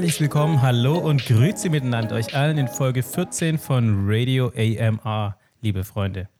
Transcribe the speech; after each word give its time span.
Ein 0.00 0.04
herzliches 0.04 0.22
Willkommen, 0.22 0.62
Hallo 0.62 0.96
und 0.96 1.26
Grüße 1.26 1.68
miteinander 1.68 2.16
euch 2.16 2.34
allen 2.34 2.56
in 2.56 2.68
Folge 2.68 3.02
14 3.02 3.58
von 3.58 4.06
Radio 4.08 4.50
AMR, 4.56 5.36
liebe 5.60 5.84
Freunde. 5.84 6.30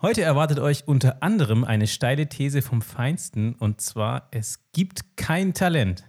Heute 0.00 0.22
erwartet 0.22 0.58
euch 0.58 0.88
unter 0.88 1.22
anderem 1.22 1.64
eine 1.64 1.86
steile 1.86 2.30
These 2.30 2.62
vom 2.62 2.80
Feinsten 2.80 3.56
und 3.56 3.82
zwar, 3.82 4.28
es 4.30 4.70
gibt 4.72 5.18
kein 5.18 5.52
Talent. 5.52 6.04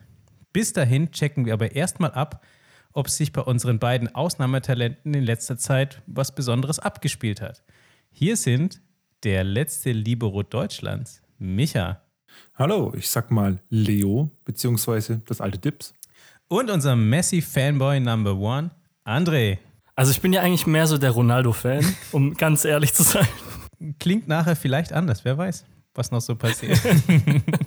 Bis 0.54 0.72
dahin 0.72 1.12
checken 1.12 1.46
wir 1.46 1.52
aber 1.52 1.76
erstmal 1.76 2.12
ab, 2.12 2.46
ob 2.94 3.10
sich 3.10 3.34
bei 3.34 3.42
unseren 3.42 3.78
beiden 3.78 4.16
Ausnahmetalenten 4.16 5.14
in 5.14 5.26
letzter 5.26 5.58
Zeit 5.58 6.02
was 6.08 6.34
Besonderes 6.34 6.80
abgespielt 6.80 7.42
hat. 7.42 7.66
Hier 8.10 8.38
sind 8.38 8.80
der 9.24 9.44
letzte 9.44 9.92
Libero 9.92 10.44
Deutschlands, 10.44 11.22
Micha. 11.40 12.00
Hallo, 12.54 12.94
ich 12.96 13.10
sag 13.10 13.32
mal 13.32 13.60
Leo, 13.68 14.32
beziehungsweise 14.46 15.22
das 15.26 15.42
alte 15.42 15.58
Dips. 15.60 15.94
Und 16.48 16.70
unser 16.70 16.96
Messi-Fanboy 16.96 18.00
Number 18.00 18.36
One, 18.36 18.70
André. 19.04 19.58
Also 19.96 20.12
ich 20.12 20.22
bin 20.22 20.32
ja 20.32 20.42
eigentlich 20.42 20.68
mehr 20.68 20.86
so 20.86 20.98
der 20.98 21.12
Ronaldo-Fan, 21.12 21.84
um 22.12 22.36
ganz 22.36 22.66
ehrlich 22.66 22.94
zu 22.94 23.02
sein. 23.02 23.28
Klingt 24.00 24.28
nachher 24.28 24.56
vielleicht 24.56 24.94
anders, 24.94 25.26
wer 25.26 25.38
weiß, 25.38 25.66
was 25.96 26.12
noch 26.12 26.22
so 26.22 26.36
passiert. 26.36 26.80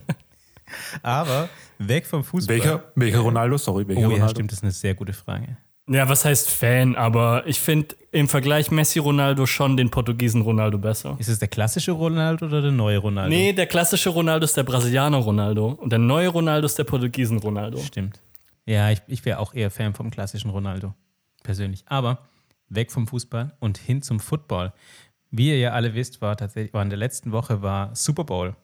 Aber 1.03 1.49
weg 1.79 2.07
vom 2.07 2.23
Fußball. 2.23 2.57
Welcher, 2.57 2.85
welcher 2.95 3.19
Ronaldo? 3.19 3.59
Sorry, 3.59 3.89
welcher 3.89 4.03
oh, 4.03 4.05
Ronaldo? 4.05 4.25
ja, 4.27 4.29
stimmt, 4.29 4.53
das 4.53 4.59
ist 4.59 4.65
eine 4.65 4.73
sehr 4.73 4.95
gute 4.95 5.13
Frage. 5.13 5.57
Ja, 5.89 6.09
was 6.09 6.25
heißt 6.25 6.51
Fan? 6.51 6.95
Aber 6.97 7.47
ich 7.47 7.59
finde 7.59 7.97
im 8.13 8.29
Vergleich 8.29 8.71
Messi-Ronaldo 8.71 9.47
schon 9.47 9.77
den 9.77 9.91
Portugiesen 9.91 10.43
Ronaldo 10.43 10.79
besser. 10.79 11.17
Ist 11.19 11.29
es 11.29 11.39
der 11.39 11.49
klassische 11.49 11.93
Ronaldo 11.93 12.47
oder 12.47 12.63
der 12.63 12.73
neue 12.73 12.99
Ronaldo? 12.99 13.31
Nee, 13.31 13.55
der 13.55 13.67
klassische 13.67 14.11
Ronaldo 14.11 14.45
ist 14.45 14.57
der 14.57 14.65
Brasilianer 14.65 15.17
Ronaldo 15.17 15.79
und 15.81 15.91
der 15.91 15.99
neue 15.99 16.29
Ronaldo 16.29 16.67
ist 16.67 16.79
der 16.79 16.85
Portugiesen 16.85 17.39
Ronaldo. 17.39 17.79
Stimmt. 17.79 18.21
Ja, 18.69 18.91
ich, 18.91 19.01
ich 19.07 19.25
wäre 19.25 19.39
auch 19.39 19.55
eher 19.55 19.71
Fan 19.71 19.95
vom 19.95 20.11
klassischen 20.11 20.51
Ronaldo. 20.51 20.95
Persönlich. 21.43 21.85
Aber 21.87 22.29
weg 22.69 22.93
vom 22.93 23.07
Fußball 23.07 23.57
und 23.61 23.79
hin 23.79 24.03
zum 24.03 24.21
Football. 24.21 24.75
Wie 25.31 25.49
ihr 25.49 25.59
ja 25.59 25.71
alle 25.71 25.95
wisst, 25.95 26.21
war 26.21 26.37
tatsächlich, 26.37 26.75
war 26.75 26.83
in 26.83 26.91
der 26.91 26.99
letzten 26.99 27.33
Woche 27.33 27.63
war 27.63 27.97
Super 27.97 28.25
Bowl. 28.25 28.55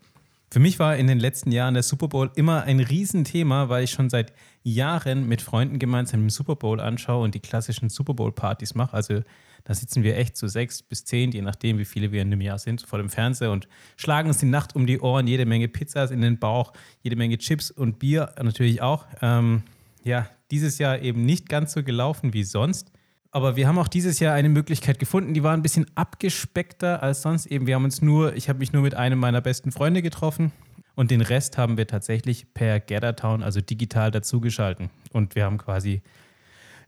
Für 0.51 0.61
mich 0.61 0.79
war 0.79 0.97
in 0.97 1.07
den 1.07 1.19
letzten 1.19 1.53
Jahren 1.53 1.73
der 1.73 1.83
Super 1.83 2.09
Bowl 2.09 2.31
immer 2.35 2.65
ein 2.65 2.81
Riesenthema, 2.81 3.71
weil 3.71 3.85
ich 3.85 3.93
schon 3.93 4.11
seit 4.11 4.35
Jahren 4.63 5.27
mit 5.27 5.41
Freunden 5.41 5.79
gemeinsam 5.79 6.21
den 6.21 6.29
Super 6.29 6.57
Bowl 6.57 6.81
anschaue 6.81 7.25
und 7.25 7.35
die 7.35 7.41
klassischen 7.41 7.89
Super 7.89 8.13
Bowl-Partys 8.13 8.75
mache. 8.75 8.93
Also 8.93 9.23
da 9.65 9.73
sitzen 9.73 10.03
wir 10.03 10.19
echt 10.19 10.37
zu 10.37 10.49
sechs 10.49 10.83
bis 10.83 11.07
zehn, 11.07 11.33
je 11.33 11.41
nachdem, 11.41 11.79
wie 11.79 11.87
viele 11.87 12.13
wir 12.13 12.21
in 12.21 12.29
einem 12.29 12.43
Jahr 12.43 12.59
sind, 12.59 12.83
vor 12.83 12.99
dem 12.99 13.09
Fernseher 13.09 13.53
und 13.53 13.69
schlagen 13.97 14.29
uns 14.29 14.37
die 14.37 14.47
Nacht 14.47 14.77
um 14.77 14.87
die 14.87 15.01
Ohren, 15.01 15.27
jede 15.27 15.47
Menge 15.47 15.69
Pizzas 15.69 16.11
in 16.11 16.21
den 16.21 16.39
Bauch, 16.39 16.75
jede 17.01 17.17
Menge 17.17 17.39
Chips 17.39 17.71
und 17.71 17.99
Bier 17.99 18.35
natürlich 18.43 18.83
auch. 18.83 19.07
Ähm, 19.23 19.63
ja, 20.05 20.29
dieses 20.51 20.79
Jahr 20.79 21.01
eben 21.01 21.25
nicht 21.25 21.49
ganz 21.49 21.73
so 21.73 21.83
gelaufen 21.83 22.33
wie 22.33 22.45
sonst. 22.45 22.93
Aber 23.31 23.57
wir 23.57 23.67
haben 23.67 23.79
auch 23.79 23.89
dieses 23.89 24.21
Jahr 24.21 24.35
eine 24.35 24.49
Möglichkeit 24.49 25.01
gefunden, 25.01 25.35
die 25.35 25.43
war 25.43 25.55
ein 25.55 25.63
bisschen 25.63 25.87
abgespeckter 25.97 27.03
als 27.03 27.23
sonst 27.23 27.47
eben. 27.47 27.67
Wir 27.67 27.75
haben 27.75 27.85
uns 27.85 28.01
nur, 28.01 28.37
ich 28.37 28.49
habe 28.49 28.61
mich 28.61 28.73
nur 28.73 28.83
mit 28.83 28.95
einem 28.95 29.19
meiner 29.19 29.41
besten 29.41 29.73
Freunde 29.73 30.03
getroffen 30.03 30.53
und 30.95 31.11
den 31.11 31.21
Rest 31.21 31.59
haben 31.59 31.77
wir 31.77 31.89
tatsächlich 31.89 32.55
per 32.55 32.79
Gathertown, 32.79 33.43
also 33.43 33.61
digital 33.61 34.13
dazugeschalten. 34.13 34.91
Und 35.13 35.35
wir 35.35 35.45
haben 35.45 35.59
quasi 35.59 36.03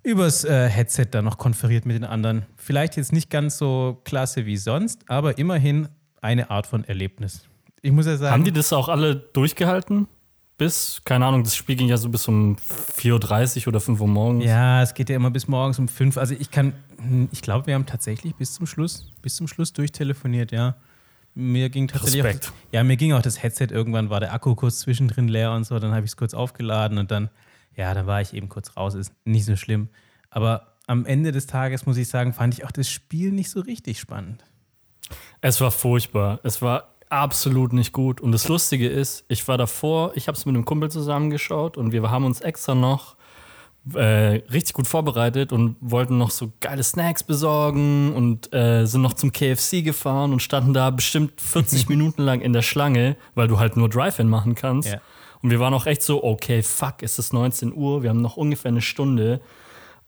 übers 0.05 0.45
äh, 0.45 0.69
Headset 0.69 1.07
dann 1.11 1.25
noch 1.25 1.37
konferiert 1.37 1.85
mit 1.85 1.97
den 1.97 2.05
anderen. 2.05 2.47
Vielleicht 2.55 2.97
jetzt 2.97 3.13
nicht 3.13 3.29
ganz 3.29 3.59
so 3.59 4.01
klasse 4.05 4.47
wie 4.47 4.57
sonst, 4.57 5.11
aber 5.11 5.39
immerhin 5.39 5.89
eine 6.21 6.51
Art 6.51 6.69
von 6.69 6.85
Erlebnis. 6.85 7.49
Ich 7.83 7.91
muss 7.91 8.07
ja 8.07 8.17
sagen. 8.17 8.33
Haben 8.33 8.45
die 8.45 8.53
das 8.53 8.73
auch 8.73 8.89
alle 8.89 9.17
durchgehalten? 9.17 10.07
Bis, 10.59 11.03
keine 11.05 11.27
Ahnung, 11.27 11.45
das 11.45 11.55
Spiel 11.55 11.77
ging 11.77 11.89
ja 11.89 11.97
so 11.97 12.09
bis 12.09 12.27
um 12.29 12.57
4.30 12.57 13.63
Uhr 13.63 13.69
oder 13.69 13.81
5 13.81 14.01
Uhr 14.01 14.09
morgens. 14.09 14.45
Ja, 14.45 14.83
es 14.83 14.95
geht 14.95 15.11
ja 15.11 15.17
immer 15.17 15.31
bis 15.31 15.49
morgens 15.49 15.79
um 15.79 15.89
5. 15.89 16.17
Also 16.17 16.35
ich 16.39 16.51
kann, 16.51 16.73
ich 17.31 17.43
glaube, 17.43 17.67
wir 17.67 17.75
haben 17.75 17.87
tatsächlich 17.87 18.35
bis 18.35 18.55
zum 18.55 18.67
Schluss, 18.67 19.13
bis 19.23 19.37
zum 19.37 19.49
Schluss 19.49 19.73
durchtelefoniert, 19.73 20.53
ja. 20.53 20.77
Mir 21.35 21.69
ging 21.69 21.89
tatsächlich 21.89 22.25
Respekt. 22.25 22.49
Auch, 22.49 22.73
ja, 22.73 22.83
mir 22.83 22.97
ging 22.97 23.13
auch 23.13 23.21
das 23.21 23.43
Headset 23.43 23.69
irgendwann, 23.71 24.09
war 24.09 24.21
der 24.21 24.33
Akku 24.33 24.55
kurz 24.55 24.79
zwischendrin 24.79 25.29
leer 25.29 25.53
und 25.53 25.65
so, 25.65 25.79
dann 25.79 25.93
habe 25.93 26.07
ich 26.07 26.13
es 26.13 26.17
kurz 26.17 26.33
aufgeladen 26.33 26.97
und 26.97 27.11
dann, 27.11 27.29
ja, 27.75 27.93
dann 27.93 28.07
war 28.07 28.23
ich 28.23 28.33
eben 28.33 28.49
kurz 28.49 28.77
raus, 28.77 28.95
ist 28.95 29.13
nicht 29.27 29.45
so 29.45 29.57
schlimm. 29.57 29.91
Aber 30.31 30.77
am 30.87 31.05
Ende 31.05 31.33
des 31.33 31.47
Tages, 31.47 31.85
muss 31.85 31.99
ich 31.99 32.09
sagen, 32.09 32.33
fand 32.33 32.55
ich 32.55 32.65
auch 32.65 32.71
das 32.71 32.89
Spiel 32.89 33.33
nicht 33.33 33.51
so 33.51 33.61
richtig 33.61 34.01
spannend. 34.01 34.45
Es 35.41 35.61
war 35.61 35.71
furchtbar. 35.71 36.41
Es 36.43 36.63
war 36.63 36.96
absolut 37.09 37.73
nicht 37.73 37.93
gut. 37.93 38.21
Und 38.21 38.33
das 38.33 38.49
Lustige 38.49 38.89
ist, 38.89 39.25
ich 39.29 39.47
war 39.49 39.59
davor, 39.59 40.13
ich 40.15 40.29
habe 40.29 40.37
es 40.37 40.47
mit 40.47 40.55
einem 40.55 40.65
Kumpel 40.65 40.91
zusammengeschaut 40.91 41.77
und 41.77 41.93
wir 41.93 42.11
haben 42.11 42.25
uns 42.25 42.41
extra 42.41 42.75
noch 42.75 43.17
äh, 43.95 44.43
richtig 44.51 44.75
gut 44.75 44.87
vorbereitet 44.87 45.53
und 45.53 45.77
wollten 45.81 46.19
noch 46.19 46.31
so 46.31 46.53
geile 46.61 46.83
Snacks 46.83 47.23
besorgen 47.23 48.13
und 48.15 48.53
äh, 48.53 48.85
sind 48.87 49.03
noch 49.03 49.15
zum 49.15 49.33
KFC 49.33 49.85
gefahren 49.85 50.33
und 50.33 50.41
standen 50.41 50.75
da 50.75 50.91
bestimmt 50.91 51.41
40 51.41 51.89
Minuten 51.89 52.23
lang 52.23 52.41
in 52.41 52.53
der 52.53 52.63
Schlange, 52.63 53.17
weil 53.35 53.49
du 53.49 53.59
halt 53.59 53.77
nur 53.77 53.89
Drive-In 53.89 54.29
machen 54.29 54.55
kannst. 54.55 54.91
Ja. 54.91 55.01
Und 55.43 55.51
wir 55.51 55.61
waren 55.61 55.75
auch 55.75 55.87
echt 55.87 56.03
so, 56.03 56.25
okay, 56.25 56.63
fuck, 56.63 57.03
es 57.03 57.19
ist 57.19 57.33
19 57.33 57.73
Uhr, 57.75 58.03
wir 58.03 58.11
haben 58.11 58.23
noch 58.23 58.37
ungefähr 58.37 58.71
eine 58.71 58.83
Stunde. 58.83 59.41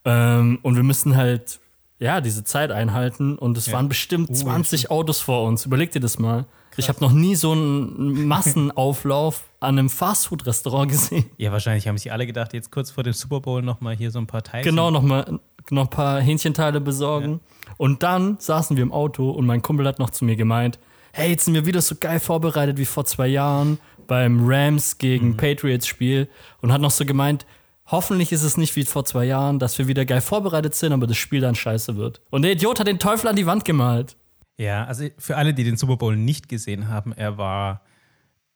Ähm, 0.04 0.58
und 0.62 0.75
wir 0.75 0.82
müssen 0.82 1.16
halt, 1.16 1.60
ja, 1.98 2.20
diese 2.20 2.44
Zeit 2.44 2.70
einhalten. 2.70 3.36
Und 3.38 3.56
es 3.59 3.66
Ja. 3.66 3.75
waren 3.75 3.88
bestimmt 3.88 4.31
Uh, 4.31 4.34
20 4.34 4.91
Autos 4.91 5.20
vor 5.20 5.44
uns. 5.47 5.66
Überleg 5.66 5.91
dir 5.91 6.00
das 6.00 6.19
mal. 6.19 6.47
Ich 6.76 6.88
habe 6.88 7.00
noch 7.00 7.10
nie 7.10 7.34
so 7.34 7.53
einen 7.53 8.26
Massenauflauf 8.28 9.44
an 9.60 9.78
einem 9.78 9.91
Fastfood-Restaurant 9.91 10.91
gesehen. 10.91 11.25
Ja, 11.37 11.50
wahrscheinlich 11.53 11.88
haben 11.88 11.98
sich 11.98 12.12
alle 12.12 12.26
gedacht, 12.26 12.53
jetzt 12.53 12.70
kurz 12.70 12.91
vor 12.91 13.03
dem 13.04 13.12
Super 13.12 13.41
Bowl 13.41 13.62
nochmal 13.62 13.97
hier 13.97 14.10
so 14.10 14.19
ein 14.19 14.26
paar 14.26 14.42
Teile. 14.42 14.64
Genau, 14.64 14.91
nochmal 14.91 15.41
noch 15.70 15.84
ein 15.87 15.91
paar 15.91 16.20
Hähnchenteile 16.20 16.81
besorgen. 16.81 17.41
Und 17.76 18.03
dann 18.03 18.37
saßen 18.38 18.76
wir 18.76 18.82
im 18.82 18.92
Auto 18.92 19.31
und 19.31 19.44
mein 19.47 19.60
Kumpel 19.62 19.87
hat 19.87 19.98
noch 19.98 20.10
zu 20.10 20.25
mir 20.25 20.37
gemeint, 20.37 20.78
hey, 21.12 21.31
jetzt 21.31 21.44
sind 21.47 21.54
wir 21.54 21.66
wieder 21.66 21.81
so 21.82 21.97
geil 21.98 22.20
vorbereitet 22.20 22.78
wie 22.78 22.84
vor 22.84 23.04
zwei 23.04 23.26
Jahren 23.26 23.78
beim 24.06 24.47
Rams 24.48 24.98
gegen 24.98 25.37
Patriots 25.37 25.87
Spiel 25.87 26.28
und 26.62 26.72
hat 26.72 26.81
noch 26.81 26.91
so 26.92 27.04
gemeint, 27.04 27.44
hoffentlich 27.88 28.32
ist 28.32 28.43
es 28.43 28.56
nicht 28.56 28.75
wie 28.76 28.84
vor 28.84 29.04
zwei 29.04 29.25
Jahren, 29.25 29.59
dass 29.59 29.76
wir 29.78 29.87
wieder 29.88 30.04
geil 30.04 30.21
vorbereitet 30.21 30.75
sind, 30.75 30.93
aber 30.93 31.06
das 31.06 31.16
Spiel 31.16 31.41
dann 31.41 31.54
scheiße 31.54 31.97
wird. 31.97 32.21
Und 32.31 32.43
der 32.43 32.53
Idiot 32.53 32.81
hat 32.81 32.87
den 32.87 32.99
Teufel 32.99 33.28
an 33.28 33.37
die 33.37 33.47
Wand 33.47 33.65
gemalt. 33.65 34.16
Ja, 34.56 34.84
also 34.84 35.06
für 35.19 35.37
alle, 35.37 35.54
die 35.54 35.65
den 35.65 35.76
Super 35.76 35.97
Bowl 35.97 36.16
nicht 36.16 36.49
gesehen 36.49 36.88
haben, 36.88 37.12
er 37.12 37.37
war. 37.38 37.82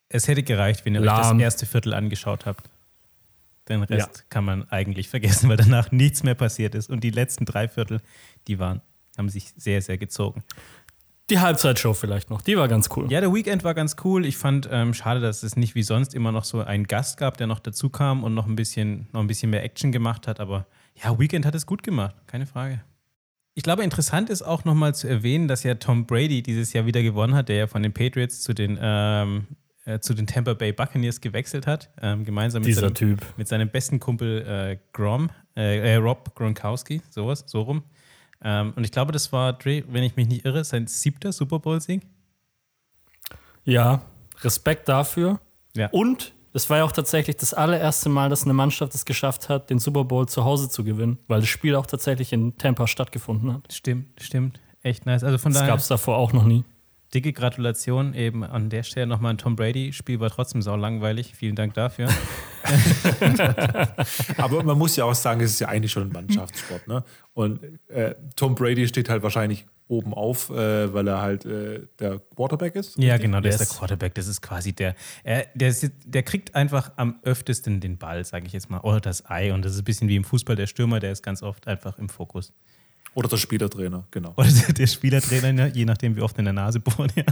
Es 0.09 0.29
hätte 0.29 0.43
gereicht, 0.43 0.85
wenn 0.85 0.95
ihr 0.95 1.01
euch 1.01 1.07
Lahm. 1.07 1.39
das 1.39 1.45
erste 1.45 1.67
Viertel 1.67 1.95
angeschaut 1.95 2.45
habt. 2.45 2.69
Den 3.69 3.83
Rest 3.85 4.17
Ja. 4.19 4.23
kann 4.29 4.45
man 4.45 4.69
eigentlich 4.71 5.09
vergessen, 5.09 5.49
weil 5.49 5.57
danach 5.57 5.91
nichts 5.93 6.23
mehr 6.23 6.35
passiert 6.35 6.75
ist. 6.75 6.91
Und 6.91 7.03
die 7.05 7.11
letzten 7.11 7.45
drei 7.47 7.69
Viertel, 7.69 8.01
die 8.49 8.59
waren, 8.59 8.83
haben 9.17 9.29
sich 9.29 9.55
sehr, 9.57 9.81
sehr 9.81 9.97
gezogen. 9.99 10.43
Die 11.33 11.41
Halbzeitshow 11.41 11.95
vielleicht 11.95 12.29
noch, 12.29 12.43
die 12.43 12.59
war 12.59 12.69
ganz 12.69 12.91
cool. 12.95 13.11
Ja, 13.11 13.23
der 13.23 13.33
Weekend 13.33 13.65
war 13.65 13.73
ganz 13.73 13.97
cool. 14.05 14.27
Ich 14.27 14.37
fand 14.37 14.69
ähm, 14.71 14.93
schade, 14.93 15.19
dass 15.19 15.43
es 15.43 15.57
nicht 15.57 15.75
wie 15.75 15.83
sonst 15.83 16.13
immer 16.13 16.31
noch 16.31 16.45
so 16.45 16.61
einen 16.61 16.87
Gast 16.87 17.17
gab, 17.17 17.39
der 17.39 17.47
noch 17.47 17.59
dazu 17.59 17.89
kam 17.89 18.23
und 18.23 18.35
noch 18.35 18.47
ein 18.47 18.55
bisschen, 18.55 19.09
noch 19.15 19.23
ein 19.23 19.29
bisschen 19.29 19.49
mehr 19.49 19.65
Action 19.65 19.93
gemacht 19.93 20.29
hat. 20.29 20.41
Aber 20.41 20.67
ja, 21.03 21.19
Weekend 21.19 21.47
hat 21.47 21.55
es 21.55 21.65
gut 21.65 21.83
gemacht, 21.83 22.15
keine 22.27 22.45
Frage. 22.45 22.83
Ich 23.55 23.63
glaube, 23.63 23.83
interessant 23.83 24.29
ist 24.29 24.43
auch 24.43 24.67
nochmal 24.67 24.95
zu 24.95 25.09
erwähnen, 25.09 25.49
dass 25.49 25.63
ja 25.63 25.75
Tom 25.77 26.05
Brady 26.05 26.43
dieses 26.43 26.75
Jahr 26.75 26.85
wieder 26.85 27.03
gewonnen 27.03 27.35
hat, 27.35 27.49
der 27.49 27.57
ja 27.57 27.67
von 27.67 27.83
den 27.83 27.95
Patriots 27.95 28.43
zu 28.43 28.53
den, 28.53 28.79
ähm, 28.79 29.47
äh, 29.87 30.01
zu 30.01 30.13
den 30.13 30.27
Tampa 30.27 30.53
Bay 30.53 30.75
Buccaneers 30.75 31.23
gewechselt 31.23 31.67
hat, 31.67 31.89
ähm, 32.03 32.27
gemeinsam 32.27 32.63
mit 32.63 32.75
seinem, 32.75 32.93
Typ. 32.93 33.25
mit 33.39 33.49
seinem 33.49 33.71
besten 33.71 34.01
Kumpel 34.01 34.43
äh, 34.47 34.79
Grom, 34.93 35.31
äh, 35.57 35.95
äh, 35.95 35.97
Rob 35.97 36.35
Gronkowski, 36.35 37.01
sowas, 37.09 37.45
so 37.47 37.63
rum. 37.63 37.85
Ähm, 38.45 38.73
und 38.77 38.85
ich 38.85 38.93
glaube, 38.93 39.13
das 39.13 39.33
war, 39.33 39.53
Dre, 39.53 39.85
wenn 39.89 40.03
ich 40.03 40.17
mich 40.17 40.29
nicht 40.29 40.45
irre, 40.45 40.65
sein 40.65 40.87
siebter 40.87 41.33
Super 41.33 41.59
Bowl-Sieg. 41.59 42.03
Ja, 43.65 44.03
Respekt 44.41 44.89
dafür. 44.89 45.41
Ja. 45.77 45.89
Und 45.91 46.33
es 46.53 46.69
war 46.69 46.79
ja 46.79 46.85
auch 46.85 46.93
tatsächlich 46.93 47.37
das 47.37 47.55
allererste 47.55 48.09
Mal, 48.09 48.29
dass 48.29 48.45
eine 48.45 48.53
Mannschaft 48.53 48.95
es 48.95 49.05
geschafft 49.05 49.49
hat, 49.49 49.71
den 49.71 49.79
Super 49.79 50.05
Bowl 50.05 50.29
zu 50.29 50.45
Hause 50.45 50.69
zu 50.69 50.85
gewinnen, 50.85 51.19
weil 51.29 51.41
das 51.41 51.49
Spiel 51.49 51.75
auch 51.77 51.87
tatsächlich 51.87 52.33
in 52.33 52.57
Tampa 52.59 52.87
stattgefunden 52.87 53.53
hat. 53.55 53.73
Stimmt, 53.73 54.21
stimmt. 54.21 54.61
Echt 54.83 55.07
nice. 55.07 55.25
Also 55.25 55.39
von 55.39 55.53
Das 55.53 55.61
daher, 55.61 55.73
gab 55.73 55.79
es 55.79 55.89
davor 55.89 56.17
auch 56.17 56.33
noch 56.33 56.45
nie. 56.45 56.65
Dicke 57.15 57.33
Gratulation 57.33 58.15
eben 58.15 58.43
an 58.45 58.71
der 58.71 58.83
Stelle 58.83 59.07
nochmal 59.07 59.31
an 59.33 59.39
Tom 59.39 59.57
Brady. 59.57 59.93
Spiel 59.93 60.21
war 60.21 60.31
trotzdem 60.31 60.63
sau 60.63 60.77
langweilig. 60.77 61.35
Vielen 61.35 61.57
Dank 61.57 61.75
dafür. 61.75 62.09
Aber 64.37 64.63
man 64.63 64.79
muss 64.79 64.97
ja 64.97 65.05
auch 65.05 65.15
sagen, 65.15 65.41
es 65.41 65.53
ist 65.53 65.61
ja 65.61 65.69
eigentlich 65.69 65.93
schon 65.93 66.05
ein 66.05 66.13
Mannschaftssport. 66.13 66.87
Ne? 66.89 67.05
Und 67.35 67.61
äh, 67.89 68.15
Tom 68.37 68.55
Brady 68.55 68.87
steht 68.89 69.09
halt 69.09 69.23
wahrscheinlich 69.23 69.67
oben 69.89 70.15
auf, 70.15 70.49
äh, 70.51 70.93
weil 70.95 71.07
er 71.09 71.21
halt 71.21 71.45
äh, 71.45 71.87
der 71.99 72.21
Quarterback 72.35 72.77
ist. 72.77 72.97
ja, 72.99 73.19
genau, 73.19 73.41
der 73.41 73.53
Yes. 73.53 73.61
ist 73.61 73.73
der 73.73 73.79
Quarterback. 73.79 74.15
Das 74.15 74.27
ist 74.27 74.41
quasi 74.41 74.73
der, 74.73 74.95
er, 75.23 75.47
der, 75.55 75.75
der 76.07 76.23
kriegt 76.23 76.55
einfach 76.55 76.93
am 76.97 77.17
öftesten 77.25 77.81
den 77.81 77.99
Ball, 77.99 78.25
sage 78.25 78.47
ich 78.47 78.53
jetzt 78.55 78.71
mal, 78.71 78.81
oder 78.81 79.01
das 79.01 79.29
Ei. 79.29 79.53
Und 79.53 79.65
das 79.65 79.73
ist 79.73 79.81
ein 79.81 79.85
bisschen 79.85 80.09
wie 80.09 80.17
im 80.17 80.25
Fußball 80.25 80.57
der 80.57 80.67
Stürmer, 80.67 80.99
der 81.01 81.13
ist 81.13 81.23
ganz 81.23 81.43
oft 81.43 81.67
einfach 81.69 81.99
im 81.99 82.09
Fokus. 82.09 82.53
Oder 83.15 83.29
der 83.29 83.37
Spielertrainer, 83.37 84.05
genau. 84.11 84.33
Oder 84.37 84.49
der, 84.49 84.75
der 84.75 84.87
Spielertrainer, 84.87 85.53
ne, 85.53 85.73
je 85.75 85.85
nachdem, 85.85 86.17
wie 86.17 86.23
oft 86.23 86.39
in 86.39 86.45
der 86.45 86.55
Nase 86.55 86.81
bohrt. 86.81 87.13
Ja, 87.15 87.25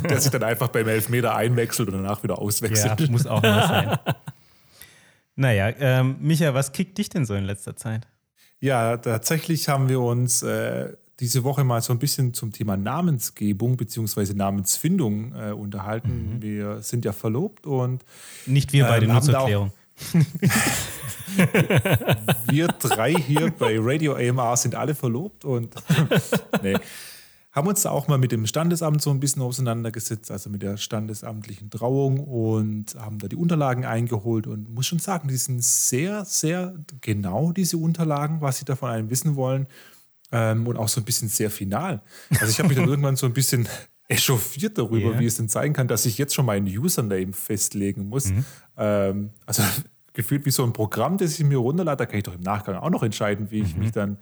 Der 0.00 0.20
sich 0.20 0.30
dann 0.30 0.42
einfach 0.42 0.68
beim 0.68 0.86
Elfmeter 0.88 1.34
einwechselt 1.34 1.88
und 1.88 1.94
danach 1.94 2.22
wieder 2.22 2.34
ja 2.34 2.40
auswechselt. 2.40 3.08
muss 3.10 3.26
auch 3.26 3.42
mal 3.42 3.66
sein. 3.66 4.14
Naja, 5.38 5.70
ähm, 5.78 6.16
Micha, 6.20 6.54
was 6.54 6.72
kickt 6.72 6.96
dich 6.96 7.10
denn 7.10 7.26
so 7.26 7.34
in 7.34 7.44
letzter 7.44 7.76
Zeit? 7.76 8.08
Ja, 8.58 8.96
tatsächlich 8.96 9.68
haben 9.68 9.90
wir 9.90 10.00
uns 10.00 10.42
äh, 10.42 10.94
diese 11.20 11.44
Woche 11.44 11.62
mal 11.62 11.82
so 11.82 11.92
ein 11.92 11.98
bisschen 11.98 12.32
zum 12.32 12.52
Thema 12.52 12.78
Namensgebung 12.78 13.76
bzw. 13.76 14.32
Namensfindung 14.32 15.34
äh, 15.34 15.52
unterhalten. 15.52 16.36
Mhm. 16.36 16.42
Wir 16.42 16.80
sind 16.80 17.04
ja 17.04 17.12
verlobt 17.12 17.66
und. 17.66 18.04
Nicht 18.46 18.72
wir 18.72 18.84
beide, 18.84 19.04
ähm, 19.04 19.12
nur 19.12 19.20
zur 19.20 19.34
Erklärung. 19.34 19.72
wir 22.48 22.68
drei 22.68 23.14
hier 23.14 23.50
bei 23.50 23.76
Radio 23.78 24.14
AMR 24.14 24.56
sind 24.56 24.74
alle 24.74 24.94
verlobt 24.94 25.44
und 25.44 25.74
nee, 26.62 26.76
haben 27.52 27.68
uns 27.68 27.82
da 27.82 27.90
auch 27.90 28.06
mal 28.06 28.18
mit 28.18 28.32
dem 28.32 28.46
Standesamt 28.46 29.00
so 29.00 29.10
ein 29.10 29.18
bisschen 29.18 29.40
auseinandergesetzt, 29.40 30.30
also 30.30 30.50
mit 30.50 30.62
der 30.62 30.76
standesamtlichen 30.76 31.70
Trauung 31.70 32.20
und 32.20 32.94
haben 32.96 33.18
da 33.18 33.28
die 33.28 33.36
Unterlagen 33.36 33.86
eingeholt 33.86 34.46
und 34.46 34.68
muss 34.68 34.86
schon 34.86 34.98
sagen, 34.98 35.28
die 35.28 35.36
sind 35.36 35.64
sehr, 35.64 36.26
sehr 36.26 36.74
genau, 37.00 37.52
diese 37.52 37.78
Unterlagen, 37.78 38.42
was 38.42 38.58
sie 38.58 38.66
da 38.66 38.76
von 38.76 38.90
einem 38.90 39.08
wissen 39.08 39.36
wollen 39.36 39.66
ähm, 40.32 40.66
und 40.66 40.76
auch 40.76 40.88
so 40.88 41.00
ein 41.00 41.04
bisschen 41.04 41.28
sehr 41.28 41.50
final. 41.50 42.02
Also 42.38 42.50
ich 42.50 42.58
habe 42.58 42.68
mich 42.68 42.76
dann 42.76 42.88
irgendwann 42.90 43.16
so 43.16 43.24
ein 43.24 43.32
bisschen 43.32 43.66
echauffiert 44.08 44.78
darüber, 44.78 45.10
yeah. 45.10 45.20
wie 45.20 45.26
es 45.26 45.36
denn 45.36 45.48
sein 45.48 45.72
kann, 45.72 45.88
dass 45.88 46.06
ich 46.06 46.16
jetzt 46.18 46.34
schon 46.34 46.46
meinen 46.46 46.66
Username 46.66 47.32
festlegen 47.32 48.08
muss. 48.08 48.30
Mhm. 48.30 48.44
Ähm, 48.76 49.30
also 49.46 49.62
gefühlt 50.12 50.46
wie 50.46 50.50
so 50.50 50.64
ein 50.64 50.72
Programm, 50.72 51.18
das 51.18 51.38
ich 51.38 51.44
mir 51.44 51.58
runterlade, 51.58 51.98
da 51.98 52.06
kann 52.06 52.18
ich 52.18 52.24
doch 52.24 52.34
im 52.34 52.40
Nachgang 52.40 52.76
auch 52.76 52.90
noch 52.90 53.02
entscheiden, 53.02 53.50
wie 53.50 53.60
ich 53.60 53.74
mhm. 53.74 53.82
mich 53.82 53.92
dann 53.92 54.18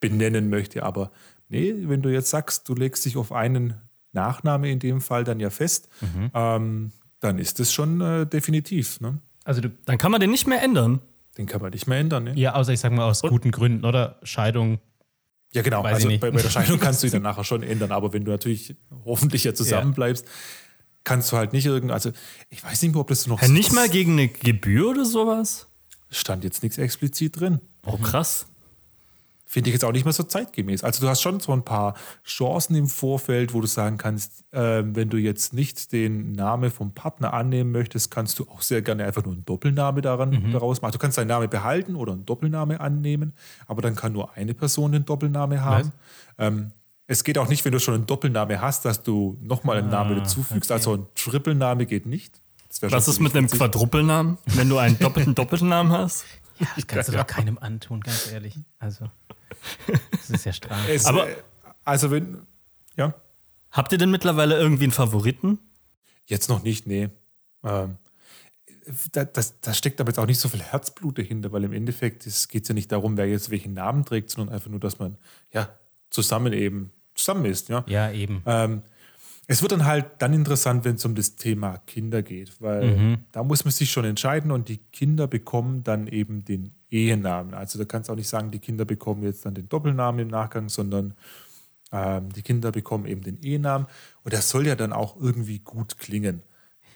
benennen 0.00 0.50
möchte. 0.50 0.82
Aber 0.82 1.10
Nee, 1.52 1.74
wenn 1.82 2.00
du 2.00 2.08
jetzt 2.08 2.30
sagst, 2.30 2.66
du 2.70 2.74
legst 2.74 3.04
dich 3.04 3.18
auf 3.18 3.30
einen 3.30 3.74
Nachname 4.12 4.70
in 4.70 4.78
dem 4.78 5.02
Fall 5.02 5.22
dann 5.22 5.38
ja 5.38 5.50
fest, 5.50 5.90
mhm. 6.00 6.30
ähm, 6.32 6.92
dann 7.20 7.38
ist 7.38 7.60
das 7.60 7.74
schon 7.74 8.00
äh, 8.00 8.26
definitiv. 8.26 9.00
Ne? 9.00 9.18
Also 9.44 9.60
du, 9.60 9.68
dann 9.84 9.98
kann 9.98 10.10
man 10.10 10.22
den 10.22 10.30
nicht 10.30 10.46
mehr 10.46 10.62
ändern. 10.62 11.00
Den 11.36 11.44
kann 11.44 11.60
man 11.60 11.70
nicht 11.70 11.86
mehr 11.86 11.98
ändern. 11.98 12.24
Ne? 12.24 12.32
Ja, 12.36 12.54
außer 12.54 12.72
ich 12.72 12.80
sag 12.80 12.92
mal 12.92 13.04
aus 13.04 13.22
Und? 13.22 13.28
guten 13.28 13.50
Gründen, 13.50 13.84
oder? 13.84 14.18
Scheidung. 14.22 14.78
Ja, 15.52 15.62
genau. 15.62 15.82
Also 15.82 16.08
bei, 16.08 16.18
bei, 16.18 16.30
der 16.30 16.50
Scheidung 16.50 16.80
kannst 16.80 17.02
du 17.02 17.06
ihn 17.06 17.12
dann 17.12 17.22
nachher 17.22 17.44
schon 17.44 17.62
ändern. 17.62 17.92
Aber 17.92 18.12
wenn 18.12 18.24
du 18.24 18.30
natürlich 18.30 18.74
hoffentlich 19.04 19.44
ja 19.44 19.54
zusammenbleibst, 19.54 20.24
ja. 20.24 20.32
kannst 21.04 21.30
du 21.32 21.36
halt 21.36 21.52
nicht 21.52 21.66
irgendwie. 21.66 21.92
Also, 21.92 22.10
ich 22.48 22.64
weiß 22.64 22.82
nicht 22.82 22.92
mehr, 22.92 23.00
ob 23.00 23.08
das 23.08 23.26
noch. 23.26 23.40
Ja, 23.42 23.48
nicht 23.48 23.72
mal 23.72 23.88
gegen 23.88 24.12
eine 24.12 24.28
Gebühr 24.28 24.90
oder 24.90 25.04
sowas? 25.04 25.68
Stand 26.10 26.44
jetzt 26.44 26.62
nichts 26.62 26.78
explizit 26.78 27.40
drin. 27.40 27.60
Oh, 27.84 27.96
krass 27.96 28.46
finde 29.52 29.68
ich 29.68 29.74
jetzt 29.74 29.84
auch 29.84 29.92
nicht 29.92 30.06
mehr 30.06 30.14
so 30.14 30.22
zeitgemäß. 30.22 30.82
Also 30.82 31.02
du 31.02 31.10
hast 31.10 31.20
schon 31.20 31.38
so 31.38 31.52
ein 31.52 31.62
paar 31.62 31.92
Chancen 32.24 32.74
im 32.74 32.88
Vorfeld, 32.88 33.52
wo 33.52 33.60
du 33.60 33.66
sagen 33.66 33.98
kannst, 33.98 34.50
äh, 34.50 34.82
wenn 34.82 35.10
du 35.10 35.18
jetzt 35.18 35.52
nicht 35.52 35.92
den 35.92 36.32
Namen 36.32 36.70
vom 36.70 36.94
Partner 36.94 37.34
annehmen 37.34 37.70
möchtest, 37.70 38.10
kannst 38.10 38.38
du 38.38 38.48
auch 38.48 38.62
sehr 38.62 38.80
gerne 38.80 39.04
einfach 39.04 39.22
nur 39.26 39.34
einen 39.34 39.44
Doppelname 39.44 40.00
daran, 40.00 40.30
mhm. 40.30 40.52
daraus 40.52 40.80
machen. 40.80 40.92
Du 40.92 40.98
kannst 40.98 41.18
deinen 41.18 41.28
Namen 41.28 41.50
behalten 41.50 41.96
oder 41.96 42.14
einen 42.14 42.24
Doppelname 42.24 42.80
annehmen, 42.80 43.34
aber 43.66 43.82
dann 43.82 43.94
kann 43.94 44.14
nur 44.14 44.32
eine 44.32 44.54
Person 44.54 44.92
den 44.92 45.04
Doppelname 45.04 45.62
haben. 45.62 45.92
Ähm, 46.38 46.72
es 47.06 47.22
geht 47.22 47.36
auch 47.36 47.48
nicht, 47.48 47.62
wenn 47.66 47.72
du 47.72 47.78
schon 47.78 47.92
einen 47.92 48.06
Doppelname 48.06 48.58
hast, 48.62 48.86
dass 48.86 49.02
du 49.02 49.36
nochmal 49.42 49.76
einen 49.76 49.88
ah, 49.88 50.02
Namen 50.02 50.16
dazufügst. 50.16 50.70
Okay. 50.70 50.78
Also 50.78 50.96
ein 50.96 51.06
Triple-Name 51.14 51.84
geht 51.84 52.06
nicht. 52.06 52.40
Was 52.80 53.06
ist 53.06 53.20
mit 53.20 53.36
einem 53.36 53.48
Quadruppelnamen, 53.48 54.38
wenn 54.46 54.70
du 54.70 54.78
einen 54.78 54.98
doppelten 54.98 55.34
Doppelnamen 55.34 55.92
hast? 55.92 56.24
Ja, 56.58 56.68
das 56.74 56.86
kannst 56.86 57.08
du 57.10 57.12
doch 57.12 57.26
keinem 57.26 57.58
antun, 57.58 58.00
ganz 58.00 58.32
ehrlich. 58.32 58.58
Also. 58.78 59.10
Das 60.10 60.30
ist 60.30 60.44
ja 60.44 60.52
strahlend. 60.52 60.88
Es, 60.88 61.06
Aber, 61.06 61.28
äh, 61.28 61.36
also, 61.84 62.10
wenn, 62.10 62.46
ja. 62.96 63.14
Habt 63.70 63.92
ihr 63.92 63.98
denn 63.98 64.10
mittlerweile 64.10 64.58
irgendwie 64.58 64.84
einen 64.84 64.92
Favoriten? 64.92 65.58
Jetzt 66.26 66.48
noch 66.48 66.62
nicht, 66.62 66.86
nee. 66.86 67.08
Ähm, 67.64 67.96
da, 69.12 69.24
das, 69.24 69.60
da 69.60 69.74
steckt 69.74 70.00
aber 70.00 70.10
jetzt 70.10 70.18
auch 70.18 70.26
nicht 70.26 70.40
so 70.40 70.48
viel 70.48 70.62
Herzblut 70.62 71.18
dahinter, 71.18 71.52
weil 71.52 71.64
im 71.64 71.72
Endeffekt 71.72 72.24
geht 72.24 72.62
es 72.62 72.68
ja 72.68 72.74
nicht 72.74 72.92
darum, 72.92 73.16
wer 73.16 73.28
jetzt 73.28 73.50
welchen 73.50 73.74
Namen 73.74 74.04
trägt, 74.04 74.30
sondern 74.30 74.54
einfach 74.54 74.70
nur, 74.70 74.80
dass 74.80 74.98
man 74.98 75.16
ja 75.52 75.68
zusammen 76.10 76.52
eben 76.52 76.92
zusammen 77.14 77.44
ist. 77.44 77.68
Ja, 77.68 77.84
ja 77.86 78.10
eben. 78.10 78.42
Ähm, 78.46 78.82
es 79.48 79.60
wird 79.62 79.72
dann 79.72 79.84
halt 79.84 80.06
dann 80.18 80.32
interessant, 80.32 80.84
wenn 80.84 80.94
es 80.94 81.04
um 81.04 81.14
das 81.14 81.36
Thema 81.36 81.78
Kinder 81.86 82.22
geht, 82.22 82.60
weil 82.60 82.96
mhm. 82.96 83.18
da 83.32 83.42
muss 83.42 83.64
man 83.64 83.72
sich 83.72 83.90
schon 83.90 84.04
entscheiden 84.04 84.50
und 84.50 84.68
die 84.68 84.78
Kinder 84.78 85.26
bekommen 85.26 85.82
dann 85.82 86.06
eben 86.06 86.44
den 86.44 86.74
Ehenamen. 86.90 87.54
Also 87.54 87.78
da 87.78 87.84
kannst 87.84 88.08
du 88.08 88.12
auch 88.12 88.16
nicht 88.16 88.28
sagen, 88.28 88.50
die 88.50 88.60
Kinder 88.60 88.84
bekommen 88.84 89.22
jetzt 89.22 89.44
dann 89.44 89.54
den 89.54 89.68
Doppelnamen 89.68 90.20
im 90.20 90.28
Nachgang, 90.28 90.68
sondern 90.68 91.14
ähm, 91.90 92.32
die 92.32 92.42
Kinder 92.42 92.70
bekommen 92.70 93.04
eben 93.06 93.22
den 93.22 93.42
Ehenamen 93.42 93.88
und 94.22 94.32
das 94.32 94.48
soll 94.48 94.66
ja 94.66 94.76
dann 94.76 94.92
auch 94.92 95.20
irgendwie 95.20 95.58
gut 95.58 95.98
klingen. 95.98 96.42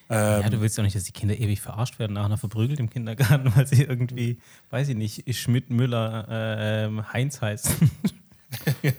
Ähm, 0.08 0.43
ja, 0.43 0.48
du 0.48 0.60
willst 0.60 0.78
doch 0.78 0.84
nicht, 0.84 0.94
dass 0.94 1.02
die 1.02 1.12
Kinder 1.12 1.37
ewig 1.37 1.60
verarscht 1.60 1.98
werden, 1.98 2.12
nachher 2.12 2.37
verprügelt 2.37 2.78
im 2.78 2.88
Kindergarten, 2.88 3.52
weil 3.56 3.66
sie 3.66 3.82
irgendwie, 3.82 4.38
weiß 4.70 4.88
ich 4.88 4.96
nicht, 4.96 5.34
Schmidt, 5.37 5.70
Müller, 5.70 6.28
äh, 6.28 7.02
Heinz 7.12 7.40
heißen. 7.40 7.90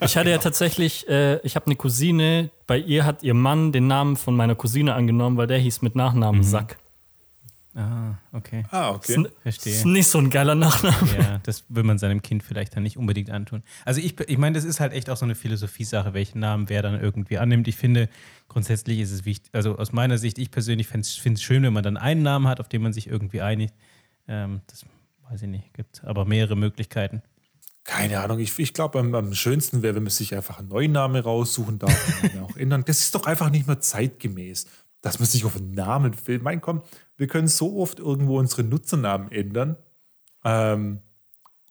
Ich 0.02 0.18
hatte 0.18 0.30
ja 0.30 0.38
tatsächlich, 0.38 1.08
äh, 1.08 1.40
ich 1.46 1.56
habe 1.56 1.66
eine 1.68 1.76
Cousine, 1.76 2.50
bei 2.66 2.78
ihr 2.78 3.06
hat 3.06 3.24
ihr 3.24 3.34
Mann 3.34 3.72
den 3.72 3.88
Namen 3.88 4.18
von 4.18 4.36
meiner 4.36 4.56
Cousine 4.56 4.94
angenommen, 4.94 5.38
weil 5.38 5.48
der 5.48 5.58
hieß 5.60 5.82
mit 5.82 5.96
Nachnamen 5.96 6.42
mhm. 6.42 6.46
Sack. 6.46 6.78
Ah, 7.78 8.16
okay. 8.34 8.64
Ah, 8.72 8.90
okay. 8.90 9.22
Ist, 9.22 9.42
Verstehe. 9.44 9.74
Ist 9.74 9.86
nicht 9.86 10.08
so 10.08 10.18
ein 10.18 10.32
geiler 10.32 10.56
Nachname. 10.56 10.98
Ja, 11.16 11.40
das 11.44 11.64
will 11.70 11.84
man 11.84 12.00
seinem 12.00 12.24
Kind 12.24 12.42
vielleicht 12.42 12.76
dann 12.76 12.82
nicht 12.82 12.98
unbedingt 12.98 13.30
antun. 13.30 13.62
Also 13.86 14.02
ich, 14.02 14.20
ich 14.20 14.38
meine, 14.40 14.56
das 14.56 14.64
ist 14.64 14.80
halt 14.80 14.94
echt 14.94 15.12
auch 15.12 15.18
so 15.18 15.26
eine 15.26 15.36
Philosophiesache, 15.36 16.16
welchen 16.16 16.40
Namen 16.40 16.70
wer 16.70 16.82
dann 16.82 17.00
irgendwie 17.00 17.38
annimmt. 17.38 17.68
Ich 17.68 17.76
finde, 17.76 18.10
grundsätzlich 18.48 19.00
ist 19.00 19.12
es 19.12 19.26
wichtig, 19.26 19.54
also 19.54 19.78
aus 19.78 19.92
meiner 19.92 20.18
Sicht, 20.18 20.40
ich 20.40 20.50
persönlich 20.50 20.88
finde 20.88 21.06
es 21.06 21.42
schön, 21.44 21.62
wenn 21.62 21.74
man 21.74 21.84
dann 21.84 21.98
einen 21.98 22.24
Namen 22.24 22.48
hat, 22.48 22.60
auf 22.60 22.68
den 22.68 22.82
man 22.82 22.94
sich 22.94 23.08
irgendwie 23.08 23.42
einigt. 23.42 23.76
Ähm, 24.28 24.62
das 24.66 24.84
weiß 25.30 25.44
ich 25.44 25.48
nicht, 25.50 25.72
gibt 25.76 26.04
aber 26.04 26.26
mehrere 26.26 26.56
Möglichkeiten. 26.56 27.22
Keine 27.88 28.20
Ahnung, 28.20 28.40
ich, 28.40 28.60
ich 28.60 28.74
glaube, 28.74 29.00
am, 29.00 29.16
am, 29.16 29.34
schönsten 29.34 29.82
wäre, 29.82 29.96
wenn 29.96 30.04
man 30.04 30.12
sich 30.12 30.36
einfach 30.36 30.60
einen 30.60 30.68
neuen 30.68 30.92
Namen 30.92 31.24
raussuchen 31.24 31.80
darf 31.80 32.22
und 32.22 32.44
auch 32.44 32.58
ändern. 32.58 32.84
Das 32.86 33.00
ist 33.00 33.16
doch 33.16 33.26
einfach 33.26 33.50
nicht 33.50 33.66
mehr 33.66 33.80
zeitgemäß, 33.80 34.68
dass 35.02 35.20
man 35.20 35.28
sich 35.28 35.46
auf 35.46 35.56
einen 35.56 35.72
Namen 35.72 36.14
will. 36.26 36.40
Mein 36.40 36.60
komm, 36.60 36.82
wir 37.16 37.28
können 37.28 37.48
so 37.48 37.80
oft 37.80 38.00
irgendwo 38.00 38.40
unsere 38.40 38.64
Nutzernamen 38.64 39.32
ändern. 39.32 39.78
Ähm, 40.44 41.00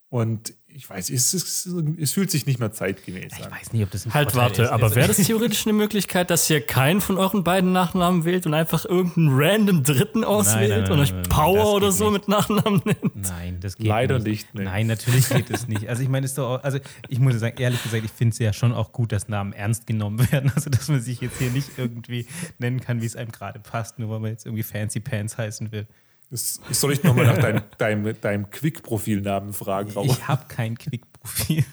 und 0.09 0.55
ich 0.77 0.91
weiß, 0.91 1.09
es, 1.09 1.33
es, 1.33 1.67
es, 1.99 2.13
fühlt 2.13 2.31
sich 2.31 2.45
nicht 2.45 2.61
mehr 2.61 2.71
zeitgemäß 2.71 3.33
an. 3.33 3.39
Ich 3.41 3.51
weiß 3.51 3.73
nicht, 3.73 3.83
ob 3.83 3.91
das 3.93 4.05
ein 4.05 4.13
Halt, 4.13 4.33
Vorteil 4.33 4.51
warte, 4.51 4.63
ist. 4.65 4.69
aber 4.69 4.95
wäre 4.95 5.09
das 5.09 5.17
theoretisch 5.17 5.67
eine 5.67 5.73
Möglichkeit, 5.73 6.29
dass 6.29 6.51
ihr 6.51 6.61
keinen 6.61 7.01
von 7.01 7.17
euren 7.17 7.45
beiden 7.45 7.73
Nachnamen 7.73 8.27
wählt 8.27 8.45
und 8.45 8.53
einfach 8.53 8.85
irgendeinen 8.85 9.31
random 9.33 9.83
Dritten 9.85 10.23
auswählt 10.23 10.69
nein, 10.69 10.81
nein, 10.81 10.83
nein, 10.83 10.93
und 10.93 11.01
euch 11.01 11.29
Power 11.31 11.73
oder 11.73 11.93
so 11.93 12.11
nicht. 12.11 12.29
mit 12.29 12.29
Nachnamen 12.29 12.83
nennt? 12.85 13.17
Nein, 13.17 13.59
das 13.61 13.77
geht 13.77 13.87
Leider 13.87 14.19
nicht. 14.19 14.27
nicht 14.27 14.55
nee. 14.55 14.65
Nein, 14.65 14.87
natürlich 14.87 15.31
geht 15.31 15.49
es 15.49 15.67
nicht. 15.67 15.89
Also 15.89 16.03
ich 16.03 16.11
meine, 16.11 16.27
ist 16.27 16.37
doch 16.37 16.59
auch, 16.59 16.63
also 16.63 16.79
ich 17.09 17.21
muss 17.21 17.35
sagen, 17.41 17.57
ehrlich 17.59 17.83
gesagt, 17.83 18.05
ich 18.05 18.11
finde 18.13 18.35
es 18.35 18.39
ja 18.39 18.53
schon 18.53 18.75
auch 18.75 18.93
gut, 18.93 19.13
dass 19.13 19.29
Namen 19.29 19.55
ernst 19.55 19.87
genommen 19.87 20.31
werden. 20.31 20.53
Also 20.57 20.71
dass 20.71 20.89
man 20.89 21.01
sich 21.01 21.21
jetzt 21.21 21.39
hier 21.39 21.51
nicht 21.51 21.71
irgendwie 21.77 22.27
nennen 22.59 22.81
kann, 22.81 23.03
wie 23.03 23.07
es 23.07 23.15
einem 23.15 23.31
gerade 23.31 23.61
passt, 23.61 23.99
nur 23.99 24.11
weil 24.11 24.21
man 24.21 24.31
jetzt 24.31 24.47
irgendwie 24.47 24.63
Fancy 24.63 25.01
Pants 25.01 25.37
heißen 25.37 25.71
will. 25.71 25.87
Das, 26.31 26.61
soll 26.71 26.93
ich 26.93 27.03
nochmal 27.03 27.27
nach 27.27 27.39
deinem, 27.39 27.63
deinem, 27.79 28.21
deinem 28.21 28.51
Quick-Profilnamen 28.51 29.53
fragen, 29.53 29.91
Raul? 29.93 30.07
Ich 30.07 30.27
habe 30.27 30.45
kein 30.49 30.77
Quick-Profil. 30.77 31.65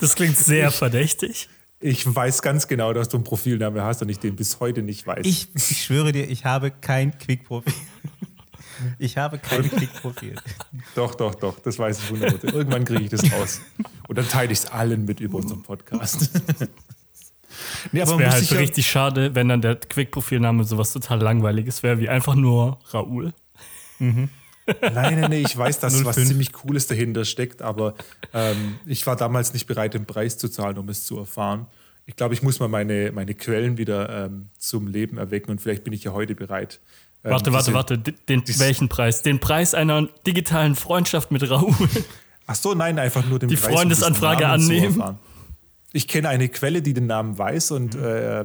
das 0.00 0.14
klingt 0.14 0.36
sehr 0.36 0.70
verdächtig. 0.70 1.48
Ich 1.80 2.06
weiß 2.14 2.40
ganz 2.40 2.66
genau, 2.66 2.92
dass 2.92 3.08
du 3.08 3.16
einen 3.18 3.24
Profilname 3.24 3.82
hast 3.82 4.00
und 4.00 4.08
ich 4.08 4.18
den 4.18 4.36
bis 4.36 4.60
heute 4.60 4.82
nicht 4.82 5.06
weiß. 5.06 5.26
Ich, 5.26 5.48
ich 5.54 5.84
schwöre 5.84 6.12
dir, 6.12 6.28
ich 6.30 6.44
habe 6.44 6.70
kein 6.70 7.18
Quick-Profil. 7.18 7.74
Ich 8.98 9.16
habe 9.16 9.38
kein 9.38 9.68
Quick-Profil. 9.68 10.36
Doch, 10.94 11.14
doch, 11.14 11.34
doch, 11.34 11.58
das 11.60 11.78
weiß 11.78 11.98
ich 11.98 12.10
wunderbar. 12.10 12.54
Irgendwann 12.54 12.84
kriege 12.84 13.02
ich 13.02 13.10
das 13.10 13.30
raus. 13.32 13.60
Und 14.08 14.18
dann 14.18 14.28
teile 14.28 14.52
ich 14.52 14.60
es 14.60 14.66
allen 14.66 15.04
mit 15.04 15.20
über 15.20 15.38
unseren 15.38 15.62
Podcast. 15.62 16.30
Nee, 17.92 18.02
aber 18.02 18.18
wäre 18.18 18.32
halt 18.32 18.52
richtig 18.52 18.88
schade, 18.88 19.34
wenn 19.34 19.48
dann 19.48 19.60
der 19.60 19.76
Quick-Profilname 19.76 20.64
sowas 20.64 20.92
total 20.92 21.20
langweiliges 21.20 21.82
wäre, 21.82 21.98
wie 22.00 22.08
einfach 22.08 22.34
nur 22.34 22.78
Raoul. 22.90 23.32
Mhm. 23.98 24.28
Nein, 24.66 24.92
nein, 24.92 25.20
nein, 25.20 25.32
ich 25.44 25.56
weiß, 25.56 25.80
dass 25.80 25.94
05. 25.94 26.04
was 26.06 26.16
ziemlich 26.26 26.52
Cooles 26.52 26.86
dahinter 26.86 27.24
steckt, 27.24 27.60
aber 27.60 27.94
ähm, 28.32 28.78
ich 28.86 29.06
war 29.06 29.14
damals 29.14 29.52
nicht 29.52 29.66
bereit, 29.66 29.94
den 29.94 30.06
Preis 30.06 30.38
zu 30.38 30.48
zahlen, 30.48 30.78
um 30.78 30.88
es 30.88 31.04
zu 31.04 31.18
erfahren. 31.18 31.66
Ich 32.06 32.16
glaube, 32.16 32.34
ich 32.34 32.42
muss 32.42 32.60
mal 32.60 32.68
meine, 32.68 33.12
meine 33.12 33.34
Quellen 33.34 33.78
wieder 33.78 34.26
ähm, 34.26 34.48
zum 34.58 34.86
Leben 34.86 35.18
erwecken 35.18 35.50
und 35.50 35.60
vielleicht 35.60 35.84
bin 35.84 35.92
ich 35.92 36.04
ja 36.04 36.12
heute 36.12 36.34
bereit. 36.34 36.80
Ähm, 37.24 37.32
warte, 37.32 37.52
warte, 37.52 37.64
diese, 37.64 37.74
warte. 37.74 37.98
Den, 37.98 38.42
welchen 38.58 38.88
Preis? 38.88 39.22
Den 39.22 39.38
Preis 39.38 39.74
einer 39.74 40.06
digitalen 40.26 40.74
Freundschaft 40.74 41.30
mit 41.30 41.48
Raoul. 41.48 41.74
Ach 42.46 42.54
so, 42.54 42.74
nein, 42.74 42.98
einfach 42.98 43.26
nur 43.26 43.38
den 43.38 43.48
Die 43.48 43.56
Preis, 43.56 43.72
Freundesanfrage 43.72 44.46
annehmen. 44.46 45.02
Ich 45.96 46.08
kenne 46.08 46.28
eine 46.28 46.48
Quelle, 46.48 46.82
die 46.82 46.92
den 46.92 47.06
Namen 47.06 47.38
weiß 47.38 47.70
und 47.70 47.94
mhm. 47.94 48.04
äh, 48.04 48.44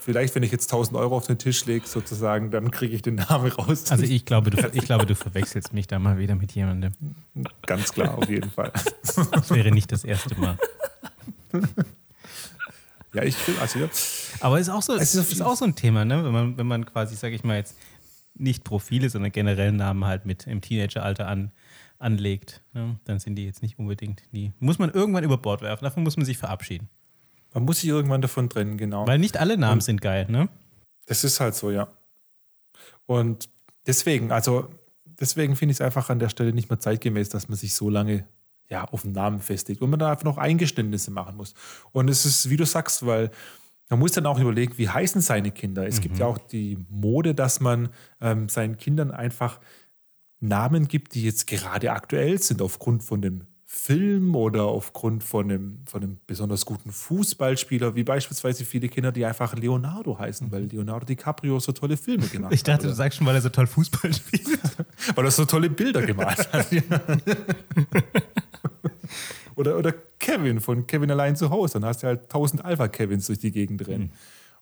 vielleicht, 0.00 0.34
wenn 0.34 0.42
ich 0.42 0.50
jetzt 0.50 0.66
1000 0.66 0.98
Euro 0.98 1.16
auf 1.16 1.28
den 1.28 1.38
Tisch 1.38 1.64
lege, 1.64 1.86
sozusagen, 1.86 2.50
dann 2.50 2.72
kriege 2.72 2.94
ich 2.94 3.02
den 3.02 3.14
Namen 3.14 3.52
raus. 3.52 3.90
Also 3.90 4.02
ich 4.02 4.24
glaube, 4.24 4.50
du, 4.50 4.68
ich 4.72 4.84
glaube, 4.84 5.06
du 5.06 5.14
verwechselst 5.14 5.72
mich 5.72 5.86
da 5.86 6.00
mal 6.00 6.18
wieder 6.18 6.34
mit 6.34 6.52
jemandem. 6.52 6.92
Ganz 7.66 7.92
klar, 7.92 8.18
auf 8.18 8.28
jeden 8.28 8.50
Fall. 8.50 8.72
Das 9.30 9.50
wäre 9.50 9.70
nicht 9.70 9.92
das 9.92 10.02
erste 10.02 10.38
Mal. 10.40 10.58
Ja, 13.14 13.22
ich 13.22 13.46
will, 13.46 13.54
also 13.60 13.78
ja. 13.78 13.88
Aber 14.40 14.60
ist 14.60 14.68
auch 14.68 14.82
so, 14.82 14.94
es 14.94 15.14
ist, 15.14 15.32
ist 15.32 15.42
auch 15.42 15.56
so 15.56 15.64
ein 15.64 15.74
Thema, 15.74 16.04
ne? 16.04 16.24
Wenn 16.24 16.32
man, 16.32 16.58
wenn 16.58 16.66
man 16.66 16.84
quasi, 16.84 17.16
sage 17.16 17.34
ich 17.34 17.42
mal 17.42 17.56
jetzt, 17.56 17.74
nicht 18.40 18.64
Profile, 18.64 19.10
sondern 19.10 19.32
generell 19.32 19.72
Namen 19.72 20.04
halt 20.04 20.26
mit 20.26 20.46
im 20.46 20.60
Teenageralter 20.60 21.26
an, 21.26 21.52
anlegt, 21.98 22.62
ne? 22.72 22.98
dann 23.04 23.18
sind 23.18 23.36
die 23.36 23.44
jetzt 23.44 23.62
nicht 23.62 23.78
unbedingt 23.78 24.22
die. 24.32 24.52
Muss 24.60 24.78
man 24.78 24.90
irgendwann 24.90 25.24
über 25.24 25.38
Bord 25.38 25.62
werfen, 25.62 25.84
davon 25.84 26.02
muss 26.02 26.16
man 26.16 26.26
sich 26.26 26.38
verabschieden. 26.38 26.88
Man 27.54 27.64
muss 27.64 27.80
sich 27.80 27.88
irgendwann 27.88 28.20
davon 28.20 28.48
trennen, 28.50 28.76
genau. 28.76 29.06
Weil 29.06 29.18
nicht 29.18 29.38
alle 29.38 29.56
Namen 29.56 29.74
Und 29.74 29.84
sind 29.84 30.00
geil, 30.00 30.26
ne? 30.28 30.48
Das 31.06 31.24
ist 31.24 31.40
halt 31.40 31.54
so, 31.54 31.70
ja. 31.70 31.88
Und 33.06 33.48
deswegen, 33.86 34.30
also 34.30 34.68
deswegen 35.04 35.56
finde 35.56 35.72
ich 35.72 35.78
es 35.78 35.80
einfach 35.80 36.10
an 36.10 36.18
der 36.18 36.28
Stelle 36.28 36.52
nicht 36.52 36.68
mehr 36.68 36.78
zeitgemäß, 36.78 37.30
dass 37.30 37.48
man 37.48 37.56
sich 37.56 37.74
so 37.74 37.88
lange 37.90 38.26
ja, 38.68 38.84
auf 38.84 39.02
den 39.02 39.12
Namen 39.12 39.40
festlegt 39.40 39.80
und 39.80 39.90
man 39.90 39.98
da 39.98 40.10
einfach 40.10 40.24
noch 40.24 40.36
Eingeständnisse 40.36 41.10
machen 41.10 41.36
muss. 41.36 41.54
Und 41.92 42.08
es 42.08 42.26
ist, 42.26 42.50
wie 42.50 42.56
du 42.56 42.66
sagst, 42.66 43.06
weil 43.06 43.30
man 43.88 43.98
muss 43.98 44.12
dann 44.12 44.26
auch 44.26 44.38
überlegen, 44.38 44.74
wie 44.76 44.88
heißen 44.88 45.20
seine 45.20 45.50
Kinder. 45.50 45.86
Es 45.86 45.98
mhm. 45.98 46.02
gibt 46.02 46.18
ja 46.18 46.26
auch 46.26 46.38
die 46.38 46.78
Mode, 46.88 47.34
dass 47.34 47.60
man 47.60 47.88
ähm, 48.20 48.48
seinen 48.48 48.76
Kindern 48.76 49.10
einfach 49.10 49.60
Namen 50.40 50.88
gibt, 50.88 51.14
die 51.14 51.22
jetzt 51.24 51.46
gerade 51.46 51.92
aktuell 51.92 52.40
sind, 52.40 52.62
aufgrund 52.62 53.02
von 53.02 53.22
dem 53.22 53.44
Film 53.70 54.34
oder 54.34 54.64
aufgrund 54.64 55.22
von 55.22 55.50
einem, 55.50 55.80
von 55.86 56.02
einem 56.02 56.18
besonders 56.26 56.64
guten 56.64 56.90
Fußballspieler, 56.90 57.94
wie 57.94 58.02
beispielsweise 58.02 58.64
viele 58.64 58.88
Kinder, 58.88 59.12
die 59.12 59.26
einfach 59.26 59.54
Leonardo 59.54 60.18
heißen, 60.18 60.50
weil 60.50 60.64
Leonardo 60.64 61.04
DiCaprio 61.04 61.60
so 61.60 61.72
tolle 61.72 61.98
Filme 61.98 62.26
gemacht 62.32 62.46
hat. 62.46 62.54
Ich 62.54 62.62
dachte, 62.62 62.84
hat, 62.84 62.92
du 62.92 62.94
sagst 62.94 63.18
schon, 63.18 63.26
weil 63.26 63.34
er 63.34 63.42
so 63.42 63.50
toll 63.50 63.66
Fußball 63.66 64.14
spielt. 64.14 64.48
weil 65.14 65.24
er 65.24 65.30
so 65.30 65.44
tolle 65.44 65.68
Bilder 65.68 66.00
gemalt 66.00 66.50
hat. 66.50 66.66
oder, 69.58 69.76
oder 69.76 69.92
Kevin 70.20 70.60
von 70.60 70.86
Kevin 70.86 71.10
allein 71.10 71.34
zu 71.34 71.50
Hause. 71.50 71.74
Dann 71.74 71.84
hast 71.84 72.02
du 72.02 72.06
halt 72.06 72.28
tausend 72.28 72.64
Alpha-Kevins 72.64 73.26
durch 73.26 73.40
die 73.40 73.50
Gegend 73.50 73.86
rennen. 73.88 74.04
Mhm. 74.04 74.12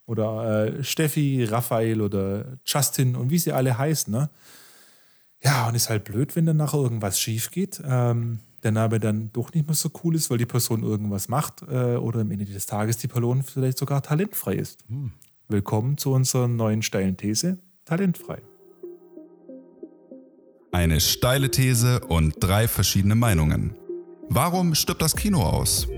Oder 0.07 0.79
äh, 0.79 0.85
Steffi, 0.85 1.45
Raphael 1.45 2.01
oder 2.01 2.59
Justin 2.65 3.15
und 3.15 3.31
wie 3.31 3.39
sie 3.39 3.53
alle 3.53 3.77
heißen. 3.77 4.11
Ne? 4.13 4.31
Ja, 5.43 5.69
und 5.69 5.75
ist 5.75 5.91
halt 5.91 6.05
blöd, 6.05 6.35
wenn 6.35 6.47
dann 6.47 6.57
nachher 6.57 6.79
irgendwas 6.79 7.21
schief 7.21 7.51
geht. 7.51 7.83
Ähm, 7.85 8.41
der 8.63 8.73
Name 8.73 8.99
dann 8.99 9.31
doch 9.33 9.53
nicht 9.53 9.67
mehr 9.67 9.77
so 9.77 9.91
cool 10.03 10.15
ist, 10.15 10.31
weil 10.31 10.39
die 10.39 10.47
Person 10.47 10.83
irgendwas 10.83 11.29
macht 11.29 11.63
äh, 11.63 11.97
oder 11.97 12.21
am 12.21 12.31
Ende 12.31 12.47
des 12.47 12.65
Tages 12.67 12.97
die 12.97 13.09
Person 13.09 13.43
vielleicht 13.43 13.77
sogar 13.77 14.03
talentfrei 14.03 14.55
ist. 14.55 14.85
Hm. 14.89 15.13
Willkommen 15.49 15.99
zu 15.99 16.13
unserer 16.13 16.49
neuen 16.49 16.83
steilen 16.83 17.17
These, 17.17 17.59
talentfrei. 17.85 18.41
Eine 20.73 21.01
steile 21.01 21.51
These 21.51 22.01
und 22.01 22.37
drei 22.41 22.67
verschiedene 22.67 23.15
Meinungen. 23.15 23.75
Warum 24.29 24.75
stirbt 24.75 25.03
das 25.03 25.17
Kino 25.17 25.43
aus? 25.43 25.89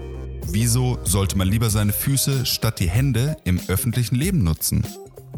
Wieso 0.46 0.98
sollte 1.04 1.36
man 1.36 1.48
lieber 1.48 1.70
seine 1.70 1.92
Füße 1.92 2.46
statt 2.46 2.80
die 2.80 2.88
Hände 2.88 3.36
im 3.44 3.60
öffentlichen 3.68 4.14
Leben 4.14 4.44
nutzen? 4.44 4.86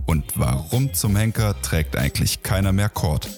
Und 0.06 0.24
warum 0.36 0.92
zum 0.92 1.16
Henker 1.16 1.60
trägt 1.62 1.96
eigentlich 1.96 2.42
keiner 2.42 2.72
mehr 2.72 2.88
Kord? 2.88 3.28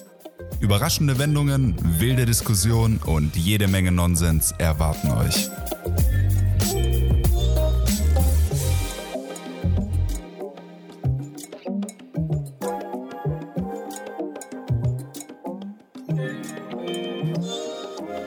Überraschende 0.59 1.17
Wendungen, 1.19 1.75
wilde 1.99 2.25
Diskussionen 2.25 2.97
und 2.97 3.35
jede 3.35 3.67
Menge 3.67 3.91
Nonsens 3.91 4.53
erwarten 4.57 5.11
euch. 5.11 5.49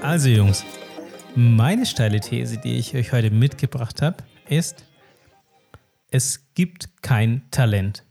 Also 0.03 0.29
Jungs, 0.29 0.65
meine 1.37 1.87
steile 1.87 2.21
These, 2.21 2.59
die 2.59 2.77
ich 2.77 2.95
euch 2.95 3.13
heute 3.13 3.31
mitgebracht 3.31 4.03
habe, 4.03 4.17
ist, 4.49 4.85
es 6.11 6.47
gibt 6.55 7.03
kein 7.03 7.43
Talent. 7.51 8.05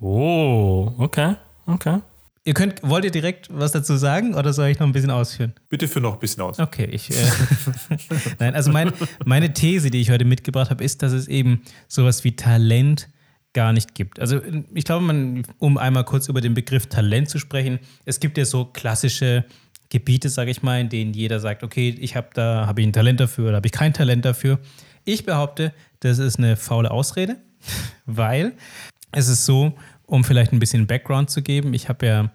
Oh, 0.00 0.92
okay, 0.98 1.36
okay. 1.66 2.00
Ihr 2.44 2.54
könnt, 2.54 2.82
wollt 2.82 3.04
ihr 3.04 3.10
direkt 3.10 3.48
was 3.50 3.72
dazu 3.72 3.96
sagen 3.96 4.34
oder 4.34 4.52
soll 4.52 4.68
ich 4.68 4.78
noch 4.78 4.86
ein 4.86 4.92
bisschen 4.92 5.10
ausführen? 5.10 5.52
Bitte 5.68 5.88
für 5.88 6.00
noch 6.00 6.14
ein 6.14 6.20
bisschen 6.20 6.42
aus. 6.42 6.60
Okay, 6.60 6.84
ich. 6.84 7.10
Äh, 7.10 7.14
Nein, 8.38 8.54
also 8.54 8.70
mein, 8.70 8.92
meine 9.24 9.52
These, 9.52 9.90
die 9.90 10.00
ich 10.00 10.10
heute 10.10 10.24
mitgebracht 10.24 10.70
habe, 10.70 10.84
ist, 10.84 11.02
dass 11.02 11.12
es 11.12 11.26
eben 11.26 11.62
sowas 11.88 12.22
wie 12.22 12.36
Talent 12.36 13.08
gar 13.52 13.72
nicht 13.72 13.94
gibt. 13.94 14.20
Also 14.20 14.40
ich 14.74 14.84
glaube, 14.84 15.04
man, 15.04 15.44
um 15.58 15.78
einmal 15.78 16.04
kurz 16.04 16.28
über 16.28 16.42
den 16.42 16.52
Begriff 16.52 16.86
Talent 16.88 17.30
zu 17.30 17.38
sprechen, 17.38 17.80
es 18.04 18.20
gibt 18.20 18.36
ja 18.36 18.44
so 18.44 18.66
klassische 18.66 19.46
Gebiete, 19.88 20.28
sage 20.28 20.50
ich 20.50 20.62
mal, 20.62 20.80
in 20.80 20.88
denen 20.88 21.14
jeder 21.14 21.40
sagt, 21.40 21.62
okay, 21.62 21.96
ich 22.00 22.16
habe 22.16 22.28
da 22.34 22.66
habe 22.66 22.80
ich 22.80 22.86
ein 22.86 22.92
Talent 22.92 23.20
dafür 23.20 23.48
oder 23.48 23.56
habe 23.56 23.66
ich 23.66 23.72
kein 23.72 23.92
Talent 23.92 24.24
dafür. 24.24 24.58
Ich 25.04 25.24
behaupte, 25.24 25.72
das 26.00 26.18
ist 26.18 26.38
eine 26.38 26.56
faule 26.56 26.90
Ausrede, 26.90 27.36
weil 28.06 28.52
es 29.12 29.28
ist 29.28 29.44
so, 29.44 29.74
um 30.04 30.24
vielleicht 30.24 30.52
ein 30.52 30.58
bisschen 30.58 30.86
Background 30.86 31.30
zu 31.30 31.42
geben, 31.42 31.74
ich 31.74 31.88
habe 31.88 32.06
ja 32.06 32.30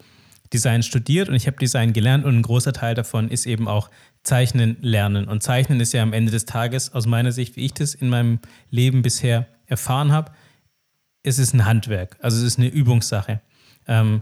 Design 0.54 0.84
studiert 0.84 1.30
und 1.30 1.36
ich 1.36 1.48
habe 1.48 1.58
Design 1.58 1.94
gelernt 1.94 2.26
und 2.26 2.38
ein 2.38 2.42
großer 2.42 2.74
Teil 2.74 2.96
davon 2.96 3.30
ist 3.30 3.46
eben 3.46 3.68
auch 3.68 3.90
Zeichnen 4.24 4.78
lernen. 4.82 5.28
Und 5.28 5.42
Zeichnen 5.44 5.80
ist 5.80 5.94
ja 5.94 6.04
am 6.04 6.14
Ende 6.14 6.32
des 6.32 6.46
Tages, 6.46 6.94
aus 6.94 7.06
meiner 7.06 7.32
Sicht, 7.32 7.56
wie 7.56 7.66
ich 7.66 7.74
das 7.74 7.94
in 7.94 8.10
meinem 8.10 8.40
Leben 8.70 9.02
bisher 9.02 9.48
erfahren 9.66 10.12
habe, 10.12 10.32
es 11.24 11.40
ist 11.40 11.54
ein 11.54 11.66
Handwerk, 11.66 12.18
also 12.22 12.38
es 12.38 12.44
ist 12.44 12.60
eine 12.60 12.68
Übungssache. 12.68 13.42
Ähm, 13.88 14.22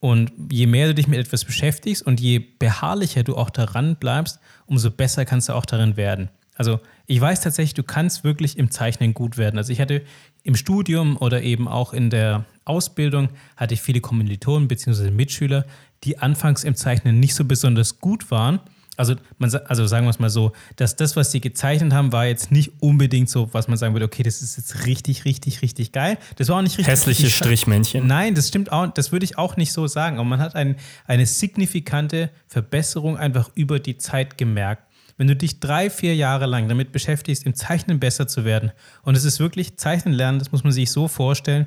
und 0.00 0.32
je 0.50 0.66
mehr 0.66 0.88
du 0.88 0.94
dich 0.94 1.08
mit 1.08 1.18
etwas 1.18 1.44
beschäftigst 1.44 2.02
und 2.02 2.20
je 2.20 2.38
beharrlicher 2.38 3.24
du 3.24 3.36
auch 3.36 3.50
daran 3.50 3.96
bleibst, 3.96 4.38
umso 4.66 4.90
besser 4.90 5.24
kannst 5.24 5.48
du 5.48 5.54
auch 5.54 5.66
darin 5.66 5.96
werden. 5.96 6.28
Also 6.54 6.80
ich 7.06 7.20
weiß 7.20 7.40
tatsächlich, 7.40 7.74
du 7.74 7.84
kannst 7.84 8.24
wirklich 8.24 8.58
im 8.58 8.70
Zeichnen 8.70 9.14
gut 9.14 9.38
werden. 9.38 9.58
Also 9.58 9.72
ich 9.72 9.80
hatte 9.80 10.02
im 10.42 10.56
Studium 10.56 11.16
oder 11.16 11.42
eben 11.42 11.68
auch 11.68 11.92
in 11.92 12.10
der 12.10 12.46
Ausbildung 12.64 13.28
hatte 13.56 13.74
ich 13.74 13.80
viele 13.80 14.00
Kommilitonen 14.00 14.66
bzw. 14.66 15.10
Mitschüler, 15.10 15.64
die 16.04 16.18
anfangs 16.18 16.64
im 16.64 16.74
Zeichnen 16.74 17.20
nicht 17.20 17.34
so 17.34 17.44
besonders 17.44 18.00
gut 18.00 18.30
waren. 18.30 18.60
Also, 18.98 19.14
man, 19.38 19.54
also 19.54 19.86
sagen 19.86 20.06
wir 20.06 20.10
es 20.10 20.18
mal 20.18 20.28
so, 20.28 20.52
dass 20.74 20.96
das, 20.96 21.14
was 21.14 21.30
sie 21.30 21.40
gezeichnet 21.40 21.92
haben, 21.92 22.12
war 22.12 22.26
jetzt 22.26 22.50
nicht 22.50 22.72
unbedingt 22.80 23.30
so, 23.30 23.48
was 23.54 23.68
man 23.68 23.78
sagen 23.78 23.94
würde, 23.94 24.06
okay, 24.06 24.24
das 24.24 24.42
ist 24.42 24.56
jetzt 24.56 24.86
richtig, 24.86 25.24
richtig, 25.24 25.62
richtig 25.62 25.92
geil. 25.92 26.18
Das 26.36 26.48
war 26.48 26.56
auch 26.56 26.62
nicht 26.62 26.76
richtig. 26.78 26.88
Hässliche 26.88 27.22
richtig 27.22 27.36
Strichmännchen. 27.36 28.06
Nein, 28.08 28.34
das 28.34 28.48
stimmt 28.48 28.72
auch, 28.72 28.88
das 28.88 29.12
würde 29.12 29.24
ich 29.24 29.38
auch 29.38 29.56
nicht 29.56 29.72
so 29.72 29.86
sagen. 29.86 30.18
Aber 30.18 30.24
man 30.24 30.40
hat 30.40 30.56
ein, 30.56 30.74
eine 31.06 31.26
signifikante 31.26 32.30
Verbesserung 32.48 33.16
einfach 33.16 33.50
über 33.54 33.78
die 33.78 33.98
Zeit 33.98 34.36
gemerkt. 34.36 34.82
Wenn 35.16 35.28
du 35.28 35.36
dich 35.36 35.60
drei, 35.60 35.90
vier 35.90 36.16
Jahre 36.16 36.46
lang 36.46 36.68
damit 36.68 36.90
beschäftigst, 36.90 37.46
im 37.46 37.54
Zeichnen 37.54 38.00
besser 38.00 38.26
zu 38.26 38.44
werden, 38.44 38.72
und 39.02 39.16
es 39.16 39.22
ist 39.22 39.38
wirklich 39.38 39.76
Zeichnen 39.76 40.12
lernen, 40.12 40.40
das 40.40 40.50
muss 40.50 40.64
man 40.64 40.72
sich 40.72 40.90
so 40.90 41.06
vorstellen, 41.06 41.66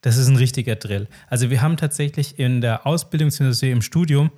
das 0.00 0.16
ist 0.16 0.28
ein 0.28 0.36
richtiger 0.36 0.76
Drill. 0.76 1.06
Also 1.28 1.50
wir 1.50 1.60
haben 1.60 1.76
tatsächlich 1.76 2.38
in 2.38 2.62
der 2.62 2.86
Ausbildung, 2.86 3.28
beziehungsweise 3.28 3.68
im 3.68 3.82
Studium, 3.82 4.30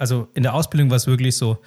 also 0.00 0.28
in 0.32 0.42
der 0.42 0.54
Ausbildung 0.54 0.88
war 0.88 0.96
es 0.96 1.06
wirklich 1.06 1.36
so, 1.36 1.58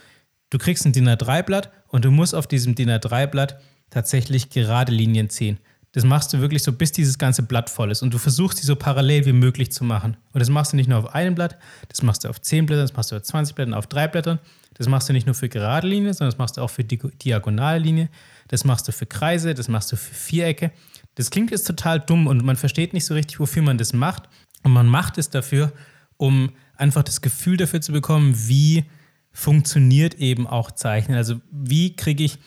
du 0.50 0.58
kriegst 0.58 0.86
ein 0.86 0.92
DIN 0.92 1.08
A3-Blatt 1.08 1.72
und 1.88 2.04
du 2.04 2.10
musst 2.10 2.34
auf 2.34 2.48
diesem 2.48 2.74
DIN 2.74 2.90
A3-Blatt 2.90 3.62
tatsächlich 3.92 4.50
gerade 4.50 4.92
Linien 4.92 5.30
ziehen. 5.30 5.60
Das 5.92 6.04
machst 6.04 6.34
du 6.34 6.40
wirklich 6.40 6.64
so, 6.64 6.74
bis 6.74 6.92
dieses 6.92 7.20
ganze 7.20 7.44
Blatt 7.44 7.70
voll 7.70 7.92
ist. 7.92 8.02
Und 8.02 8.12
du 8.12 8.18
versuchst, 8.18 8.60
die 8.60 8.66
so 8.66 8.76
parallel 8.76 9.28
wie 9.28 9.34
möglich 9.34 9.72
zu 9.72 9.84
machen. 9.84 10.18
Und 10.32 10.40
das 10.40 10.50
machst 10.50 10.74
du 10.74 10.78
nicht 10.78 10.90
nur 10.90 10.98
auf 10.98 11.14
einem 11.14 11.36
Blatt, 11.36 11.60
das 11.90 12.02
machst 12.02 12.24
du 12.24 12.30
auf 12.30 12.42
10 12.42 12.66
Blättern, 12.66 12.86
das 12.86 12.96
machst 12.96 13.12
du 13.12 13.16
auf 13.16 13.22
20 13.22 13.54
Blättern, 13.54 13.76
auf 13.76 13.86
drei 13.86 14.08
Blättern. 14.08 14.40
Das 14.74 14.88
machst 14.88 15.08
du 15.08 15.14
nicht 15.14 15.28
nur 15.28 15.36
für 15.36 15.50
gerade 15.50 15.88
Linie, 15.88 16.16
sondern 16.16 16.32
das 16.32 16.40
machst 16.40 16.58
du 16.58 16.62
auch 16.62 16.72
für 16.72 16.84
diagonale 16.84 17.78
Linie. 17.78 18.10
Das 18.48 18.66
machst 18.66 18.88
du 18.88 18.92
für 18.92 19.06
Kreise, 19.06 19.54
das 19.54 19.68
machst 19.68 19.92
du 19.92 19.96
für 19.96 20.16
Vierecke. 20.16 20.72
Das 21.14 21.30
klingt 21.30 21.52
jetzt 21.52 21.68
total 21.68 22.00
dumm 22.00 22.26
und 22.26 22.44
man 22.44 22.56
versteht 22.56 22.94
nicht 22.94 23.06
so 23.06 23.14
richtig, 23.14 23.40
wofür 23.40 23.62
man 23.62 23.78
das 23.78 23.94
macht. 23.94 24.24
Und 24.64 24.72
man 24.72 24.88
macht 24.88 25.20
es 25.20 25.30
dafür, 25.30 25.72
um 26.18 26.50
einfach 26.76 27.04
das 27.04 27.22
Gefühl 27.22 27.58
dafür 27.58 27.82
zu 27.82 27.92
bekommen, 27.92 28.34
wie 28.48 28.86
funktioniert 29.32 30.16
eben 30.16 30.48
auch 30.48 30.72
Zeichnen. 30.72 31.18
Also 31.18 31.42
wie 31.52 31.96
kriege 31.96 32.24
ich 32.24 32.38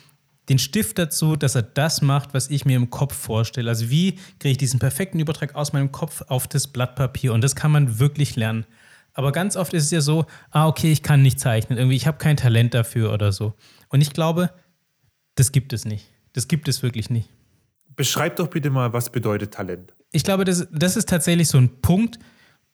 den 0.49 0.59
Stift 0.59 0.99
dazu, 0.99 1.35
dass 1.37 1.57
er 1.57 1.63
das 1.63 2.03
macht, 2.03 2.33
was 2.33 2.51
ich 2.51 2.65
mir 2.65 2.77
im 2.77 2.91
Kopf 2.91 3.15
vorstelle. 3.17 3.69
Also 3.69 3.91
wie 3.91 4.13
kriege 4.39 4.53
ich 4.53 4.59
diesen 4.59 4.79
perfekten 4.79 5.19
Übertrag 5.19 5.55
aus 5.57 5.73
meinem 5.73 5.91
Kopf 5.91 6.23
auf 6.29 6.47
das 6.47 6.69
Blatt 6.69 6.95
Papier. 6.95 7.33
Und 7.33 7.43
das 7.43 7.57
kann 7.57 7.73
man 7.73 7.99
wirklich 7.99 8.37
lernen. 8.37 8.65
Aber 9.13 9.33
ganz 9.33 9.57
oft 9.57 9.75
ist 9.75 9.85
es 9.85 9.91
ja 9.91 10.01
so, 10.01 10.27
ah, 10.51 10.69
okay, 10.69 10.93
ich 10.93 11.03
kann 11.03 11.23
nicht 11.23 11.41
zeichnen. 11.41 11.79
Irgendwie, 11.79 11.97
ich 11.97 12.07
habe 12.07 12.19
kein 12.19 12.37
Talent 12.37 12.75
dafür 12.75 13.13
oder 13.13 13.33
so. 13.33 13.55
Und 13.89 14.03
ich 14.03 14.13
glaube, 14.13 14.51
das 15.35 15.53
gibt 15.53 15.73
es 15.73 15.85
nicht. 15.85 16.07
Das 16.35 16.49
gibt 16.49 16.69
es 16.69 16.83
wirklich 16.83 17.11
nicht. 17.11 17.31
Beschreib 17.97 18.37
doch 18.37 18.49
bitte 18.49 18.71
mal, 18.71 18.93
was 18.93 19.11
bedeutet 19.11 19.55
Talent? 19.55 19.95
Ich 20.13 20.23
glaube, 20.23 20.45
das, 20.45 20.69
das 20.71 20.97
ist 20.97 21.09
tatsächlich 21.09 21.49
so 21.49 21.59
ein 21.59 21.81
Punkt, 21.81 22.19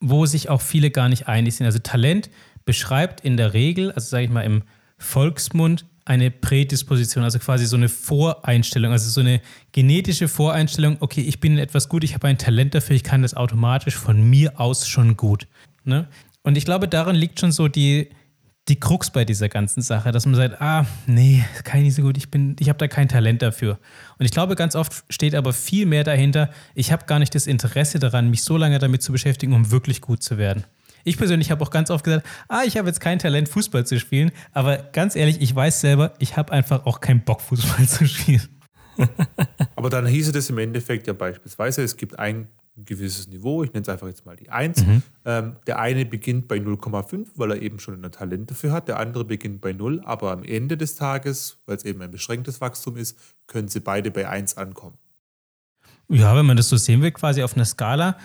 wo 0.02 0.26
sich 0.26 0.50
auch 0.50 0.60
viele 0.60 0.90
gar 0.90 1.08
nicht 1.08 1.28
einig 1.28 1.54
sind. 1.56 1.64
Also 1.64 1.78
Talent 1.78 2.28
beschreibt 2.64 3.22
in 3.22 3.36
der 3.36 3.54
Regel, 3.54 3.92
also 3.92 4.08
sage 4.08 4.24
ich 4.24 4.30
mal 4.30 4.42
im 4.42 4.62
Volksmund, 4.98 5.86
eine 6.04 6.32
Prädisposition, 6.32 7.22
also 7.22 7.38
quasi 7.38 7.64
so 7.66 7.76
eine 7.76 7.88
Voreinstellung, 7.88 8.90
also 8.90 9.08
so 9.08 9.20
eine 9.20 9.40
genetische 9.70 10.26
Voreinstellung, 10.26 10.96
okay, 10.98 11.20
ich 11.20 11.38
bin 11.38 11.52
in 11.52 11.58
etwas 11.58 11.88
gut, 11.88 12.02
ich 12.02 12.14
habe 12.14 12.26
ein 12.26 12.38
Talent 12.38 12.74
dafür, 12.74 12.96
ich 12.96 13.04
kann 13.04 13.22
das 13.22 13.34
automatisch 13.34 13.94
von 13.94 14.20
mir 14.28 14.58
aus 14.58 14.88
schon 14.88 15.16
gut. 15.16 15.46
Ne? 15.84 16.08
Und 16.42 16.58
ich 16.58 16.64
glaube, 16.64 16.88
darin 16.88 17.14
liegt 17.14 17.38
schon 17.38 17.52
so 17.52 17.68
die, 17.68 18.10
die 18.68 18.78
Krux 18.78 19.10
bei 19.10 19.24
dieser 19.24 19.48
ganzen 19.48 19.82
Sache, 19.82 20.12
dass 20.12 20.24
man 20.24 20.36
sagt, 20.36 20.60
ah, 20.60 20.86
nee, 21.06 21.44
kann 21.64 21.80
ich 21.80 21.86
nicht 21.86 21.94
so 21.96 22.02
gut, 22.02 22.16
ich 22.16 22.28
ich 22.60 22.68
habe 22.68 22.78
da 22.78 22.86
kein 22.86 23.08
Talent 23.08 23.42
dafür. 23.42 23.78
Und 24.18 24.24
ich 24.24 24.30
glaube, 24.30 24.54
ganz 24.54 24.76
oft 24.76 25.04
steht 25.10 25.34
aber 25.34 25.52
viel 25.52 25.84
mehr 25.86 26.04
dahinter, 26.04 26.50
ich 26.74 26.92
habe 26.92 27.06
gar 27.06 27.18
nicht 27.18 27.34
das 27.34 27.46
Interesse 27.46 27.98
daran, 27.98 28.30
mich 28.30 28.42
so 28.44 28.56
lange 28.56 28.78
damit 28.78 29.02
zu 29.02 29.10
beschäftigen, 29.10 29.52
um 29.52 29.70
wirklich 29.70 30.00
gut 30.00 30.22
zu 30.22 30.38
werden. 30.38 30.64
Ich 31.04 31.18
persönlich 31.18 31.50
habe 31.50 31.64
auch 31.64 31.70
ganz 31.70 31.90
oft 31.90 32.04
gesagt, 32.04 32.24
ah, 32.48 32.62
ich 32.64 32.76
habe 32.76 32.86
jetzt 32.86 33.00
kein 33.00 33.18
Talent, 33.18 33.48
Fußball 33.48 33.84
zu 33.84 33.98
spielen. 33.98 34.30
Aber 34.52 34.76
ganz 34.78 35.16
ehrlich, 35.16 35.40
ich 35.40 35.52
weiß 35.52 35.80
selber, 35.80 36.14
ich 36.20 36.36
habe 36.36 36.52
einfach 36.52 36.86
auch 36.86 37.00
keinen 37.00 37.22
Bock, 37.22 37.40
Fußball 37.40 37.88
zu 37.88 38.06
spielen. 38.06 38.48
Aber 39.74 39.90
dann 39.90 40.06
hieße 40.06 40.30
das 40.30 40.50
im 40.50 40.58
Endeffekt 40.58 41.08
ja 41.08 41.12
beispielsweise, 41.12 41.82
es 41.82 41.96
gibt 41.96 42.18
ein 42.20 42.46
gewisses 42.84 43.28
Niveau, 43.28 43.62
ich 43.62 43.72
nenne 43.72 43.82
es 43.82 43.88
einfach 43.88 44.06
jetzt 44.06 44.26
mal 44.26 44.36
die 44.36 44.50
1. 44.50 44.86
Mhm. 44.86 45.02
Ähm, 45.24 45.56
der 45.66 45.78
eine 45.78 46.04
beginnt 46.04 46.48
bei 46.48 46.56
0,5, 46.56 47.28
weil 47.36 47.52
er 47.52 47.62
eben 47.62 47.78
schon 47.78 48.04
ein 48.04 48.12
Talent 48.12 48.50
dafür 48.50 48.72
hat, 48.72 48.88
der 48.88 48.98
andere 48.98 49.24
beginnt 49.24 49.60
bei 49.60 49.72
0, 49.72 50.02
aber 50.04 50.32
am 50.32 50.44
Ende 50.44 50.76
des 50.76 50.96
Tages, 50.96 51.58
weil 51.66 51.76
es 51.76 51.84
eben 51.84 52.02
ein 52.02 52.10
beschränktes 52.10 52.60
Wachstum 52.60 52.96
ist, 52.96 53.18
können 53.46 53.68
sie 53.68 53.80
beide 53.80 54.10
bei 54.10 54.28
1 54.28 54.56
ankommen. 54.56 54.98
Ja, 56.08 56.36
wenn 56.36 56.46
man 56.46 56.56
das 56.56 56.68
so 56.68 56.76
sehen 56.76 57.02
will, 57.02 57.12
quasi 57.12 57.42
auf 57.42 57.54
einer 57.54 57.64
Skala, 57.64 58.16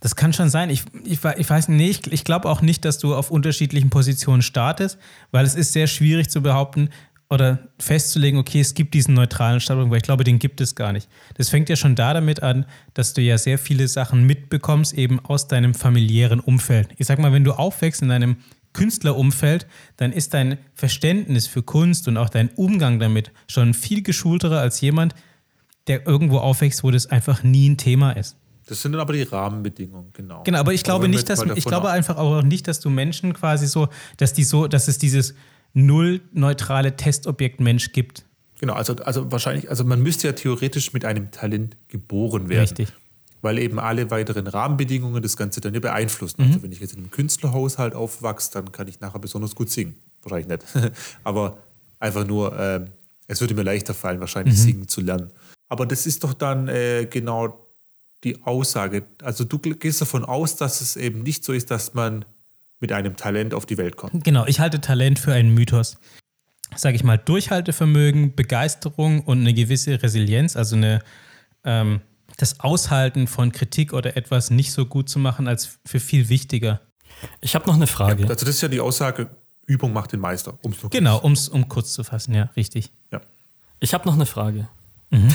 das 0.00 0.14
kann 0.14 0.32
schon 0.32 0.50
sein. 0.50 0.68
Ich, 0.70 0.84
ich, 1.04 1.24
ich 1.24 1.50
weiß 1.50 1.68
nicht, 1.68 2.06
ich, 2.06 2.12
ich 2.12 2.24
glaube 2.24 2.48
auch 2.48 2.60
nicht, 2.60 2.84
dass 2.84 2.98
du 2.98 3.14
auf 3.14 3.30
unterschiedlichen 3.30 3.90
Positionen 3.90 4.42
startest, 4.42 4.98
weil 5.30 5.44
es 5.44 5.54
ist 5.54 5.72
sehr 5.72 5.86
schwierig 5.86 6.28
zu 6.28 6.42
behaupten, 6.42 6.90
oder 7.28 7.58
festzulegen, 7.78 8.38
okay, 8.38 8.60
es 8.60 8.74
gibt 8.74 8.94
diesen 8.94 9.14
neutralen 9.14 9.60
Standpunkt, 9.60 9.90
weil 9.90 9.98
ich 9.98 10.04
glaube, 10.04 10.24
den 10.24 10.38
gibt 10.38 10.60
es 10.60 10.74
gar 10.74 10.92
nicht. 10.92 11.08
Das 11.34 11.48
fängt 11.48 11.68
ja 11.68 11.76
schon 11.76 11.96
da 11.96 12.14
damit 12.14 12.42
an, 12.42 12.66
dass 12.94 13.14
du 13.14 13.20
ja 13.20 13.36
sehr 13.36 13.58
viele 13.58 13.88
Sachen 13.88 14.24
mitbekommst, 14.24 14.94
eben 14.94 15.18
aus 15.20 15.48
deinem 15.48 15.74
familiären 15.74 16.40
Umfeld. 16.40 16.88
Ich 16.98 17.06
sag 17.06 17.18
mal, 17.18 17.32
wenn 17.32 17.44
du 17.44 17.52
aufwächst 17.52 18.02
in 18.02 18.10
einem 18.10 18.36
Künstlerumfeld, 18.74 19.66
dann 19.96 20.12
ist 20.12 20.34
dein 20.34 20.58
Verständnis 20.74 21.46
für 21.46 21.62
Kunst 21.62 22.06
und 22.08 22.16
auch 22.16 22.28
dein 22.28 22.50
Umgang 22.50 23.00
damit 23.00 23.32
schon 23.48 23.74
viel 23.74 24.02
geschulterer 24.02 24.60
als 24.60 24.80
jemand, 24.80 25.14
der 25.88 26.06
irgendwo 26.06 26.38
aufwächst, 26.38 26.84
wo 26.84 26.90
das 26.90 27.06
einfach 27.06 27.42
nie 27.42 27.68
ein 27.68 27.78
Thema 27.78 28.12
ist. 28.12 28.36
Das 28.66 28.82
sind 28.82 28.92
dann 28.92 29.00
aber 29.00 29.12
die 29.12 29.22
Rahmenbedingungen, 29.22 30.10
genau. 30.12 30.42
Genau, 30.42 30.58
aber 30.58 30.74
ich 30.74 30.82
glaube 30.82 31.08
nicht, 31.08 31.28
dass 31.30 31.42
ich 31.54 31.64
glaube 31.64 31.90
einfach 31.90 32.16
auch 32.16 32.42
nicht, 32.42 32.66
dass 32.66 32.80
du 32.80 32.90
Menschen 32.90 33.32
quasi 33.32 33.66
so, 33.66 33.88
dass 34.16 34.32
die 34.32 34.42
so, 34.42 34.66
dass 34.66 34.88
es 34.88 34.98
dieses 34.98 35.34
null 35.76 36.22
neutrale 36.32 36.96
Testobjekt 36.96 37.60
Mensch 37.60 37.92
gibt. 37.92 38.24
Genau, 38.58 38.72
also, 38.72 38.96
also 38.96 39.30
wahrscheinlich, 39.30 39.68
also 39.68 39.84
man 39.84 40.02
müsste 40.02 40.26
ja 40.26 40.32
theoretisch 40.32 40.92
mit 40.94 41.04
einem 41.04 41.30
Talent 41.30 41.76
geboren 41.88 42.48
werden. 42.48 42.62
Richtig. 42.62 42.92
Weil 43.42 43.58
eben 43.58 43.78
alle 43.78 44.10
weiteren 44.10 44.46
Rahmenbedingungen 44.46 45.22
das 45.22 45.36
Ganze 45.36 45.60
dann 45.60 45.74
ja 45.74 45.80
beeinflussen. 45.80 46.40
Mhm. 46.40 46.46
Also 46.48 46.62
wenn 46.62 46.72
ich 46.72 46.80
jetzt 46.80 46.94
in 46.94 47.00
einem 47.00 47.10
Künstlerhaushalt 47.10 47.94
aufwachse, 47.94 48.50
dann 48.54 48.72
kann 48.72 48.88
ich 48.88 49.00
nachher 49.00 49.18
besonders 49.18 49.54
gut 49.54 49.70
singen. 49.70 49.96
Wahrscheinlich 50.22 50.48
nicht. 50.48 50.92
Aber 51.24 51.58
einfach 52.00 52.26
nur, 52.26 52.58
äh, 52.58 52.86
es 53.26 53.40
würde 53.42 53.54
mir 53.54 53.62
leichter 53.62 53.92
fallen, 53.92 54.20
wahrscheinlich 54.20 54.54
mhm. 54.54 54.60
singen 54.60 54.88
zu 54.88 55.02
lernen. 55.02 55.30
Aber 55.68 55.84
das 55.84 56.06
ist 56.06 56.24
doch 56.24 56.32
dann 56.32 56.68
äh, 56.68 57.06
genau 57.10 57.66
die 58.24 58.42
Aussage. 58.44 59.04
Also 59.22 59.44
du 59.44 59.58
gehst 59.58 60.00
davon 60.00 60.24
aus, 60.24 60.56
dass 60.56 60.80
es 60.80 60.96
eben 60.96 61.22
nicht 61.22 61.44
so 61.44 61.52
ist, 61.52 61.70
dass 61.70 61.92
man 61.92 62.24
mit 62.80 62.92
einem 62.92 63.16
Talent 63.16 63.54
auf 63.54 63.66
die 63.66 63.78
Welt 63.78 63.96
kommt. 63.96 64.24
Genau, 64.24 64.46
ich 64.46 64.60
halte 64.60 64.80
Talent 64.80 65.18
für 65.18 65.32
einen 65.32 65.54
Mythos. 65.54 65.98
Sage 66.74 66.96
ich 66.96 67.04
mal, 67.04 67.16
Durchhaltevermögen, 67.16 68.34
Begeisterung 68.34 69.20
und 69.20 69.40
eine 69.40 69.54
gewisse 69.54 70.02
Resilienz, 70.02 70.56
also 70.56 70.76
eine, 70.76 71.00
ähm, 71.64 72.00
das 72.36 72.60
Aushalten 72.60 73.28
von 73.28 73.52
Kritik 73.52 73.92
oder 73.92 74.16
etwas 74.16 74.50
nicht 74.50 74.72
so 74.72 74.84
gut 74.84 75.08
zu 75.08 75.18
machen, 75.18 75.48
als 75.48 75.78
für 75.86 76.00
viel 76.00 76.28
wichtiger. 76.28 76.80
Ich 77.40 77.54
habe 77.54 77.66
noch 77.66 77.76
eine 77.76 77.86
Frage. 77.86 78.24
Ja, 78.24 78.28
also 78.28 78.44
das 78.44 78.56
ist 78.56 78.60
ja 78.60 78.68
die 78.68 78.80
Aussage, 78.80 79.30
Übung 79.66 79.92
macht 79.92 80.12
den 80.12 80.20
Meister. 80.20 80.58
Um's 80.62 80.78
genau, 80.90 81.18
um's, 81.18 81.48
um 81.48 81.68
kurz 81.68 81.92
zu 81.92 82.04
fassen, 82.04 82.34
ja, 82.34 82.50
richtig. 82.56 82.92
Ja. 83.12 83.20
Ich 83.80 83.94
habe 83.94 84.06
noch 84.06 84.14
eine 84.14 84.26
Frage. 84.26 84.68
Mhm. 85.10 85.28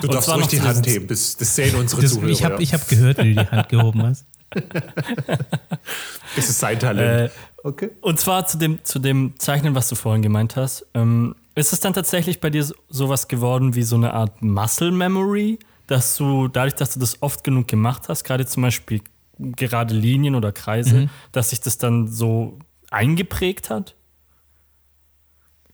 du 0.00 0.08
darfst 0.08 0.28
ruhig 0.28 0.46
die 0.48 0.60
Hand 0.60 0.86
heben, 0.86 1.06
das, 1.06 1.36
das 1.36 1.54
sehen 1.54 1.76
unsere 1.76 2.02
das, 2.02 2.12
Zuhörer. 2.12 2.30
Ich 2.30 2.44
habe 2.44 2.62
hab 2.64 2.88
gehört, 2.88 3.18
wie 3.18 3.34
du 3.34 3.44
die 3.44 3.50
Hand 3.50 3.68
gehoben 3.68 4.02
hast. 4.02 4.26
das 6.36 6.48
ist 6.48 6.58
sein 6.58 6.78
Talent. 6.78 7.30
Äh, 7.30 7.34
okay. 7.64 7.90
Und 8.00 8.20
zwar 8.20 8.46
zu 8.46 8.58
dem, 8.58 8.84
zu 8.84 8.98
dem 8.98 9.34
Zeichnen, 9.38 9.74
was 9.74 9.88
du 9.88 9.94
vorhin 9.94 10.22
gemeint 10.22 10.56
hast. 10.56 10.86
Ähm, 10.94 11.34
ist 11.54 11.72
es 11.72 11.80
dann 11.80 11.94
tatsächlich 11.94 12.40
bei 12.40 12.50
dir 12.50 12.66
sowas 12.88 13.28
geworden 13.28 13.74
wie 13.74 13.82
so 13.82 13.96
eine 13.96 14.12
Art 14.12 14.42
Muscle 14.42 14.90
Memory, 14.90 15.58
dass 15.86 16.16
du 16.16 16.48
dadurch, 16.48 16.74
dass 16.74 16.92
du 16.94 17.00
das 17.00 17.22
oft 17.22 17.44
genug 17.44 17.68
gemacht 17.68 18.04
hast, 18.08 18.24
gerade 18.24 18.46
zum 18.46 18.62
Beispiel 18.62 19.00
gerade 19.38 19.94
Linien 19.94 20.34
oder 20.34 20.52
Kreise, 20.52 20.94
mhm. 20.94 21.10
dass 21.32 21.50
sich 21.50 21.60
das 21.60 21.78
dann 21.78 22.08
so 22.08 22.58
eingeprägt 22.90 23.70
hat? 23.70 23.94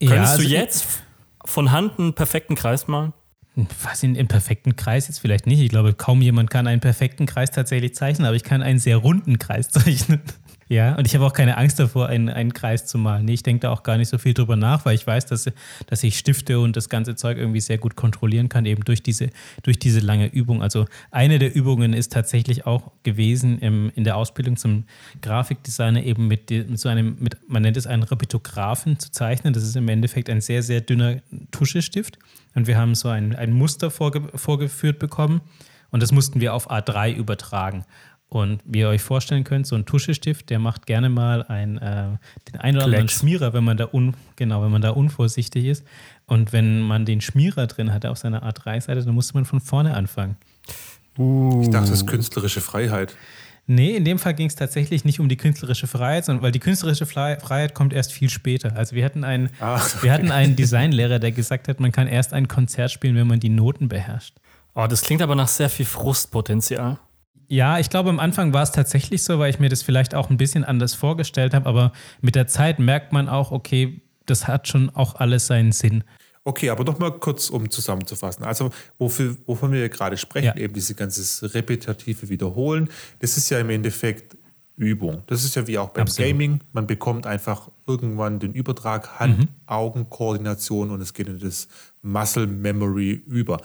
Ja, 0.01 0.11
Könntest 0.11 0.33
also 0.35 0.45
du 0.45 0.49
jetzt 0.49 0.87
von 1.45 1.71
Hand 1.73 1.99
einen 1.99 2.15
perfekten 2.15 2.55
Kreis 2.55 2.89
malen? 2.89 3.13
Was 3.55 4.03
in, 4.03 4.15
im 4.15 4.29
perfekten 4.29 4.77
Kreis 4.77 5.09
jetzt 5.09 5.19
vielleicht 5.19 5.47
nicht. 5.47 5.61
Ich 5.61 5.69
glaube, 5.69 5.93
kaum 5.93 6.23
jemand 6.23 6.51
kann 6.51 6.67
einen 6.67 6.81
perfekten 6.81 7.27
Kreis 7.27 7.51
tatsächlich 7.51 7.95
zeichnen, 7.95 8.27
aber 8.27 8.37
ich 8.37 8.45
kann 8.45 8.63
einen 8.63 8.79
sehr 8.79 8.97
runden 8.97 9.39
Kreis 9.39 9.69
zeichnen. 9.71 10.23
Ja, 10.73 10.95
und 10.95 11.07
ich 11.07 11.15
habe 11.15 11.27
auch 11.27 11.35
keine 11.35 11.59
Angst 11.59 11.79
davor, 11.79 12.07
einen, 12.07 12.31
einen 12.31 12.55
Kreis 12.55 12.87
zu 12.87 12.97
malen. 12.97 13.29
Ich 13.29 13.43
denke 13.43 13.61
da 13.61 13.71
auch 13.71 13.83
gar 13.83 13.99
nicht 13.99 14.09
so 14.09 14.17
viel 14.17 14.33
drüber 14.33 14.57
nach, 14.57 14.87
weil 14.87 14.95
ich 14.95 15.07
weiß, 15.07 15.27
dass, 15.27 15.51
dass 15.87 16.03
ich 16.03 16.17
Stifte 16.17 16.61
und 16.61 16.79
das 16.79 16.89
ganze 16.89 17.15
Zeug 17.15 17.37
irgendwie 17.37 17.61
sehr 17.61 17.77
gut 17.77 17.95
kontrollieren 17.95 18.49
kann, 18.49 18.65
eben 18.65 18.83
durch 18.83 19.03
diese, 19.03 19.29
durch 19.65 19.79
diese 19.79 20.01
lange 20.01 20.29
Übung. 20.29 20.63
Also 20.63 20.87
eine 21.11 21.39
der 21.39 21.55
Übungen 21.55 21.93
ist 21.93 22.11
tatsächlich 22.11 22.65
auch 22.65 22.91
gewesen 23.03 23.59
im, 23.59 23.93
in 23.97 24.05
der 24.05 24.17
Ausbildung 24.17 24.57
zum 24.57 24.85
Grafikdesigner 25.21 26.05
eben 26.05 26.27
mit, 26.27 26.49
mit 26.49 26.81
so 26.81 26.89
einem, 26.89 27.19
mit, 27.21 27.37
man 27.51 27.61
nennt 27.61 27.77
es 27.77 27.87
einen 27.87 28.05
Rapidographen 28.05 28.99
zu 28.99 29.13
zeichnen. 29.13 29.53
Das 29.53 29.65
ist 29.65 29.77
im 29.77 29.87
Endeffekt 29.91 30.31
ein 30.31 30.41
sehr, 30.41 30.63
sehr 30.63 30.81
dünner 30.81 31.17
Tuschestift. 31.51 32.19
Und 32.55 32.67
wir 32.67 32.79
haben 32.79 32.95
so 32.95 33.11
ein, 33.11 33.37
ein 33.37 33.53
Muster 33.53 33.91
vorge 33.91 34.23
vorgeführt 34.35 34.99
bekommen. 34.99 35.43
Und 35.91 36.03
das 36.03 36.11
mussten 36.11 36.41
wir 36.41 36.55
auf 36.55 36.71
A3 36.71 37.15
übertragen. 37.15 37.85
Und 38.33 38.63
wie 38.65 38.79
ihr 38.79 38.89
euch 38.89 39.03
vorstellen 39.03 39.45
könnt, 39.45 39.67
so 39.67 39.77
ein 39.77 39.85
Tuschestift, 39.85 40.49
der 40.49 40.59
macht 40.59 40.87
gerne 40.87 41.11
mal 41.11 41.43
ein, 41.43 41.77
äh, 41.77 42.07
den 42.51 42.61
einen 42.61 42.79
oder 42.79 42.87
anderen 42.87 43.11
Schmierer, 43.11 43.53
wenn 43.53 43.63
man 43.63 43.77
da 43.77 43.91
un, 43.93 44.15
genau, 44.37 44.63
wenn 44.63 44.71
man 44.71 44.81
da 44.81 44.89
unvorsichtig 44.89 45.67
ist. 45.67 45.85
Und 46.25 46.51
wenn 46.55 46.81
man 46.81 47.05
den 47.05 47.21
Schmierer 47.21 47.67
drin 47.67 47.93
hatte 47.93 48.11
auf 48.11 48.17
seiner 48.17 48.43
A3-Seite, 48.43 49.05
dann 49.05 49.15
musste 49.15 49.35
man 49.35 49.45
von 49.45 49.61
vorne 49.61 49.95
anfangen. 49.95 50.39
Uh. 51.19 51.61
Ich 51.61 51.69
dachte, 51.69 51.91
das 51.91 52.01
ist 52.01 52.07
künstlerische 52.07 52.63
Freiheit. 52.63 53.15
Nee, 53.67 53.97
in 53.97 54.07
dem 54.07 54.19
Fall 54.19 54.33
ging 54.33 54.47
es 54.47 54.55
tatsächlich 54.55 55.05
nicht 55.05 55.21
um 55.21 55.29
die 55.29 55.37
künstlerische 55.37 55.87
Freiheit, 55.87 56.25
sondern 56.25 56.43
weil 56.43 56.53
die 56.53 56.59
künstlerische 56.59 57.05
Freiheit 57.05 57.75
kommt 57.75 57.93
erst 57.93 58.15
viel 58.15 58.31
später. 58.31 58.75
Also 58.77 58.97
wir 58.97 59.05
hatten 59.05 59.25
einen, 59.25 59.51
Ach, 59.61 59.85
okay. 59.85 59.99
wir 60.05 60.13
hatten 60.13 60.31
einen 60.31 60.57
Designlehrer, 60.57 61.19
der 61.19 61.33
gesagt 61.33 61.69
hat, 61.69 61.81
man 61.81 61.93
kann 61.93 62.09
erst 62.09 62.33
ein 62.33 62.49
Konzert 62.49 62.93
spielen, 62.93 63.15
wenn 63.15 63.27
man 63.27 63.41
die 63.41 63.51
Noten 63.51 63.89
beherrscht. 63.91 64.37
Oh, 64.75 64.87
das 64.89 65.03
klingt 65.03 65.21
aber 65.21 65.35
nach 65.35 65.49
sehr 65.49 65.69
viel 65.69 65.85
Frustpotenzial. 65.85 66.99
Ja, 67.53 67.79
ich 67.79 67.91
glaube, 67.91 68.09
am 68.09 68.19
Anfang 68.19 68.55
war 68.55 68.63
es 68.63 68.73
tatsächlich 68.73 69.23
so, 69.25 69.39
weil 69.39 69.51
ich 69.51 69.59
mir 69.59 69.69
das 69.69 69.83
vielleicht 69.83 70.15
auch 70.15 70.31
ein 70.31 70.39
bisschen 70.39 70.65
anders 70.65 70.95
vorgestellt 70.95 71.53
habe, 71.53 71.69
aber 71.69 71.93
mit 72.23 72.35
der 72.35 72.47
Zeit 72.47 72.79
merkt 72.79 73.13
man 73.13 73.29
auch, 73.29 73.53
okay, 73.53 74.01
das 74.25 74.49
hat 74.49 74.69
schon 74.69 74.89
auch 74.89 75.17
alles 75.17 75.49
seinen 75.49 75.71
Sinn. 75.71 76.03
Okay, 76.45 76.71
aber 76.71 76.83
noch 76.85 76.99
mal 76.99 77.11
kurz, 77.11 77.51
um 77.51 77.69
zusammenzufassen. 77.69 78.43
Also, 78.43 78.71
wofür, 78.97 79.37
wovon 79.45 79.71
wir 79.71 79.87
gerade 79.91 80.17
sprechen, 80.17 80.47
ja. 80.47 80.57
eben 80.57 80.73
diese 80.73 80.95
ganze 80.95 81.55
repetitive 81.55 82.31
Wiederholen, 82.31 82.89
das 83.19 83.37
ist 83.37 83.51
ja 83.51 83.59
im 83.59 83.69
Endeffekt 83.69 84.35
Übung. 84.77 85.23
Das 85.27 85.45
ist 85.45 85.55
ja 85.55 85.67
wie 85.67 85.77
auch 85.77 85.91
beim 85.91 86.05
Absolut. 86.05 86.31
Gaming. 86.31 86.61
Man 86.73 86.87
bekommt 86.87 87.27
einfach 87.27 87.69
irgendwann 87.87 88.39
den 88.39 88.55
Übertrag 88.55 89.21
Hand-Augen-Koordination 89.21 90.91
und 90.91 91.03
es 91.03 91.13
geht 91.13 91.29
in 91.29 91.39
das 91.39 91.69
Muscle 92.01 92.47
Memory 92.47 93.23
über. 93.27 93.61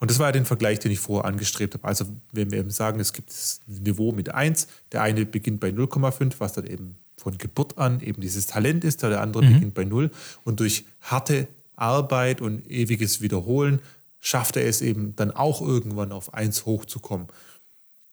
Und 0.00 0.10
das 0.10 0.18
war 0.18 0.26
ja 0.26 0.32
der 0.32 0.44
Vergleich, 0.44 0.80
den 0.80 0.90
ich 0.90 1.00
vorher 1.00 1.24
angestrebt 1.24 1.74
habe. 1.74 1.84
Also 1.84 2.06
wenn 2.32 2.50
wir 2.50 2.58
eben 2.58 2.70
sagen, 2.70 3.00
es 3.00 3.12
gibt 3.12 3.30
das 3.30 3.60
Niveau 3.66 4.12
mit 4.12 4.34
1, 4.34 4.66
der 4.92 5.02
eine 5.02 5.24
beginnt 5.24 5.60
bei 5.60 5.68
0,5, 5.68 6.34
was 6.38 6.52
dann 6.52 6.66
eben 6.66 6.96
von 7.16 7.38
Geburt 7.38 7.78
an 7.78 8.00
eben 8.00 8.20
dieses 8.20 8.46
Talent 8.46 8.84
ist, 8.84 9.02
der 9.02 9.20
andere 9.20 9.44
mhm. 9.44 9.54
beginnt 9.54 9.74
bei 9.74 9.84
0. 9.84 10.10
Und 10.44 10.60
durch 10.60 10.84
harte 11.00 11.48
Arbeit 11.76 12.40
und 12.40 12.68
ewiges 12.70 13.20
Wiederholen 13.20 13.80
schafft 14.20 14.56
er 14.56 14.66
es 14.66 14.80
eben 14.80 15.14
dann 15.16 15.30
auch 15.30 15.60
irgendwann 15.60 16.12
auf 16.12 16.34
1 16.34 16.66
hochzukommen. 16.66 17.28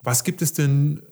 Was 0.02 0.24
gibt 0.24 0.42
es 0.42 0.52
denn, 0.52 1.02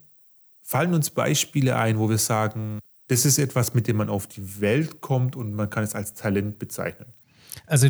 fallen 0.62 0.94
uns 0.94 1.10
Beispiele 1.10 1.76
ein, 1.76 1.98
wo 1.98 2.08
wir 2.08 2.18
sagen, 2.18 2.78
das 3.08 3.24
ist 3.24 3.38
etwas, 3.38 3.74
mit 3.74 3.88
dem 3.88 3.96
man 3.96 4.08
auf 4.08 4.28
die 4.28 4.60
Welt 4.60 5.00
kommt 5.00 5.36
und 5.36 5.54
man 5.54 5.68
kann 5.68 5.82
es 5.82 5.94
als 5.94 6.14
Talent 6.14 6.58
bezeichnen? 6.58 7.06
Also 7.66 7.88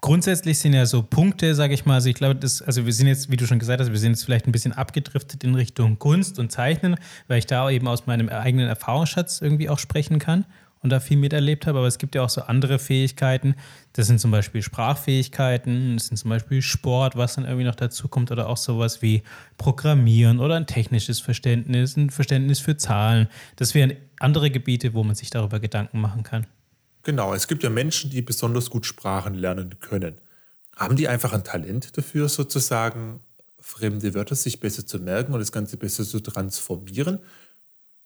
grundsätzlich 0.00 0.58
sind 0.58 0.72
ja 0.72 0.86
so 0.86 1.02
Punkte, 1.02 1.54
sage 1.54 1.74
ich 1.74 1.84
mal, 1.84 1.94
also 1.94 2.08
ich 2.08 2.14
glaube, 2.14 2.36
das, 2.36 2.62
also 2.62 2.86
wir 2.86 2.92
sind 2.92 3.06
jetzt, 3.06 3.30
wie 3.30 3.36
du 3.36 3.46
schon 3.46 3.58
gesagt 3.58 3.80
hast, 3.80 3.90
wir 3.90 3.98
sind 3.98 4.12
jetzt 4.12 4.24
vielleicht 4.24 4.46
ein 4.46 4.52
bisschen 4.52 4.72
abgedriftet 4.72 5.44
in 5.44 5.54
Richtung 5.54 5.98
Kunst 5.98 6.38
und 6.38 6.50
Zeichnen, 6.50 6.96
weil 7.28 7.38
ich 7.38 7.46
da 7.46 7.70
eben 7.70 7.88
aus 7.88 8.06
meinem 8.06 8.28
eigenen 8.28 8.68
Erfahrungsschatz 8.68 9.40
irgendwie 9.40 9.68
auch 9.68 9.78
sprechen 9.78 10.18
kann 10.18 10.44
und 10.82 10.90
da 10.90 11.00
viel 11.00 11.16
miterlebt 11.16 11.66
habe. 11.66 11.78
Aber 11.78 11.86
es 11.86 11.98
gibt 11.98 12.14
ja 12.14 12.22
auch 12.22 12.30
so 12.30 12.42
andere 12.42 12.78
Fähigkeiten. 12.78 13.54
Das 13.92 14.06
sind 14.06 14.20
zum 14.20 14.30
Beispiel 14.30 14.62
Sprachfähigkeiten, 14.62 15.96
das 15.96 16.06
sind 16.06 16.16
zum 16.16 16.30
Beispiel 16.30 16.62
Sport, 16.62 17.16
was 17.16 17.34
dann 17.34 17.44
irgendwie 17.44 17.64
noch 17.64 17.74
dazu 17.74 18.08
kommt, 18.08 18.30
oder 18.30 18.48
auch 18.48 18.56
sowas 18.56 19.02
wie 19.02 19.22
Programmieren 19.58 20.40
oder 20.40 20.56
ein 20.56 20.66
technisches 20.66 21.20
Verständnis, 21.20 21.96
ein 21.96 22.10
Verständnis 22.10 22.60
für 22.60 22.76
Zahlen. 22.76 23.28
Das 23.56 23.74
wären 23.74 23.94
andere 24.18 24.50
Gebiete, 24.50 24.94
wo 24.94 25.04
man 25.04 25.14
sich 25.14 25.30
darüber 25.30 25.60
Gedanken 25.60 26.00
machen 26.00 26.22
kann. 26.22 26.46
Genau, 27.02 27.34
es 27.34 27.48
gibt 27.48 27.62
ja 27.62 27.70
Menschen, 27.70 28.10
die 28.10 28.22
besonders 28.22 28.70
gut 28.70 28.86
Sprachen 28.86 29.34
lernen 29.34 29.76
können. 29.80 30.18
Haben 30.76 30.96
die 30.96 31.08
einfach 31.08 31.32
ein 31.32 31.44
Talent 31.44 31.96
dafür, 31.96 32.28
sozusagen 32.28 33.20
fremde 33.58 34.14
Wörter 34.14 34.34
sich 34.34 34.60
besser 34.60 34.86
zu 34.86 34.98
merken 34.98 35.32
und 35.32 35.40
das 35.40 35.52
Ganze 35.52 35.76
besser 35.76 36.04
zu 36.04 36.20
transformieren? 36.20 37.18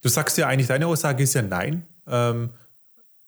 Du 0.03 0.09
sagst 0.09 0.37
ja 0.39 0.49
eigentlich, 0.49 0.67
deine 0.69 0.87
Aussage 0.87 1.23
ist 1.23 1.35
ja 1.35 1.43
nein. 1.43 1.85
Ähm, 2.07 2.51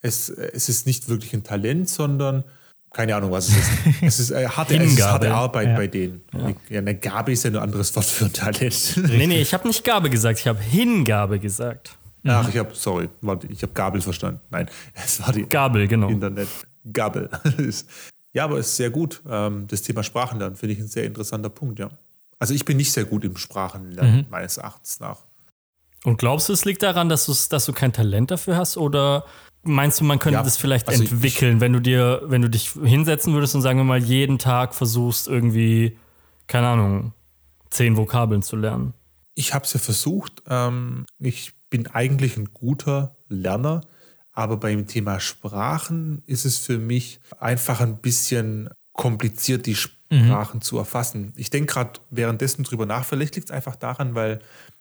es, 0.02 0.28
es 0.28 0.68
ist 0.68 0.86
nicht 0.86 1.08
wirklich 1.08 1.32
ein 1.32 1.42
Talent, 1.42 1.88
sondern 1.88 2.44
keine 2.92 3.14
Ahnung, 3.16 3.30
was 3.30 3.48
es 3.48 3.56
ist. 3.56 3.70
Es 4.02 4.20
ist 4.20 4.30
äh, 4.30 4.46
harte, 4.48 4.76
es 4.76 4.92
ist 4.92 5.02
harte 5.02 5.32
Arbeit 5.32 5.68
Ja. 5.68 5.76
bei 5.76 5.86
denen. 5.86 6.22
Ja. 6.70 6.78
eine 6.78 6.94
Gabe 6.96 7.32
ist 7.32 7.44
ja 7.44 7.50
nur 7.50 7.60
ein 7.60 7.64
anderes 7.64 7.94
Wort 7.96 8.06
für 8.06 8.26
ein 8.26 8.32
Talent. 8.32 8.96
Nee, 9.08 9.26
nee, 9.26 9.40
ich 9.40 9.52
habe 9.52 9.66
nicht 9.66 9.84
Gabe 9.84 10.08
gesagt, 10.10 10.38
ich 10.38 10.46
habe 10.46 10.60
Hingabe 10.60 11.38
gesagt. 11.38 11.96
Ach, 12.28 12.48
ich 12.48 12.56
habe, 12.56 12.74
sorry, 12.74 13.08
warte, 13.20 13.46
ich 13.48 13.62
habe 13.62 13.72
Gabel 13.72 14.00
verstanden. 14.00 14.40
Nein, 14.50 14.68
es 14.94 15.20
war 15.20 15.32
die 15.32 15.44
Gabel, 15.48 15.86
genau. 15.88 16.08
Internet. 16.08 16.48
Gabel. 16.92 17.28
ja, 18.32 18.44
aber 18.44 18.58
es 18.58 18.66
ist 18.68 18.76
sehr 18.76 18.90
gut. 18.90 19.22
Ähm, 19.28 19.66
Das 19.68 19.82
Thema 19.82 20.02
Sprachenlernen 20.02 20.56
finde 20.56 20.74
ich 20.74 20.80
ein 20.80 20.88
sehr 20.88 21.04
interessanter 21.04 21.48
Punkt, 21.50 21.78
ja. 21.78 21.90
Also 22.38 22.52
ich 22.54 22.64
bin 22.64 22.76
nicht 22.76 22.92
sehr 22.92 23.04
gut 23.04 23.24
im 23.24 23.36
Sprachenlernen, 23.36 24.16
Mhm. 24.18 24.26
meines 24.30 24.56
Erachtens 24.58 25.00
nach. 25.00 25.18
Und 26.04 26.18
glaubst 26.18 26.48
du, 26.48 26.52
es 26.52 26.64
liegt 26.64 26.82
daran, 26.82 27.08
dass, 27.08 27.48
dass 27.48 27.64
du 27.66 27.72
kein 27.72 27.92
Talent 27.92 28.30
dafür 28.30 28.56
hast? 28.56 28.76
Oder 28.76 29.24
meinst 29.64 30.00
du, 30.00 30.04
man 30.04 30.18
könnte 30.18 30.34
Ja, 30.36 30.42
das 30.42 30.56
vielleicht 30.56 30.86
also 30.88 31.02
ich- 31.02 31.10
entwickeln, 31.10 31.60
wenn 31.60 31.72
du 31.72 31.80
dir, 31.80 32.20
wenn 32.26 32.42
du 32.42 32.48
dich 32.50 32.70
hinsetzen 32.84 33.32
würdest 33.32 33.54
und 33.56 33.62
sagen 33.62 33.78
wir 33.78 33.84
mal, 33.84 33.98
jeden 34.02 34.38
Tag 34.38 34.74
versuchst, 34.74 35.26
irgendwie, 35.26 35.96
keine 36.46 36.68
Ahnung, 36.68 37.12
zehn 37.70 37.96
Vokabeln 37.96 38.42
zu 38.42 38.54
lernen? 38.56 38.92
Ich 39.34 39.52
habe 39.52 39.64
es 39.64 39.72
ja 39.72 39.80
versucht. 39.80 40.42
Ähm, 40.48 41.06
ich 41.18 41.52
bin 41.76 41.88
eigentlich 41.88 42.38
ein 42.38 42.54
guter 42.54 43.14
Lerner, 43.28 43.82
aber 44.32 44.56
beim 44.56 44.86
Thema 44.86 45.20
Sprachen 45.20 46.22
ist 46.24 46.46
es 46.46 46.56
für 46.56 46.78
mich 46.78 47.20
einfach 47.38 47.82
ein 47.82 47.98
bisschen 47.98 48.70
kompliziert, 48.94 49.66
die 49.66 49.74
Sprachen 49.74 50.62
zu 50.62 50.78
erfassen. 50.78 51.34
Ich 51.36 51.50
denke 51.50 51.74
gerade 51.74 52.00
währenddessen 52.08 52.64
drüber 52.64 52.86
nach, 52.86 53.04
vielleicht 53.04 53.34
liegt 53.34 53.50
es 53.50 53.54
einfach 53.54 53.76
daran, 53.76 54.14
weil 54.14 54.40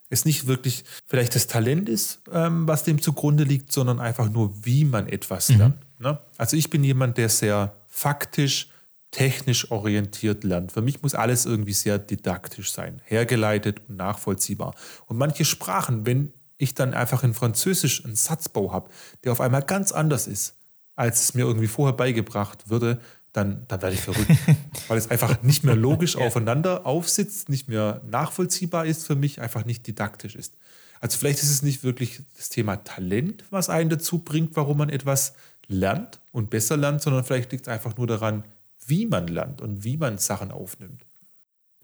es 0.10 0.24
nicht 0.24 0.48
wirklich 0.48 0.86
vielleicht 1.06 1.36
das 1.36 1.48
Talent 1.48 1.90
ist, 1.90 2.22
ähm, 2.32 2.66
was 2.66 2.86
dem 2.86 3.02
zugrunde 3.02 3.44
liegt, 3.44 3.74
sondern 3.74 4.00
einfach 4.00 4.30
nur, 4.30 4.66
wie 4.66 4.86
man 4.86 5.10
etwas 5.10 5.50
lernt. 5.50 5.76
Ne? 6.00 6.18
Also 6.38 6.56
ich 6.56 6.70
bin 6.70 6.82
jemand, 6.82 7.18
der 7.18 7.28
sehr 7.28 7.76
faktisch, 7.88 8.70
technisch 9.12 9.70
orientiert 9.70 10.46
lernt. 10.46 10.72
Für 10.72 10.82
mich 10.82 11.02
muss 11.02 11.14
alles 11.14 11.46
irgendwie 11.46 11.74
sehr 11.74 12.00
didaktisch 12.00 12.72
sein, 12.72 13.02
hergeleitet 13.04 13.82
und 13.90 13.98
nachvollziehbar. 13.98 14.76
Und 15.08 15.18
manche 15.18 15.44
Sprachen, 15.44 16.06
wenn 16.06 16.32
ich 16.58 16.74
dann 16.74 16.94
einfach 16.94 17.24
in 17.24 17.34
Französisch 17.34 18.06
einen 18.06 18.15
Satzbau 18.15 18.72
habe, 18.72 18.89
der 19.24 19.32
auf 19.32 19.41
einmal 19.41 19.63
ganz 19.63 19.91
anders 19.91 20.28
ist, 20.28 20.56
als 20.96 21.22
es 21.22 21.34
mir 21.34 21.46
irgendwie 21.46 21.68
vorher 21.68 21.96
beigebracht 21.96 22.70
würde, 22.70 23.00
dann, 23.34 23.65
dann 23.68 23.82
werde 23.82 23.96
ich 23.96 24.02
verrückt. 24.02 24.32
Weil 24.88 24.98
es 24.98 25.12
einfach 25.12 25.41
nicht 25.44 25.63
mehr 25.63 25.76
logisch 25.76 26.15
aufeinander 26.15 26.86
aufsitzt, 26.86 27.50
nicht 27.50 27.68
mehr 27.68 28.02
nachvollziehbar 28.10 28.86
ist 28.86 29.06
für 29.06 29.15
mich, 29.15 29.41
einfach 29.41 29.65
nicht 29.65 29.86
didaktisch 29.88 30.36
ist. 30.36 30.56
Also 31.02 31.18
vielleicht 31.18 31.44
ist 31.44 31.52
es 31.52 31.62
nicht 31.62 31.84
wirklich 31.84 32.22
das 32.38 32.50
Thema 32.50 32.78
Talent, 32.78 33.44
was 33.50 33.70
einen 33.70 33.89
dazu 33.89 34.20
bringt, 34.20 34.56
warum 34.56 34.78
man 34.78 34.89
etwas 34.89 35.34
lernt 35.68 36.20
und 36.32 36.50
besser 36.50 36.78
lernt, 36.78 37.02
sondern 37.02 37.26
vielleicht 37.26 37.52
liegt 37.52 37.68
es 37.68 37.74
einfach 37.74 37.98
nur 37.98 38.08
daran, 38.08 38.46
wie 38.88 39.06
man 39.06 39.28
lernt 39.28 39.62
und 39.62 39.84
wie 39.84 39.98
man 39.98 40.18
Sachen 40.18 40.52
aufnimmt. 40.52 41.06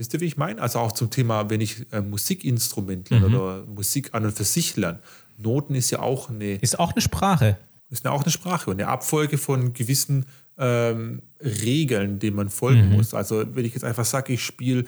Wisst 0.02 0.16
ihr, 0.16 0.20
wie 0.20 0.26
ich 0.26 0.36
meine? 0.36 0.60
Also 0.60 0.80
auch 0.80 0.94
zum 0.94 1.12
Thema, 1.12 1.52
wenn 1.52 1.62
ich 1.62 1.86
ein 1.92 2.10
Musikinstrument 2.10 3.12
lerne 3.12 3.40
oder 3.40 3.66
Musik 3.68 4.16
an 4.16 4.26
und 4.26 4.36
für 4.36 4.46
sich 4.46 4.76
lerne. 4.76 5.00
Noten 5.38 5.76
ist 5.76 5.92
ja 5.92 6.00
auch 6.00 6.32
eine 6.32 6.56
Ist 6.56 6.80
auch 6.80 6.94
eine 6.94 7.02
Sprache. 7.02 7.60
ist 7.92 8.04
ja 8.04 8.10
auch 8.10 8.24
eine 8.24 8.32
Sprache 8.32 8.72
und 8.72 8.82
eine 8.82 8.90
Abfolge 8.90 9.38
von 9.38 9.74
gewissen 9.74 10.26
ähm, 10.58 11.22
Regeln, 11.40 12.18
denen 12.18 12.36
man 12.36 12.50
folgen 12.50 12.90
muss. 12.90 13.14
Also 13.14 13.46
wenn 13.54 13.64
ich 13.64 13.76
jetzt 13.76 13.84
einfach 13.84 14.06
sage, 14.06 14.34
ich 14.34 14.44
spiele 14.44 14.86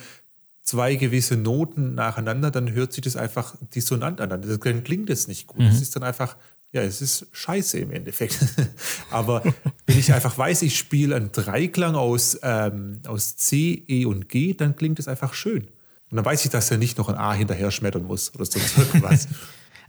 zwei 0.64 0.96
gewisse 0.96 1.38
Noten 1.38 1.94
nacheinander, 1.94 2.50
dann 2.50 2.72
hört 2.72 2.92
sich 2.94 3.04
das 3.04 3.16
einfach 3.16 3.56
dissonant 3.76 4.20
an. 4.20 4.32
Dann 4.32 4.42
dann 4.42 4.84
klingt 4.84 5.12
das 5.12 5.28
nicht 5.28 5.46
gut. 5.46 5.62
Es 5.62 5.80
ist 5.80 5.96
dann 5.96 6.02
einfach, 6.02 6.38
ja, 6.74 6.82
es 6.82 7.02
ist 7.02 7.28
scheiße 7.32 7.78
im 7.78 7.92
Endeffekt. 7.92 8.40
Aber 9.12 9.44
wenn 9.86 10.00
ich 10.00 10.12
einfach 10.12 10.36
weiß, 10.36 10.64
ich 10.64 10.76
spiele 10.78 11.16
einen 11.16 11.32
Dreiklang 11.32 11.96
aus, 11.96 12.40
ähm, 12.42 13.00
aus 13.08 13.38
C, 13.38 13.84
E 13.88 14.06
und 14.06 14.28
G, 14.28 14.54
dann 14.56 14.76
klingt 14.76 14.98
es 14.98 15.08
einfach 15.08 15.36
schön. 15.36 15.68
Und 16.10 16.18
dann 16.18 16.26
weiß 16.26 16.44
ich, 16.46 16.52
dass 16.52 16.72
er 16.72 16.78
nicht 16.78 16.98
noch 16.98 17.10
ein 17.10 17.16
A 17.16 17.34
hinterher 17.34 17.70
schmettern 17.70 18.04
muss 18.04 18.34
oder 18.34 18.46
sonst 18.46 18.76
irgendwas. 18.78 19.28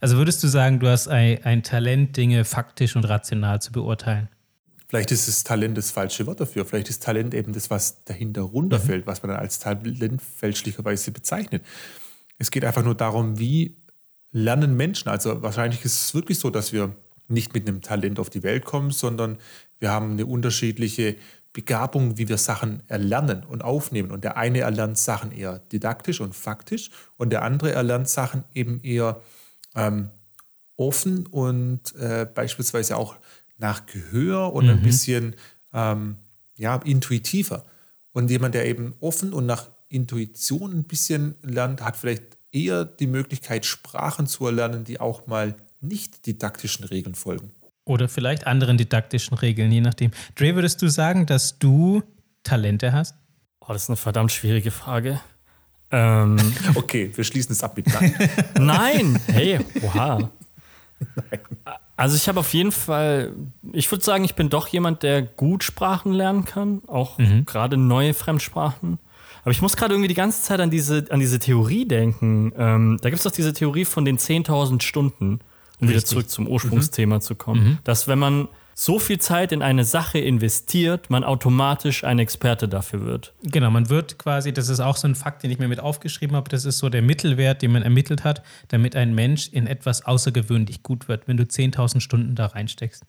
Also 0.01 0.19
würdest 0.19 0.43
du 0.43 0.49
sagen, 0.49 0.79
du 0.79 0.89
hast 0.89 1.09
ein, 1.09 1.43
ein 1.45 1.63
Talent, 1.63 2.19
Dinge 2.19 2.45
faktisch 2.45 2.97
und 2.97 3.05
rational 3.05 3.63
zu 3.63 3.73
beurteilen? 3.73 4.29
Vielleicht 4.87 5.11
ist 5.11 5.27
das 5.27 5.43
Talent 5.43 5.79
das 5.79 5.91
falsche 5.91 6.27
Wort 6.27 6.41
dafür. 6.41 6.67
Vielleicht 6.67 6.91
ist 6.91 7.03
Talent 7.03 7.33
eben 7.33 7.55
das, 7.55 7.71
was 7.71 8.05
dahinter 8.05 8.43
runterfällt, 8.43 9.07
was 9.07 9.23
man 9.23 9.31
dann 9.31 9.41
als 9.41 9.59
Talent 9.59 10.21
fälschlicherweise 10.21 11.11
bezeichnet. 11.11 11.65
Es 12.39 12.51
geht 12.51 12.65
einfach 12.65 12.85
nur 12.85 12.95
darum, 12.95 13.39
wie 13.39 13.77
lernen 14.35 14.77
Menschen. 14.77 15.09
Also 15.09 15.43
wahrscheinlich 15.43 15.85
ist 15.85 15.95
es 15.95 16.15
wirklich 16.15 16.39
so, 16.39 16.51
dass 16.51 16.73
wir 16.73 16.95
nicht 17.29 17.55
mit 17.55 17.67
einem 17.67 17.81
Talent 17.81 18.19
auf 18.19 18.29
die 18.29 18.43
Welt 18.43 18.65
kommen, 18.67 18.91
sondern 18.91 19.39
wir 19.79 19.91
haben 19.91 20.13
eine 20.13 20.27
unterschiedliche 20.27 21.17
Begabung, 21.53 22.19
wie 22.19 22.29
wir 22.29 22.37
Sachen 22.37 22.83
erlernen 22.89 23.45
und 23.45 23.63
aufnehmen. 23.63 24.11
Und 24.11 24.25
der 24.25 24.37
eine 24.37 24.61
erlernt 24.61 24.99
Sachen 24.99 25.31
eher 25.31 25.61
didaktisch 25.61 26.21
und 26.21 26.35
faktisch 26.35 26.91
und 27.17 27.31
der 27.31 27.43
andere 27.43 27.73
erlernt 27.73 28.09
Sachen 28.09 28.43
eben 28.53 28.81
eher 28.83 29.21
ähm, 29.77 30.11
offen 30.77 31.27
und 31.29 31.95
äh, 31.95 32.27
beispielsweise 32.27 32.97
auch 32.97 33.15
nach 33.57 33.87
Gehör 33.87 34.53
und 34.53 34.69
ein 34.69 34.83
bisschen 34.83 35.37
ähm, 35.73 36.17
ja, 36.57 36.75
intuitiver. 36.77 37.65
Und 38.13 38.31
jemand, 38.31 38.57
der 38.57 38.67
eben 38.67 38.95
offen 38.99 39.33
und 39.33 39.47
nach 39.47 39.69
Intuition 39.89 40.73
ein 40.73 40.85
bisschen 40.85 41.37
lernt, 41.43 41.83
hat 41.83 41.97
vielleicht 41.97 42.34
eher 42.55 42.85
die 42.85 43.07
Möglichkeit, 43.07 43.67
Sprachen 43.67 44.27
zu 44.27 44.47
erlernen, 44.47 44.85
die 44.85 45.01
auch 45.01 45.27
mal 45.27 45.55
nicht 45.81 46.27
didaktischen 46.27 46.85
Regeln 46.85 47.15
folgen. 47.15 47.51
Oder 47.85 48.09
vielleicht 48.09 48.47
anderen 48.47 48.79
didaktischen 48.79 49.37
Regeln, 49.37 49.71
je 49.71 49.83
nachdem. 49.83 50.13
Dre, 50.37 50.55
würdest 50.55 50.81
du 50.81 50.89
sagen, 50.89 51.27
dass 51.27 51.59
du 51.59 52.03
Talente 52.43 52.93
hast? 52.93 53.15
Oh, 53.61 53.73
das 53.73 53.85
ist 53.85 53.91
eine 53.91 53.97
verdammt 53.97 54.33
schwierige 54.33 54.71
Frage. 54.71 55.21
Ähm, 55.91 56.37
Okay, 56.75 57.11
wir 57.15 57.25
schließen 57.25 57.53
es 57.53 57.63
ab 57.63 57.77
mit 57.77 57.87
Nein. 57.89 58.15
nein, 58.59 59.21
hey, 59.27 59.61
oha. 59.83 60.31
Also 61.97 62.17
ich 62.17 62.27
habe 62.27 62.41
auf 62.41 62.53
jeden 62.55 62.73
Fall, 62.73 63.33
ich 63.73 63.89
würde 63.93 64.05
sagen, 64.05 64.25
ich 64.25 64.35
bin 64.35 64.51
doch 64.51 64.67
jemand, 64.67 65.05
der 65.05 65.23
gut 65.23 65.63
Sprachen 65.63 66.13
lernen 66.13 66.45
kann, 66.45 66.83
auch 66.89 67.19
gerade 67.47 67.77
neue 67.77 68.15
Fremdsprachen. 68.15 68.99
Aber 69.45 69.51
ich 69.51 69.63
muss 69.63 69.77
gerade 69.77 69.95
irgendwie 69.95 70.09
die 70.09 70.15
ganze 70.15 70.43
Zeit 70.43 70.61
an 70.61 70.71
diese, 70.71 71.05
an 71.11 71.21
diese 71.21 71.39
Theorie 71.39 71.87
denken. 71.87 72.53
Ähm, 72.57 72.99
da 73.01 73.11
gibt 73.11 73.19
es 73.19 73.25
doch 73.25 73.31
diese 73.31 73.53
Theorie 73.53 73.85
von 73.85 74.05
den 74.05 74.19
10.000 74.19 74.83
Stunden, 74.83 75.41
um 75.81 75.89
wieder 75.89 76.03
zurück 76.05 76.31
zum 76.31 76.49
Ursprungsthema 76.49 77.21
zu 77.21 77.35
kommen. 77.35 77.79
Dass 77.85 78.09
wenn 78.09 78.19
man 78.19 78.49
so 78.75 78.99
viel 78.99 79.19
Zeit 79.19 79.53
in 79.53 79.63
eine 79.63 79.85
Sache 79.85 80.19
investiert, 80.19 81.09
man 81.09 81.23
automatisch 81.25 82.05
ein 82.05 82.19
Experte 82.19 82.69
dafür 82.69 83.05
wird. 83.05 83.33
Genau, 83.43 83.71
man 83.71 83.89
wird 83.89 84.19
quasi, 84.19 84.53
das 84.53 84.69
ist 84.69 84.81
auch 84.81 84.97
so 84.97 85.07
ein 85.07 85.15
Fakt, 85.15 85.43
den 85.45 85.51
ich 85.51 85.59
mir 85.59 85.69
mit 85.69 85.79
aufgeschrieben 85.79 86.35
habe, 86.37 86.49
das 86.49 86.65
ist 86.65 86.79
so 86.79 86.89
der 86.89 87.03
Mittelwert, 87.03 87.63
den 87.63 87.71
man 87.71 87.83
ermittelt 87.83 88.25
hat, 88.25 88.43
damit 88.69 88.97
ein 88.97 89.15
Mensch 89.15 89.49
in 89.53 89.67
etwas 89.67 90.05
außergewöhnlich 90.05 90.83
gut 90.83 91.07
wird, 91.07 91.29
wenn 91.29 91.37
du 91.37 91.45
10.000 91.45 92.01
Stunden 92.01 92.35
da 92.35 92.47
reinsteckst. 92.47 93.05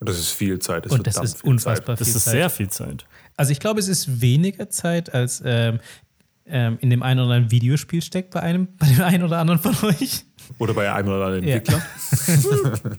Und 0.00 0.08
das 0.08 0.18
ist 0.18 0.30
viel 0.30 0.58
Zeit. 0.58 0.84
Das 0.84 0.92
Und 0.92 1.06
das 1.06 1.16
ist 1.16 1.40
viel 1.40 1.50
unfassbar 1.50 1.96
Das 1.96 2.08
ist 2.08 2.24
Zeit. 2.24 2.32
sehr 2.32 2.50
viel 2.50 2.68
Zeit. 2.68 3.04
Also 3.38 3.52
ich 3.52 3.60
glaube, 3.60 3.80
es 3.80 3.88
ist 3.88 4.20
weniger 4.20 4.68
Zeit, 4.68 5.14
als 5.14 5.42
ähm, 5.44 5.80
ähm, 6.44 6.76
in 6.80 6.90
dem 6.90 7.02
einen 7.02 7.20
oder 7.20 7.34
anderen 7.34 7.50
Videospiel 7.50 8.02
steckt 8.02 8.30
bei 8.32 8.40
einem, 8.40 8.68
bei 8.78 8.86
dem 8.86 9.00
einen 9.02 9.22
oder 9.22 9.38
anderen 9.38 9.60
von 9.60 9.88
euch. 9.88 10.24
Oder 10.58 10.74
bei 10.74 10.92
einem 10.92 11.08
oder 11.08 11.26
anderen 11.26 11.46
Ja. 11.46 11.56
Entwickler. 11.56 11.82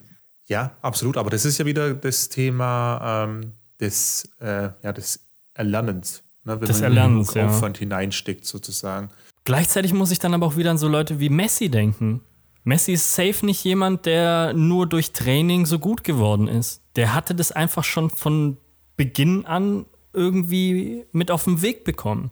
Ja, 0.48 0.72
absolut. 0.82 1.16
Aber 1.16 1.30
das 1.30 1.44
ist 1.44 1.58
ja 1.58 1.64
wieder 1.64 1.94
das 1.94 2.28
Thema 2.28 3.24
ähm, 3.28 3.52
des, 3.78 4.28
äh, 4.40 4.70
ja, 4.82 4.92
des 4.92 5.20
Erlernens. 5.54 6.24
Ne? 6.42 6.60
Wenn 6.60 6.66
Des 6.66 6.78
man 6.78 6.84
Erlernens, 6.84 7.34
ja. 7.34 7.46
Aufwand 7.46 7.78
hineinsteckt, 7.78 8.44
sozusagen. 8.44 9.10
Gleichzeitig 9.44 9.92
muss 9.92 10.10
ich 10.10 10.18
dann 10.18 10.34
aber 10.34 10.46
auch 10.46 10.56
wieder 10.56 10.72
an 10.72 10.78
so 10.78 10.88
Leute 10.88 11.20
wie 11.20 11.28
Messi 11.28 11.68
denken. 11.68 12.22
Messi 12.64 12.94
ist 12.94 13.14
safe 13.14 13.46
nicht 13.46 13.62
jemand, 13.62 14.06
der 14.06 14.52
nur 14.52 14.88
durch 14.88 15.12
Training 15.12 15.66
so 15.66 15.78
gut 15.78 16.02
geworden 16.02 16.48
ist. 16.48 16.82
Der 16.96 17.14
hatte 17.14 17.36
das 17.36 17.52
einfach 17.52 17.84
schon 17.84 18.10
von 18.10 18.56
Beginn 18.96 19.46
an 19.46 19.86
irgendwie 20.12 21.04
mit 21.12 21.30
auf 21.30 21.44
den 21.44 21.62
Weg 21.62 21.84
bekommen. 21.84 22.30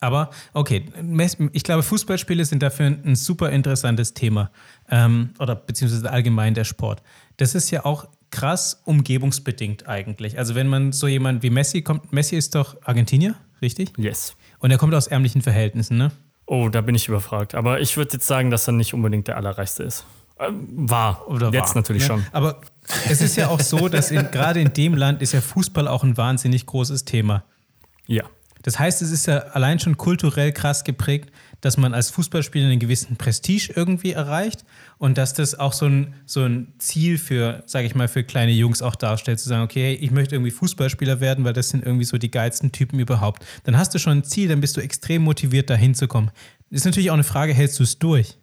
Aber 0.00 0.30
okay, 0.52 0.84
ich 1.52 1.62
glaube, 1.62 1.84
Fußballspiele 1.84 2.44
sind 2.44 2.62
dafür 2.62 2.86
ein 2.86 3.14
super 3.14 3.50
interessantes 3.50 4.14
Thema. 4.14 4.50
Ähm, 4.90 5.30
oder 5.38 5.54
beziehungsweise 5.54 6.10
allgemein 6.10 6.54
der 6.54 6.64
Sport. 6.64 7.02
Das 7.36 7.54
ist 7.54 7.70
ja 7.70 7.84
auch 7.84 8.08
krass 8.30 8.82
umgebungsbedingt 8.84 9.86
eigentlich. 9.86 10.38
Also 10.38 10.56
wenn 10.56 10.66
man 10.66 10.90
so 10.90 11.06
jemand 11.06 11.44
wie 11.44 11.50
Messi 11.50 11.82
kommt, 11.82 12.12
Messi 12.12 12.34
ist 12.34 12.56
doch 12.56 12.76
Argentinier, 12.82 13.36
richtig? 13.60 13.92
Yes. 13.96 14.34
Und 14.58 14.72
er 14.72 14.78
kommt 14.78 14.94
aus 14.94 15.06
ärmlichen 15.06 15.42
Verhältnissen, 15.42 15.98
ne? 15.98 16.10
Oh, 16.46 16.68
da 16.68 16.80
bin 16.80 16.96
ich 16.96 17.06
überfragt. 17.06 17.54
Aber 17.54 17.80
ich 17.80 17.96
würde 17.96 18.14
jetzt 18.14 18.26
sagen, 18.26 18.50
dass 18.50 18.66
er 18.66 18.72
nicht 18.72 18.94
unbedingt 18.94 19.28
der 19.28 19.36
Allerreichste 19.36 19.84
ist. 19.84 20.04
Ähm, 20.42 20.68
war. 20.70 21.28
Oder 21.28 21.50
jetzt 21.52 21.74
war, 21.74 21.76
natürlich 21.76 22.02
ne? 22.02 22.08
schon. 22.08 22.26
Aber 22.32 22.60
es 23.08 23.20
ist 23.20 23.36
ja 23.36 23.48
auch 23.48 23.60
so, 23.60 23.88
dass 23.88 24.10
in, 24.10 24.30
gerade 24.30 24.60
in 24.60 24.72
dem 24.72 24.94
Land 24.94 25.22
ist 25.22 25.32
ja 25.32 25.40
Fußball 25.40 25.88
auch 25.88 26.02
ein 26.02 26.16
wahnsinnig 26.16 26.66
großes 26.66 27.04
Thema. 27.04 27.44
Ja. 28.06 28.24
Das 28.62 28.78
heißt, 28.78 29.02
es 29.02 29.10
ist 29.10 29.26
ja 29.26 29.38
allein 29.38 29.80
schon 29.80 29.96
kulturell 29.96 30.52
krass 30.52 30.84
geprägt, 30.84 31.30
dass 31.60 31.76
man 31.76 31.94
als 31.94 32.10
Fußballspieler 32.10 32.66
einen 32.66 32.78
gewissen 32.78 33.16
Prestige 33.16 33.72
irgendwie 33.74 34.12
erreicht 34.12 34.64
und 34.98 35.18
dass 35.18 35.34
das 35.34 35.58
auch 35.58 35.72
so 35.72 35.86
ein, 35.86 36.14
so 36.26 36.44
ein 36.44 36.72
Ziel 36.78 37.18
für, 37.18 37.62
sage 37.66 37.86
ich 37.86 37.94
mal, 37.94 38.08
für 38.08 38.24
kleine 38.24 38.52
Jungs 38.52 38.82
auch 38.82 38.96
darstellt, 38.96 39.40
zu 39.40 39.48
sagen, 39.48 39.62
okay, 39.62 39.94
ich 39.94 40.10
möchte 40.10 40.34
irgendwie 40.34 40.50
Fußballspieler 40.50 41.20
werden, 41.20 41.44
weil 41.44 41.52
das 41.52 41.68
sind 41.68 41.84
irgendwie 41.84 42.04
so 42.04 42.18
die 42.18 42.30
geilsten 42.30 42.72
Typen 42.72 42.98
überhaupt. 42.98 43.44
Dann 43.64 43.76
hast 43.76 43.94
du 43.94 43.98
schon 43.98 44.18
ein 44.18 44.24
Ziel, 44.24 44.48
dann 44.48 44.60
bist 44.60 44.76
du 44.76 44.80
extrem 44.80 45.22
motiviert, 45.22 45.70
da 45.70 45.74
hinzukommen. 45.74 46.30
Ist 46.70 46.84
natürlich 46.84 47.10
auch 47.10 47.14
eine 47.14 47.24
Frage, 47.24 47.54
hältst 47.54 47.78
du 47.78 47.84
es 47.84 47.98
durch? 47.98 48.38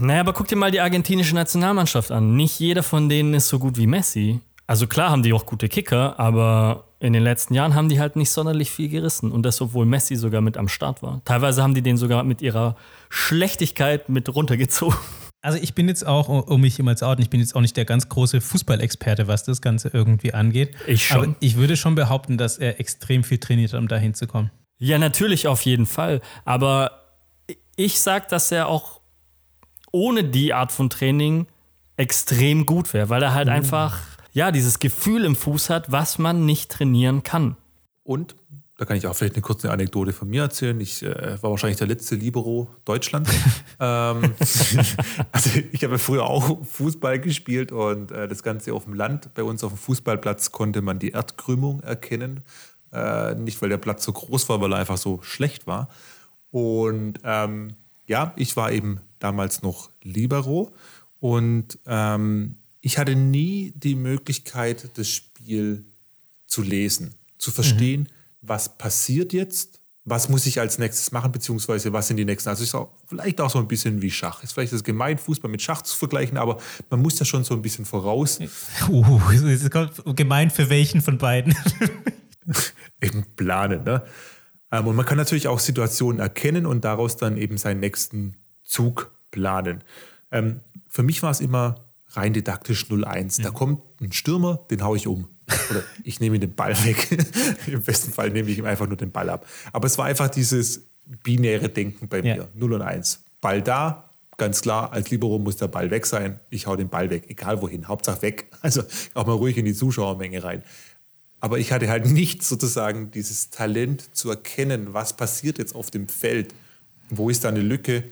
Naja, 0.00 0.20
aber 0.20 0.32
guck 0.32 0.48
dir 0.48 0.56
mal 0.56 0.70
die 0.70 0.80
argentinische 0.80 1.34
Nationalmannschaft 1.34 2.10
an. 2.10 2.36
Nicht 2.36 2.60
jeder 2.60 2.82
von 2.82 3.08
denen 3.08 3.34
ist 3.34 3.48
so 3.48 3.58
gut 3.58 3.76
wie 3.78 3.86
Messi. 3.86 4.40
Also 4.66 4.86
klar 4.86 5.10
haben 5.10 5.22
die 5.22 5.32
auch 5.32 5.46
gute 5.46 5.68
Kicker, 5.68 6.18
aber 6.18 6.84
in 7.00 7.12
den 7.12 7.22
letzten 7.22 7.54
Jahren 7.54 7.74
haben 7.74 7.88
die 7.88 7.98
halt 7.98 8.16
nicht 8.16 8.30
sonderlich 8.30 8.70
viel 8.70 8.88
gerissen. 8.88 9.32
Und 9.32 9.42
das, 9.42 9.60
obwohl 9.60 9.86
Messi 9.86 10.16
sogar 10.16 10.40
mit 10.40 10.56
am 10.56 10.68
Start 10.68 11.02
war. 11.02 11.20
Teilweise 11.24 11.62
haben 11.62 11.74
die 11.74 11.82
den 11.82 11.96
sogar 11.96 12.22
mit 12.22 12.42
ihrer 12.42 12.76
Schlechtigkeit 13.10 14.08
mit 14.08 14.34
runtergezogen. 14.34 14.96
Also 15.44 15.58
ich 15.60 15.74
bin 15.74 15.88
jetzt 15.88 16.06
auch, 16.06 16.28
um 16.28 16.60
mich 16.60 16.78
immer 16.78 16.94
zu 16.94 17.04
outen, 17.04 17.20
ich 17.20 17.28
bin 17.28 17.40
jetzt 17.40 17.56
auch 17.56 17.60
nicht 17.60 17.76
der 17.76 17.84
ganz 17.84 18.08
große 18.08 18.40
Fußballexperte, 18.40 19.26
was 19.26 19.42
das 19.42 19.60
Ganze 19.60 19.90
irgendwie 19.92 20.32
angeht. 20.32 20.70
Ich 20.86 21.04
schon. 21.04 21.18
Aber 21.18 21.34
ich 21.40 21.56
würde 21.56 21.76
schon 21.76 21.96
behaupten, 21.96 22.38
dass 22.38 22.58
er 22.58 22.78
extrem 22.78 23.24
viel 23.24 23.38
trainiert 23.38 23.72
hat, 23.72 23.80
um 23.80 23.88
da 23.88 23.96
hinzukommen. 23.96 24.52
Ja, 24.78 24.98
natürlich, 24.98 25.48
auf 25.48 25.62
jeden 25.62 25.86
Fall. 25.86 26.20
Aber 26.44 27.02
ich 27.74 28.00
sag, 28.00 28.28
dass 28.28 28.52
er 28.52 28.68
auch 28.68 29.01
ohne 29.92 30.24
die 30.24 30.52
Art 30.52 30.72
von 30.72 30.90
Training 30.90 31.46
extrem 31.96 32.66
gut 32.66 32.92
wäre, 32.92 33.08
weil 33.08 33.22
er 33.22 33.34
halt 33.34 33.46
mhm. 33.46 33.54
einfach, 33.54 34.00
ja, 34.32 34.50
dieses 34.50 34.78
Gefühl 34.78 35.24
im 35.24 35.36
Fuß 35.36 35.70
hat, 35.70 35.92
was 35.92 36.18
man 36.18 36.44
nicht 36.44 36.72
trainieren 36.72 37.22
kann. 37.22 37.56
Und 38.02 38.34
da 38.78 38.86
kann 38.86 38.96
ich 38.96 39.06
auch 39.06 39.14
vielleicht 39.14 39.34
eine 39.34 39.42
kurze 39.42 39.70
Anekdote 39.70 40.12
von 40.12 40.26
mir 40.26 40.42
erzählen. 40.42 40.80
Ich 40.80 41.04
äh, 41.04 41.40
war 41.40 41.50
wahrscheinlich 41.50 41.78
der 41.78 41.86
letzte 41.86 42.16
Libero 42.16 42.68
Deutschlands. 42.84 43.30
ähm, 43.78 44.34
also 45.32 45.50
ich 45.70 45.84
habe 45.84 45.98
früher 46.00 46.24
auch 46.24 46.64
Fußball 46.66 47.20
gespielt 47.20 47.70
und 47.70 48.10
äh, 48.10 48.26
das 48.26 48.42
Ganze 48.42 48.74
auf 48.74 48.84
dem 48.84 48.94
Land. 48.94 49.34
Bei 49.34 49.44
uns 49.44 49.62
auf 49.62 49.72
dem 49.72 49.78
Fußballplatz 49.78 50.50
konnte 50.50 50.82
man 50.82 50.98
die 50.98 51.10
Erdkrümmung 51.10 51.80
erkennen. 51.82 52.40
Äh, 52.92 53.36
nicht, 53.36 53.62
weil 53.62 53.68
der 53.68 53.78
Platz 53.78 54.02
so 54.04 54.12
groß 54.12 54.48
war, 54.48 54.60
weil 54.60 54.72
er 54.72 54.78
einfach 54.78 54.98
so 54.98 55.22
schlecht 55.22 55.68
war. 55.68 55.88
Und 56.50 57.20
ähm, 57.22 57.76
ja, 58.06 58.32
ich 58.34 58.56
war 58.56 58.72
eben 58.72 59.00
damals 59.22 59.62
noch 59.62 59.90
Libero. 60.02 60.72
Und 61.20 61.78
ähm, 61.86 62.56
ich 62.80 62.98
hatte 62.98 63.14
nie 63.14 63.72
die 63.76 63.94
Möglichkeit, 63.94 64.90
das 64.98 65.08
Spiel 65.08 65.84
zu 66.46 66.62
lesen, 66.62 67.14
zu 67.38 67.50
verstehen, 67.50 68.02
mhm. 68.02 68.06
was 68.42 68.76
passiert 68.76 69.32
jetzt, 69.32 69.80
was 70.04 70.28
muss 70.28 70.46
ich 70.46 70.58
als 70.58 70.78
nächstes 70.78 71.12
machen, 71.12 71.30
beziehungsweise 71.30 71.92
was 71.92 72.08
sind 72.08 72.16
die 72.16 72.24
nächsten. 72.24 72.48
Also 72.48 72.64
ist 72.64 72.74
auch, 72.74 72.90
vielleicht 73.06 73.40
auch 73.40 73.50
so 73.50 73.60
ein 73.60 73.68
bisschen 73.68 74.02
wie 74.02 74.10
Schach. 74.10 74.42
Ist 74.42 74.52
vielleicht 74.52 74.72
das 74.72 74.82
gemein, 74.82 75.16
Fußball 75.16 75.50
mit 75.50 75.62
Schach 75.62 75.82
zu 75.82 75.96
vergleichen, 75.96 76.36
aber 76.36 76.58
man 76.90 77.00
muss 77.00 77.18
ja 77.20 77.24
schon 77.24 77.44
so 77.44 77.54
ein 77.54 77.62
bisschen 77.62 77.84
voraus. 77.84 78.40
Uh, 78.88 79.20
gemein 80.16 80.50
für 80.50 80.68
welchen 80.68 81.00
von 81.00 81.18
beiden? 81.18 81.54
eben 83.00 83.24
planen. 83.36 83.84
Ne? 83.84 84.02
Ähm, 84.72 84.86
und 84.88 84.96
man 84.96 85.06
kann 85.06 85.18
natürlich 85.18 85.46
auch 85.46 85.60
Situationen 85.60 86.20
erkennen 86.20 86.66
und 86.66 86.84
daraus 86.84 87.16
dann 87.16 87.36
eben 87.36 87.56
seinen 87.58 87.78
nächsten 87.78 88.36
Zug 88.72 89.14
planen. 89.30 89.84
Ähm, 90.30 90.60
für 90.88 91.02
mich 91.02 91.22
war 91.22 91.30
es 91.30 91.40
immer 91.40 91.74
rein 92.08 92.32
didaktisch 92.32 92.86
0-1. 92.86 93.38
Ja. 93.38 93.44
Da 93.44 93.50
kommt 93.50 93.82
ein 94.00 94.12
Stürmer, 94.12 94.64
den 94.70 94.82
haue 94.82 94.96
ich 94.96 95.06
um. 95.06 95.28
Oder 95.70 95.82
ich 96.04 96.20
nehme 96.20 96.36
ihm 96.36 96.40
den 96.40 96.54
Ball 96.54 96.72
weg. 96.84 97.08
Im 97.66 97.82
besten 97.82 98.12
Fall 98.12 98.30
nehme 98.30 98.50
ich 98.50 98.58
ihm 98.58 98.64
einfach 98.64 98.86
nur 98.86 98.96
den 98.96 99.10
Ball 99.10 99.28
ab. 99.28 99.46
Aber 99.72 99.86
es 99.86 99.98
war 99.98 100.06
einfach 100.06 100.28
dieses 100.28 100.86
binäre 101.22 101.68
Denken 101.68 102.08
bei 102.08 102.22
mir. 102.22 102.36
Ja. 102.36 102.48
0 102.54 102.72
und 102.74 102.82
1. 102.82 103.24
Ball 103.40 103.60
da, 103.60 104.08
ganz 104.38 104.62
klar, 104.62 104.92
als 104.92 105.10
Libero 105.10 105.38
muss 105.38 105.56
der 105.56 105.68
Ball 105.68 105.90
weg 105.90 106.06
sein. 106.06 106.40
Ich 106.48 106.66
hau 106.66 106.76
den 106.76 106.88
Ball 106.88 107.10
weg, 107.10 107.24
egal 107.28 107.60
wohin. 107.60 107.88
Hauptsache 107.88 108.22
weg. 108.22 108.46
Also 108.62 108.84
auch 109.14 109.26
mal 109.26 109.32
ruhig 109.32 109.58
in 109.58 109.64
die 109.64 109.74
Zuschauermenge 109.74 110.44
rein. 110.44 110.62
Aber 111.40 111.58
ich 111.58 111.72
hatte 111.72 111.88
halt 111.88 112.06
nicht 112.06 112.42
sozusagen 112.42 113.10
dieses 113.10 113.50
Talent 113.50 114.14
zu 114.14 114.30
erkennen, 114.30 114.94
was 114.94 115.16
passiert 115.16 115.58
jetzt 115.58 115.74
auf 115.74 115.90
dem 115.90 116.06
Feld. 116.06 116.54
Wo 117.10 117.28
ist 117.28 117.42
da 117.44 117.48
eine 117.48 117.60
Lücke? 117.60 118.04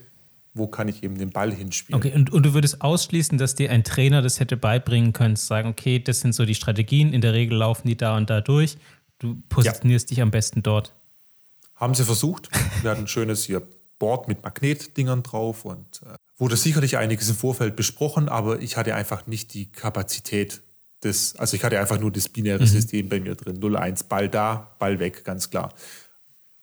Wo 0.55 0.67
kann 0.67 0.89
ich 0.89 1.03
eben 1.03 1.17
den 1.17 1.31
Ball 1.31 1.53
hinspielen. 1.53 2.01
Okay, 2.01 2.13
und, 2.15 2.31
und 2.31 2.45
du 2.45 2.55
würdest 2.55 2.83
ausschließen, 2.83 3.39
dass 3.39 3.55
dir 3.55 3.71
ein 3.71 3.85
Trainer 3.85 4.21
das 4.23 4.41
hätte 4.41 4.57
beibringen 4.57 5.13
können, 5.13 5.37
zu 5.37 5.47
sagen, 5.47 5.69
okay, 5.69 5.99
das 5.99 6.21
sind 6.21 6.35
so 6.35 6.45
die 6.45 6.55
Strategien, 6.55 7.13
in 7.13 7.21
der 7.21 7.35
Regel 7.35 7.59
laufen 7.59 7.87
die 7.87 7.97
da 7.97 8.17
und 8.17 8.31
da 8.31 8.41
durch, 8.41 8.77
du 9.21 9.41
positionierst 9.49 10.11
ja. 10.11 10.15
dich 10.15 10.23
am 10.23 10.31
besten 10.31 10.63
dort. 10.63 10.93
Haben 11.77 11.95
sie 11.95 12.05
versucht. 12.05 12.49
Wir 12.83 12.91
hatten 12.91 13.03
ein 13.03 13.09
schönes 13.09 13.45
hier 13.45 13.63
Board 13.99 14.29
mit 14.29 14.43
Magnetdingern 14.43 15.23
drauf 15.23 15.65
und 15.65 16.03
äh, 16.03 16.17
wurde 16.39 16.57
sicherlich 16.57 16.97
einiges 16.97 17.29
im 17.29 17.37
Vorfeld 17.37 17.77
besprochen, 17.77 18.29
aber 18.29 18.61
ich 18.61 18.77
hatte 18.77 18.95
einfach 18.95 19.27
nicht 19.27 19.55
die 19.55 19.71
Kapazität 19.71 20.63
des, 21.05 21.37
also 21.37 21.55
ich 21.57 21.65
hatte 21.65 21.79
einfach 21.79 22.01
nur 22.01 22.11
das 22.11 22.29
binäre 22.29 22.63
mhm. 22.63 22.67
System 22.67 23.09
bei 23.09 23.21
mir 23.21 23.35
drin. 23.35 23.61
0-1, 23.61 24.09
Ball 24.09 24.29
da, 24.29 24.75
Ball 24.79 24.99
weg, 24.99 25.25
ganz 25.25 25.51
klar. 25.51 25.73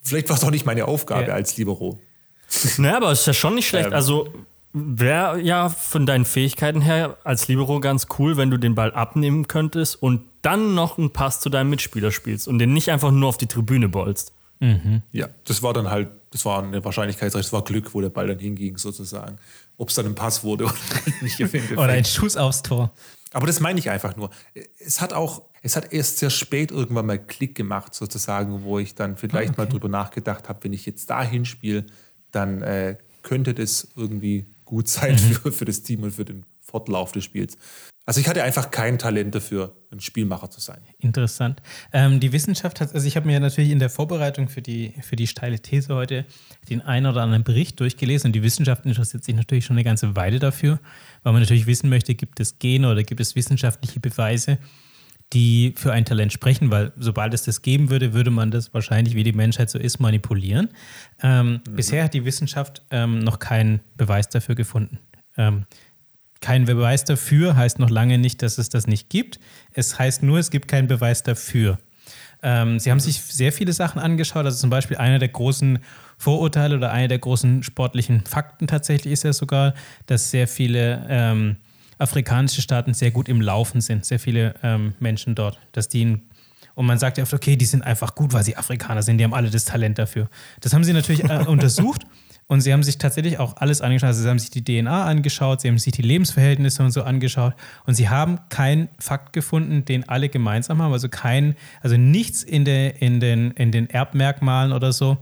Vielleicht 0.00 0.28
war 0.28 0.36
es 0.36 0.44
auch 0.44 0.50
nicht 0.50 0.66
meine 0.66 0.86
Aufgabe 0.86 1.28
ja. 1.28 1.34
als 1.34 1.56
Libero. 1.56 2.00
Naja, 2.78 2.96
aber 2.96 3.12
es 3.12 3.20
ist 3.20 3.26
ja 3.26 3.34
schon 3.34 3.54
nicht 3.54 3.68
schlecht. 3.68 3.88
Ähm. 3.88 3.94
Also 3.94 4.32
wäre 4.72 5.40
ja 5.40 5.68
von 5.68 6.06
deinen 6.06 6.24
Fähigkeiten 6.24 6.80
her 6.80 7.16
als 7.24 7.48
Libero 7.48 7.80
ganz 7.80 8.06
cool, 8.18 8.36
wenn 8.36 8.50
du 8.50 8.58
den 8.58 8.74
Ball 8.74 8.92
abnehmen 8.92 9.48
könntest 9.48 10.00
und 10.02 10.22
dann 10.42 10.74
noch 10.74 10.98
einen 10.98 11.12
Pass 11.12 11.40
zu 11.40 11.50
deinem 11.50 11.70
Mitspieler 11.70 12.12
spielst 12.12 12.48
und 12.48 12.58
den 12.58 12.72
nicht 12.72 12.90
einfach 12.90 13.10
nur 13.10 13.28
auf 13.28 13.38
die 13.38 13.46
Tribüne 13.46 13.88
bolzt. 13.88 14.32
Mhm. 14.60 15.02
Ja, 15.12 15.28
das 15.44 15.62
war 15.62 15.72
dann 15.72 15.90
halt, 15.90 16.08
das 16.30 16.44
war 16.44 16.62
eine 16.62 16.84
Wahrscheinlichkeitsrecht, 16.84 17.46
das 17.46 17.52
war 17.52 17.64
Glück, 17.64 17.94
wo 17.94 18.00
der 18.00 18.10
Ball 18.10 18.26
dann 18.26 18.38
hinging, 18.38 18.76
sozusagen. 18.76 19.36
Ob 19.76 19.88
es 19.88 19.94
dann 19.94 20.06
ein 20.06 20.14
Pass 20.14 20.44
wurde 20.44 20.64
oder 20.64 20.74
nicht. 21.22 21.40
oder 21.72 21.92
ein 21.92 22.04
Schuss 22.04 22.36
aufs 22.36 22.62
Tor. 22.62 22.92
Aber 23.32 23.46
das 23.46 23.60
meine 23.60 23.78
ich 23.78 23.90
einfach 23.90 24.16
nur. 24.16 24.30
Es 24.78 25.00
hat 25.00 25.12
auch, 25.12 25.42
es 25.62 25.76
hat 25.76 25.92
erst 25.92 26.18
sehr 26.18 26.30
spät 26.30 26.70
irgendwann 26.70 27.06
mal 27.06 27.18
Klick 27.18 27.54
gemacht, 27.54 27.94
sozusagen, 27.94 28.64
wo 28.64 28.78
ich 28.78 28.94
dann 28.94 29.16
vielleicht 29.16 29.52
okay. 29.52 29.60
mal 29.60 29.66
drüber 29.66 29.88
nachgedacht 29.88 30.48
habe, 30.48 30.64
wenn 30.64 30.72
ich 30.72 30.86
jetzt 30.86 31.10
da 31.10 31.22
hinspiele, 31.22 31.84
dann 32.32 32.62
äh, 32.62 32.96
könnte 33.22 33.54
das 33.54 33.88
irgendwie 33.96 34.46
gut 34.64 34.88
sein 34.88 35.14
mhm. 35.14 35.18
für, 35.18 35.52
für 35.52 35.64
das 35.64 35.82
Team 35.82 36.02
und 36.02 36.12
für 36.12 36.24
den 36.24 36.44
Fortlauf 36.60 37.12
des 37.12 37.24
Spiels. 37.24 37.56
Also 38.08 38.20
ich 38.22 38.28
hatte 38.28 38.42
einfach 38.42 38.70
kein 38.70 38.98
Talent 38.98 39.34
dafür, 39.34 39.76
ein 39.90 40.00
Spielmacher 40.00 40.48
zu 40.50 40.60
sein. 40.60 40.80
Interessant. 40.98 41.60
Ähm, 41.92 42.20
die 42.20 42.32
Wissenschaft 42.32 42.80
hat, 42.80 42.94
also 42.94 43.06
ich 43.06 43.16
habe 43.16 43.26
mir 43.26 43.38
natürlich 43.38 43.70
in 43.70 43.80
der 43.80 43.90
Vorbereitung 43.90 44.48
für 44.48 44.62
die, 44.62 44.94
für 45.02 45.14
die 45.14 45.26
steile 45.26 45.60
These 45.60 45.94
heute 45.94 46.24
den 46.70 46.80
einen 46.80 47.04
oder 47.04 47.20
anderen 47.20 47.44
Bericht 47.44 47.78
durchgelesen 47.80 48.28
und 48.28 48.32
die 48.32 48.42
Wissenschaft 48.42 48.86
interessiert 48.86 49.24
sich 49.24 49.34
natürlich 49.34 49.66
schon 49.66 49.76
eine 49.76 49.84
ganze 49.84 50.16
Weile 50.16 50.38
dafür, 50.38 50.78
weil 51.22 51.34
man 51.34 51.42
natürlich 51.42 51.66
wissen 51.66 51.90
möchte, 51.90 52.14
gibt 52.14 52.40
es 52.40 52.58
Gene 52.58 52.90
oder 52.90 53.02
gibt 53.02 53.20
es 53.20 53.36
wissenschaftliche 53.36 54.00
Beweise, 54.00 54.56
die 55.32 55.74
für 55.76 55.92
ein 55.92 56.04
Talent 56.04 56.32
sprechen, 56.32 56.70
weil 56.70 56.92
sobald 56.96 57.34
es 57.34 57.42
das 57.42 57.62
geben 57.62 57.90
würde, 57.90 58.14
würde 58.14 58.30
man 58.30 58.50
das 58.50 58.72
wahrscheinlich, 58.72 59.14
wie 59.14 59.24
die 59.24 59.32
Menschheit 59.32 59.68
so 59.68 59.78
ist, 59.78 60.00
manipulieren. 60.00 60.70
Ähm, 61.22 61.60
mhm. 61.68 61.76
Bisher 61.76 62.04
hat 62.04 62.14
die 62.14 62.24
Wissenschaft 62.24 62.82
ähm, 62.90 63.18
noch 63.18 63.38
keinen 63.38 63.80
Beweis 63.96 64.28
dafür 64.28 64.54
gefunden. 64.54 64.98
Ähm, 65.36 65.66
kein 66.40 66.64
Beweis 66.64 67.04
dafür 67.04 67.56
heißt 67.56 67.78
noch 67.78 67.90
lange 67.90 68.16
nicht, 68.16 68.42
dass 68.42 68.58
es 68.58 68.68
das 68.68 68.86
nicht 68.86 69.10
gibt. 69.10 69.40
Es 69.72 69.98
heißt 69.98 70.22
nur, 70.22 70.38
es 70.38 70.50
gibt 70.50 70.68
keinen 70.68 70.86
Beweis 70.86 71.22
dafür. 71.22 71.78
Ähm, 72.42 72.78
sie 72.78 72.90
haben 72.90 73.00
sich 73.00 73.20
sehr 73.20 73.52
viele 73.52 73.72
Sachen 73.72 74.00
angeschaut. 74.00 74.44
Also 74.44 74.58
zum 74.58 74.70
Beispiel 74.70 74.96
einer 74.96 75.18
der 75.18 75.28
großen 75.28 75.80
Vorurteile 76.16 76.76
oder 76.76 76.92
einer 76.92 77.08
der 77.08 77.18
großen 77.18 77.62
sportlichen 77.62 78.24
Fakten 78.24 78.66
tatsächlich 78.66 79.12
ist 79.12 79.24
ja 79.24 79.32
sogar, 79.32 79.74
dass 80.06 80.30
sehr 80.30 80.46
viele 80.46 81.04
ähm, 81.08 81.56
afrikanische 81.98 82.62
Staaten 82.62 82.94
sehr 82.94 83.10
gut 83.10 83.28
im 83.28 83.40
Laufen 83.40 83.80
sind, 83.80 84.04
sehr 84.04 84.18
viele 84.18 84.54
ähm, 84.62 84.94
Menschen 85.00 85.34
dort, 85.34 85.58
dass 85.72 85.88
die 85.88 86.20
und 86.78 86.86
man 86.86 86.96
sagt 86.96 87.18
ja 87.18 87.24
oft, 87.24 87.34
okay, 87.34 87.56
die 87.56 87.64
sind 87.64 87.82
einfach 87.82 88.14
gut, 88.14 88.32
weil 88.32 88.44
sie 88.44 88.56
Afrikaner 88.56 89.02
sind, 89.02 89.18
die 89.18 89.24
haben 89.24 89.34
alle 89.34 89.50
das 89.50 89.64
Talent 89.64 89.98
dafür. 89.98 90.28
Das 90.60 90.72
haben 90.72 90.84
sie 90.84 90.92
natürlich 90.92 91.24
äh, 91.24 91.38
untersucht 91.48 92.02
und 92.46 92.60
sie 92.60 92.72
haben 92.72 92.84
sich 92.84 92.98
tatsächlich 92.98 93.40
auch 93.40 93.56
alles 93.56 93.82
angeschaut. 93.82 94.06
Also 94.06 94.22
sie 94.22 94.28
haben 94.28 94.38
sich 94.38 94.50
die 94.50 94.62
DNA 94.62 95.04
angeschaut, 95.04 95.60
sie 95.60 95.66
haben 95.66 95.78
sich 95.78 95.92
die 95.92 96.02
Lebensverhältnisse 96.02 96.84
und 96.84 96.92
so 96.92 97.02
angeschaut 97.02 97.54
und 97.84 97.94
sie 97.94 98.08
haben 98.08 98.38
keinen 98.48 98.88
Fakt 99.00 99.32
gefunden, 99.32 99.84
den 99.86 100.08
alle 100.08 100.28
gemeinsam 100.28 100.80
haben. 100.80 100.92
Also 100.92 101.08
kein, 101.08 101.56
also 101.80 101.96
nichts 101.96 102.44
in, 102.44 102.64
der, 102.64 103.02
in, 103.02 103.18
den, 103.18 103.50
in 103.50 103.72
den 103.72 103.90
Erbmerkmalen 103.90 104.72
oder 104.72 104.92
so, 104.92 105.18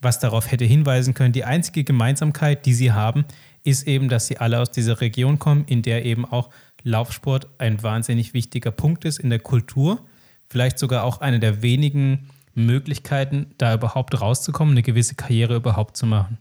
was 0.00 0.20
darauf 0.20 0.50
hätte 0.52 0.64
hinweisen 0.64 1.12
können. 1.12 1.32
Die 1.32 1.44
einzige 1.44 1.82
Gemeinsamkeit, 1.82 2.64
die 2.66 2.72
sie 2.72 2.92
haben, 2.92 3.24
ist 3.64 3.86
eben, 3.86 4.08
dass 4.08 4.26
sie 4.26 4.38
alle 4.38 4.60
aus 4.60 4.70
dieser 4.70 5.00
Region 5.00 5.38
kommen, 5.38 5.64
in 5.66 5.82
der 5.82 6.04
eben 6.04 6.24
auch 6.24 6.50
Laufsport 6.82 7.48
ein 7.58 7.82
wahnsinnig 7.82 8.34
wichtiger 8.34 8.70
Punkt 8.70 9.04
ist 9.04 9.18
in 9.18 9.30
der 9.30 9.38
Kultur. 9.38 10.04
Vielleicht 10.48 10.78
sogar 10.78 11.04
auch 11.04 11.20
eine 11.20 11.40
der 11.40 11.62
wenigen 11.62 12.28
Möglichkeiten, 12.54 13.54
da 13.58 13.74
überhaupt 13.74 14.20
rauszukommen, 14.20 14.72
eine 14.74 14.82
gewisse 14.82 15.14
Karriere 15.14 15.56
überhaupt 15.56 15.96
zu 15.96 16.06
machen. 16.06 16.38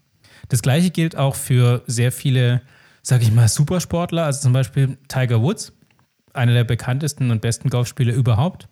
Das 0.48 0.62
gleiche 0.62 0.90
gilt 0.90 1.16
auch 1.16 1.36
für 1.36 1.84
sehr 1.86 2.12
viele, 2.12 2.62
sage 3.02 3.24
ich 3.24 3.32
mal, 3.32 3.48
Supersportler, 3.48 4.26
also 4.26 4.42
zum 4.42 4.54
Beispiel 4.54 4.98
Tiger 5.08 5.42
Woods, 5.42 5.74
einer 6.34 6.54
der 6.54 6.64
bekanntesten 6.64 7.32
und 7.32 7.42
besten 7.42 7.70
Golfspieler 7.70 8.14
überhaupt. 8.14 8.68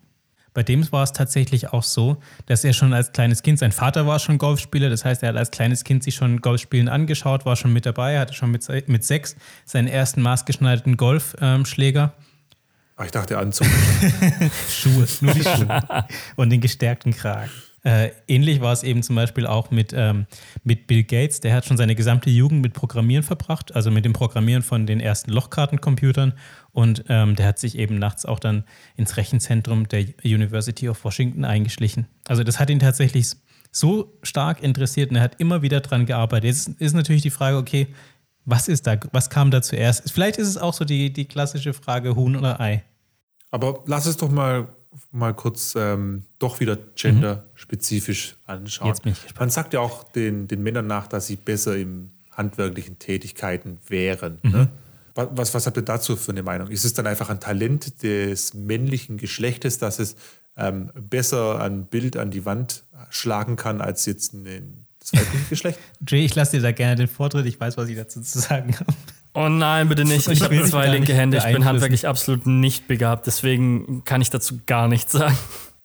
Bei 0.58 0.64
dem 0.64 0.92
war 0.92 1.04
es 1.04 1.14
tatsächlich 1.14 1.72
auch 1.72 1.84
so, 1.84 2.18
dass 2.48 2.64
er 2.64 2.74
schon 2.74 2.92
als 2.92 3.12
kleines 3.12 3.44
Kind, 3.44 3.60
sein 3.60 3.72
Vater 3.72 4.08
war 4.08 4.18
schon 4.18 4.40
Golfspieler, 4.40 4.90
das 4.90 5.06
heißt, 5.06 5.22
er 5.22 5.30
hat 5.30 5.36
als 5.36 5.52
kleines 5.52 5.84
Kind 5.84 6.02
sich 6.02 6.16
schon 6.16 6.42
Golfspielen 6.42 6.90
angeschaut, 6.90 7.46
war 7.46 7.56
schon 7.56 7.74
mit 7.74 7.86
dabei, 7.86 8.20
hatte 8.20 8.34
schon 8.34 8.50
mit, 8.50 8.68
mit 8.88 9.06
sechs 9.06 9.36
seinen 9.66 9.88
ersten 9.88 10.24
maßgeschneiderten 10.24 10.98
Golfschläger. 10.98 12.14
Ach, 12.96 13.06
ich 13.06 13.12
dachte 13.12 13.38
Anzug. 13.38 13.68
Schuhe, 14.68 15.08
nur 15.22 15.34
die 15.36 15.44
Schuhe. 15.44 16.08
Und 16.38 16.50
den 16.50 16.60
gestärkten 16.60 17.14
Kragen. 17.14 17.52
Äh, 17.88 18.12
ähnlich 18.28 18.60
war 18.60 18.74
es 18.74 18.84
eben 18.84 19.02
zum 19.02 19.16
Beispiel 19.16 19.48
auch 19.48 19.72
mit, 19.72 19.94
ähm, 19.96 20.26
mit 20.66 20.88
Bill 20.88 21.06
Gates. 21.06 21.40
Der 21.40 21.54
hat 21.54 21.64
schon 21.64 21.78
seine 21.78 21.96
gesamte 21.96 22.30
Jugend 22.30 22.62
mit 22.62 22.74
Programmieren 22.74 23.24
verbracht, 23.24 23.74
also 23.74 23.92
mit 23.92 24.04
dem 24.04 24.12
Programmieren 24.12 24.62
von 24.62 24.86
den 24.86 25.00
ersten 25.00 25.32
Lochkartencomputern. 25.32 26.34
Und 26.74 27.06
ähm, 27.08 27.38
der 27.38 27.46
hat 27.48 27.60
sich 27.60 27.78
eben 27.78 27.98
nachts 27.98 28.26
auch 28.26 28.40
dann 28.40 28.66
ins 28.98 29.16
Rechenzentrum 29.16 29.88
der 29.88 30.04
University 30.22 30.90
of 30.90 31.02
Washington 31.06 31.46
eingeschlichen. 31.46 32.08
Also 32.28 32.44
das 32.44 32.60
hat 32.60 32.70
ihn 32.70 32.80
tatsächlich 32.80 33.28
so 33.72 34.20
stark 34.22 34.62
interessiert 34.62 35.12
und 35.12 35.16
er 35.16 35.22
hat 35.22 35.40
immer 35.40 35.62
wieder 35.62 35.80
dran 35.80 36.06
gearbeitet. 36.06 36.44
Jetzt 36.44 36.68
ist 36.82 36.94
natürlich 36.94 37.22
die 37.22 37.30
Frage, 37.30 37.56
okay, 37.56 37.88
was 38.44 38.68
ist 38.68 38.86
da, 38.86 38.98
was 39.14 39.30
kam 39.30 39.50
da 39.50 39.62
zuerst? 39.62 40.12
Vielleicht 40.12 40.40
ist 40.40 40.50
es 40.50 40.58
auch 40.58 40.74
so 40.74 40.84
die, 40.84 41.14
die 41.14 41.24
klassische 41.24 41.72
Frage 41.72 42.18
Huhn 42.18 42.36
oder 42.36 42.60
Ei. 42.60 42.84
Aber 43.50 43.86
lass 43.86 44.08
es 44.08 44.18
doch 44.18 44.30
mal, 44.30 44.68
mal 45.12 45.34
kurz 45.34 45.76
ähm, 45.76 46.24
doch 46.40 46.60
wieder 46.60 46.78
genderspezifisch 46.96 48.36
anschauen. 48.46 48.94
Ich 48.96 49.04
gespannt. 49.04 49.40
Man 49.40 49.50
sagt 49.50 49.74
ja 49.74 49.80
auch 49.80 50.04
den, 50.12 50.48
den 50.48 50.64
Männern 50.64 50.88
nach, 50.88 51.08
dass 51.08 51.28
sie 51.28 51.36
besser 51.36 51.76
in 51.76 52.12
handwerklichen 52.32 53.00
Tätigkeiten 53.00 53.80
wären. 53.88 54.40
Ne? 54.44 54.70
Was, 55.16 55.54
was 55.56 55.66
habt 55.66 55.78
ihr 55.78 55.84
dazu 55.84 56.16
für 56.16 56.32
eine 56.32 56.44
Meinung? 56.44 56.70
Ist 56.70 56.86
es 56.86 56.94
dann 56.94 57.08
einfach 57.08 57.30
ein 57.32 57.40
Talent 57.40 58.04
des 58.04 58.54
männlichen 58.54 59.18
Geschlechtes, 59.18 59.80
dass 59.80 59.98
es 59.98 60.16
ähm, 60.56 60.92
besser 60.94 61.60
ein 61.60 61.86
Bild 61.86 62.18
an 62.18 62.30
die 62.30 62.46
Wand 62.46 62.84
schlagen 63.10 63.56
kann 63.56 63.82
als 63.82 64.06
jetzt 64.06 64.34
ein 64.34 64.86
das 65.00 65.14
weibliche 65.14 65.46
Geschlecht? 65.50 65.80
Jay, 66.08 66.24
ich 66.24 66.36
lasse 66.36 66.58
dir 66.58 66.62
da 66.62 66.72
gerne 66.72 66.96
den 66.96 67.08
Vortritt. 67.08 67.48
Ich 67.48 67.60
weiß, 67.60 67.78
was 67.78 67.90
ich 67.90 67.96
dazu 67.96 68.22
zu 68.22 68.40
sagen 68.40 68.76
habe. 68.80 68.94
Oh 69.40 69.50
nein, 69.50 69.88
bitte 69.88 70.04
nicht. 70.04 70.28
Ich 70.30 70.42
habe 70.42 70.64
zwei 70.64 70.88
linke 70.88 71.14
Hände. 71.14 71.38
Ich 71.38 71.44
bin 71.44 71.64
handwerklich 71.64 72.08
absolut 72.08 72.48
nicht 72.48 72.88
begabt. 72.88 73.28
Deswegen 73.28 74.04
kann 74.04 74.20
ich 74.20 74.32
dazu 74.32 74.62
gar 74.66 74.88
nichts 74.88 75.12
sagen. 75.12 75.38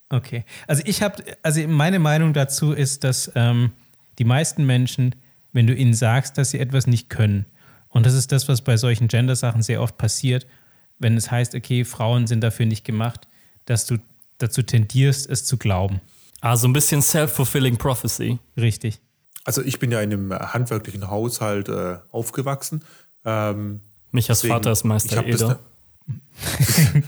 Okay. 0.09 0.43
Also 0.65 0.81
ich 0.87 1.03
habe, 1.03 1.23
also 1.43 1.67
meine 1.67 1.99
Meinung 1.99 2.33
dazu 2.33 2.71
ist, 2.71 3.03
dass 3.03 3.31
ähm, 3.35 3.71
die 4.17 4.23
meisten 4.23 4.65
Menschen, 4.65 5.15
wenn 5.51 5.67
du 5.67 5.75
ihnen 5.75 5.93
sagst, 5.93 6.39
dass 6.39 6.49
sie 6.49 6.59
etwas 6.59 6.87
nicht 6.87 7.11
können, 7.11 7.45
und 7.89 8.07
das 8.07 8.15
ist 8.15 8.31
das, 8.31 8.47
was 8.47 8.63
bei 8.63 8.75
solchen 8.75 9.07
Gender-Sachen 9.07 9.61
sehr 9.61 9.83
oft 9.83 9.99
passiert, 9.99 10.47
wenn 10.97 11.15
es 11.15 11.29
heißt, 11.29 11.53
okay, 11.53 11.85
Frauen 11.85 12.25
sind 12.25 12.41
dafür 12.41 12.65
nicht 12.65 12.83
gemacht, 12.83 13.27
dass 13.65 13.85
du 13.85 13.97
dazu 14.39 14.63
tendierst, 14.63 15.29
es 15.29 15.45
zu 15.45 15.57
glauben. 15.57 16.01
Ah, 16.41 16.57
so 16.57 16.67
ein 16.67 16.73
bisschen 16.73 17.03
self-fulfilling 17.03 17.77
prophecy. 17.77 18.39
Richtig. 18.57 18.99
Also 19.45 19.61
ich 19.61 19.77
bin 19.79 19.91
ja 19.91 20.01
in 20.01 20.13
einem 20.13 20.33
handwerklichen 20.33 21.09
Haushalt 21.09 21.69
äh, 21.69 21.97
aufgewachsen. 22.11 22.83
Ähm, 23.25 23.79
Michas 24.11 24.39
deswegen- 24.39 24.53
Vater 24.55 24.71
ist 24.71 24.79
ich 24.79 24.83
Meister 24.85 25.23
das 25.23 25.41
Eder. 25.41 25.59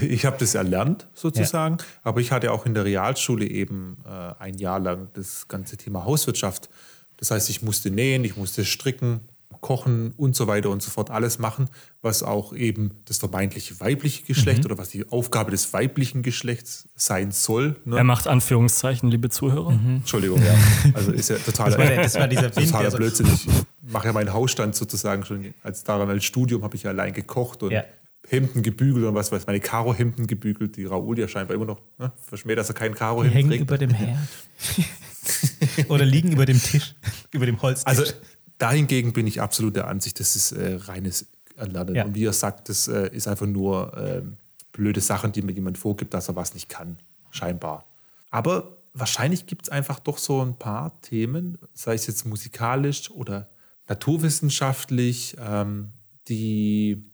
Ich 0.00 0.24
habe 0.24 0.38
das 0.38 0.54
erlernt, 0.54 1.06
sozusagen, 1.12 1.76
aber 2.02 2.20
ich 2.22 2.32
hatte 2.32 2.50
auch 2.50 2.64
in 2.64 2.72
der 2.72 2.86
Realschule 2.86 3.46
eben 3.46 3.98
äh, 4.06 4.32
ein 4.42 4.56
Jahr 4.56 4.80
lang 4.80 5.08
das 5.12 5.48
ganze 5.48 5.76
Thema 5.76 6.04
Hauswirtschaft. 6.06 6.70
Das 7.18 7.30
heißt, 7.30 7.50
ich 7.50 7.60
musste 7.60 7.90
nähen, 7.90 8.24
ich 8.24 8.38
musste 8.38 8.64
stricken, 8.64 9.20
kochen 9.60 10.12
und 10.16 10.36
so 10.36 10.46
weiter 10.46 10.70
und 10.70 10.82
so 10.82 10.90
fort, 10.90 11.10
alles 11.10 11.38
machen, 11.38 11.68
was 12.02 12.22
auch 12.22 12.52
eben 12.52 12.92
das 13.06 13.18
vermeintliche 13.18 13.80
weibliche 13.80 14.22
Geschlecht 14.24 14.64
oder 14.64 14.78
was 14.78 14.90
die 14.90 15.08
Aufgabe 15.10 15.50
des 15.50 15.72
weiblichen 15.72 16.22
Geschlechts 16.22 16.88
sein 16.94 17.32
soll. 17.32 17.76
Ne? 17.84 17.96
Er 17.96 18.04
macht 18.04 18.28
Anführungszeichen, 18.28 19.08
liebe 19.10 19.28
Zuhörer. 19.30 19.72
Entschuldigung, 19.72 20.40
ja. 20.44 20.54
Also 20.94 21.10
ist 21.12 21.30
ja 21.30 21.36
total, 21.36 21.70
Das 21.70 21.78
war 21.78 21.86
das 21.96 22.14
war 22.14 22.28
dieser 22.28 22.54
Wind, 22.54 22.66
totaler 22.70 22.90
so- 22.90 22.96
Blödsinn. 22.98 23.26
Ich 23.32 23.46
mache 23.92 24.06
ja 24.08 24.12
meinen 24.12 24.32
Hausstand 24.32 24.74
sozusagen 24.76 25.24
schon 25.24 25.54
als 25.62 25.82
daran 25.84 26.08
als 26.10 26.24
Studium 26.24 26.62
habe 26.62 26.76
ich 26.76 26.82
ja 26.84 26.90
allein 26.90 27.12
gekocht 27.12 27.62
und 27.62 27.70
Ja. 27.72 27.84
Hemden 28.28 28.62
gebügelt 28.62 29.06
und 29.06 29.14
was 29.14 29.30
weiß 29.30 29.46
meine 29.46 29.60
Karo-Hemden 29.60 30.26
gebügelt, 30.26 30.76
die 30.76 30.84
Raoul 30.84 31.16
ja 31.16 31.28
scheinbar 31.28 31.54
immer 31.54 31.64
noch 31.66 31.80
ne, 31.98 32.10
verschmäht, 32.26 32.58
dass 32.58 32.68
er 32.68 32.74
kein 32.74 32.92
Die 32.92 32.98
Karo-Hemd 32.98 33.34
hängen 33.34 33.50
trägt. 33.50 33.62
über 33.62 33.78
dem 33.78 33.90
Herd. 33.90 34.18
Oder 35.88 36.04
liegen 36.04 36.32
über 36.32 36.44
dem 36.46 36.60
Tisch, 36.60 36.94
über 37.32 37.46
dem 37.46 37.60
Holztisch. 37.62 37.86
Also 37.86 38.04
dahingegen 38.58 39.12
bin 39.12 39.26
ich 39.26 39.40
absolut 39.40 39.76
der 39.76 39.88
Ansicht, 39.88 40.20
das 40.20 40.36
ist 40.36 40.52
äh, 40.52 40.76
reines 40.82 41.26
Erlernen. 41.56 41.94
Ja. 41.94 42.04
Und 42.04 42.14
wie 42.14 42.24
er 42.24 42.32
sagt, 42.32 42.68
das 42.68 42.88
äh, 42.88 43.08
ist 43.14 43.28
einfach 43.28 43.46
nur 43.46 43.92
ähm, 43.96 44.36
blöde 44.72 45.00
Sachen, 45.00 45.32
die 45.32 45.42
mir 45.42 45.52
jemand 45.52 45.78
vorgibt, 45.78 46.14
dass 46.14 46.28
er 46.28 46.36
was 46.36 46.54
nicht 46.54 46.68
kann, 46.68 46.98
scheinbar. 47.30 47.84
Aber 48.30 48.76
wahrscheinlich 48.92 49.46
gibt 49.46 49.64
es 49.64 49.68
einfach 49.70 50.00
doch 50.00 50.18
so 50.18 50.42
ein 50.42 50.56
paar 50.56 51.00
Themen, 51.00 51.58
sei 51.72 51.94
es 51.94 52.06
jetzt 52.06 52.26
musikalisch 52.26 53.10
oder 53.10 53.48
naturwissenschaftlich, 53.88 55.36
ähm, 55.38 55.92
die 56.28 57.04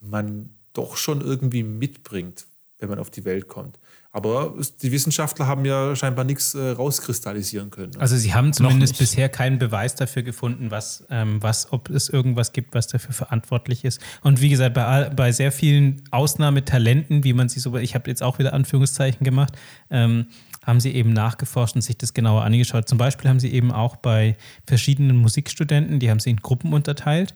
man 0.00 0.50
doch 0.72 0.96
schon 0.96 1.20
irgendwie 1.20 1.62
mitbringt, 1.62 2.46
wenn 2.78 2.88
man 2.90 2.98
auf 2.98 3.10
die 3.10 3.24
Welt 3.24 3.48
kommt. 3.48 3.78
Aber 4.12 4.54
die 4.82 4.92
Wissenschaftler 4.92 5.46
haben 5.46 5.64
ja 5.64 5.94
scheinbar 5.96 6.24
nichts 6.24 6.54
äh, 6.54 6.70
rauskristallisieren 6.70 7.70
können. 7.70 7.92
ne? 7.92 8.00
Also 8.00 8.16
sie 8.16 8.32
haben 8.34 8.52
zumindest 8.52 8.98
bisher 8.98 9.28
keinen 9.28 9.58
Beweis 9.58 9.94
dafür 9.94 10.22
gefunden, 10.22 10.70
was, 10.70 11.04
ähm, 11.10 11.42
was, 11.42 11.72
ob 11.72 11.90
es 11.90 12.08
irgendwas 12.08 12.52
gibt, 12.52 12.74
was 12.74 12.86
dafür 12.86 13.12
verantwortlich 13.14 13.84
ist. 13.84 14.00
Und 14.22 14.40
wie 14.40 14.48
gesagt, 14.48 14.74
bei, 14.74 14.84
all- 14.84 15.10
bei 15.10 15.32
sehr 15.32 15.52
vielen 15.52 16.02
Ausnahmetalenten, 16.10 17.24
wie 17.24 17.32
man 17.32 17.48
sie 17.48 17.60
so, 17.60 17.76
ich 17.76 17.94
habe 17.94 18.08
jetzt 18.10 18.22
auch 18.22 18.38
wieder 18.38 18.52
Anführungszeichen 18.54 19.24
gemacht, 19.24 19.52
ähm, 19.90 20.26
haben 20.64 20.80
sie 20.80 20.92
eben 20.94 21.12
nachgeforscht 21.12 21.76
und 21.76 21.82
sich 21.82 21.96
das 21.96 22.12
genauer 22.14 22.42
angeschaut. 22.42 22.88
Zum 22.88 22.98
Beispiel 22.98 23.28
haben 23.30 23.40
sie 23.40 23.52
eben 23.52 23.70
auch 23.70 23.96
bei 23.96 24.36
verschiedenen 24.66 25.16
Musikstudenten, 25.16 25.98
die 26.00 26.10
haben 26.10 26.20
sie 26.20 26.30
in 26.30 26.38
Gruppen 26.38 26.72
unterteilt. 26.72 27.34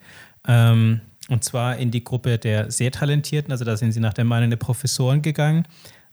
Ähm, 0.48 1.00
und 1.30 1.44
zwar 1.44 1.76
in 1.76 1.90
die 1.90 2.04
Gruppe 2.04 2.38
der 2.38 2.70
sehr 2.70 2.90
Talentierten, 2.90 3.52
also 3.52 3.64
da 3.64 3.76
sind 3.76 3.92
sie 3.92 4.00
nach 4.00 4.14
der 4.14 4.24
Meinung 4.24 4.50
der 4.50 4.56
Professoren 4.56 5.22
gegangen, 5.22 5.66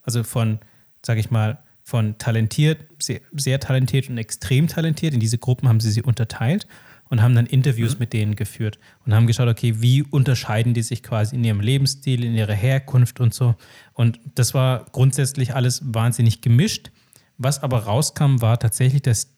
also 0.04 0.24
von, 0.24 0.60
sage 1.06 1.20
ich 1.20 1.32
mal, 1.32 1.60
von 1.84 2.18
talentiert, 2.18 2.80
sehr, 3.00 3.22
sehr 3.34 3.60
talentiert 3.60 4.10
und 4.10 4.18
extrem 4.18 4.68
talentiert. 4.68 5.14
In 5.14 5.20
diese 5.20 5.38
Gruppen 5.38 5.70
haben 5.70 5.80
sie 5.80 5.90
sie 5.90 6.02
unterteilt 6.02 6.68
und 7.10 7.22
haben 7.22 7.34
dann 7.34 7.46
Interviews 7.46 7.98
mit 7.98 8.14
denen 8.14 8.36
geführt 8.36 8.78
und 9.06 9.14
haben 9.14 9.28
geschaut, 9.28 9.48
okay, 9.48 9.82
wie 9.82 10.04
unterscheiden 10.04 10.74
die 10.74 10.82
sich 10.82 11.02
quasi 11.02 11.36
in 11.36 11.44
ihrem 11.44 11.62
Lebensstil, 11.62 12.24
in 12.24 12.36
ihrer 12.36 12.54
Herkunft 12.54 13.20
und 13.20 13.34
so. 13.34 13.56
Und 13.94 14.20
das 14.36 14.54
war 14.54 14.86
grundsätzlich 14.92 15.56
alles 15.56 15.82
wahnsinnig 15.86 16.42
gemischt. 16.42 16.92
Was 17.38 17.64
aber 17.64 17.80
rauskam, 17.80 18.42
war 18.42 18.60
tatsächlich, 18.60 19.02
dass 19.02 19.34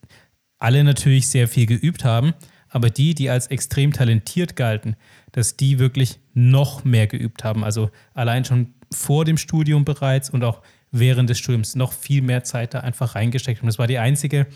alle 0.58 0.84
natürlich 0.84 1.30
sehr 1.30 1.48
viel 1.48 1.68
geübt 1.68 2.04
haben, 2.04 2.34
aber 2.70 2.90
die, 2.90 3.16
die 3.16 3.30
als 3.30 3.48
extrem 3.48 3.94
talentiert 3.94 4.56
galten, 4.56 4.96
dass 5.32 5.58
die 5.58 5.80
wirklich 5.80 6.20
noch 6.34 6.84
mehr 6.84 7.08
geübt 7.08 7.44
haben. 7.44 7.64
Also 7.64 7.90
allein 8.14 8.46
schon 8.46 8.74
vor 8.92 9.26
dem 9.26 9.38
Studium 9.38 9.86
bereits 9.86 10.30
und 10.30 10.44
auch 10.44 10.62
während 10.92 11.30
des 11.30 11.38
Studiums 11.40 11.76
noch 11.76 11.94
viel 11.94 12.22
mehr 12.22 12.44
Zeit 12.44 12.74
da 12.74 12.80
einfach 12.80 13.16
reingesteckt 13.16 13.60
haben. 13.60 13.68
Das 13.68 13.78
war 13.80 13.88
die 13.88 14.00
einzige, 14.00 14.48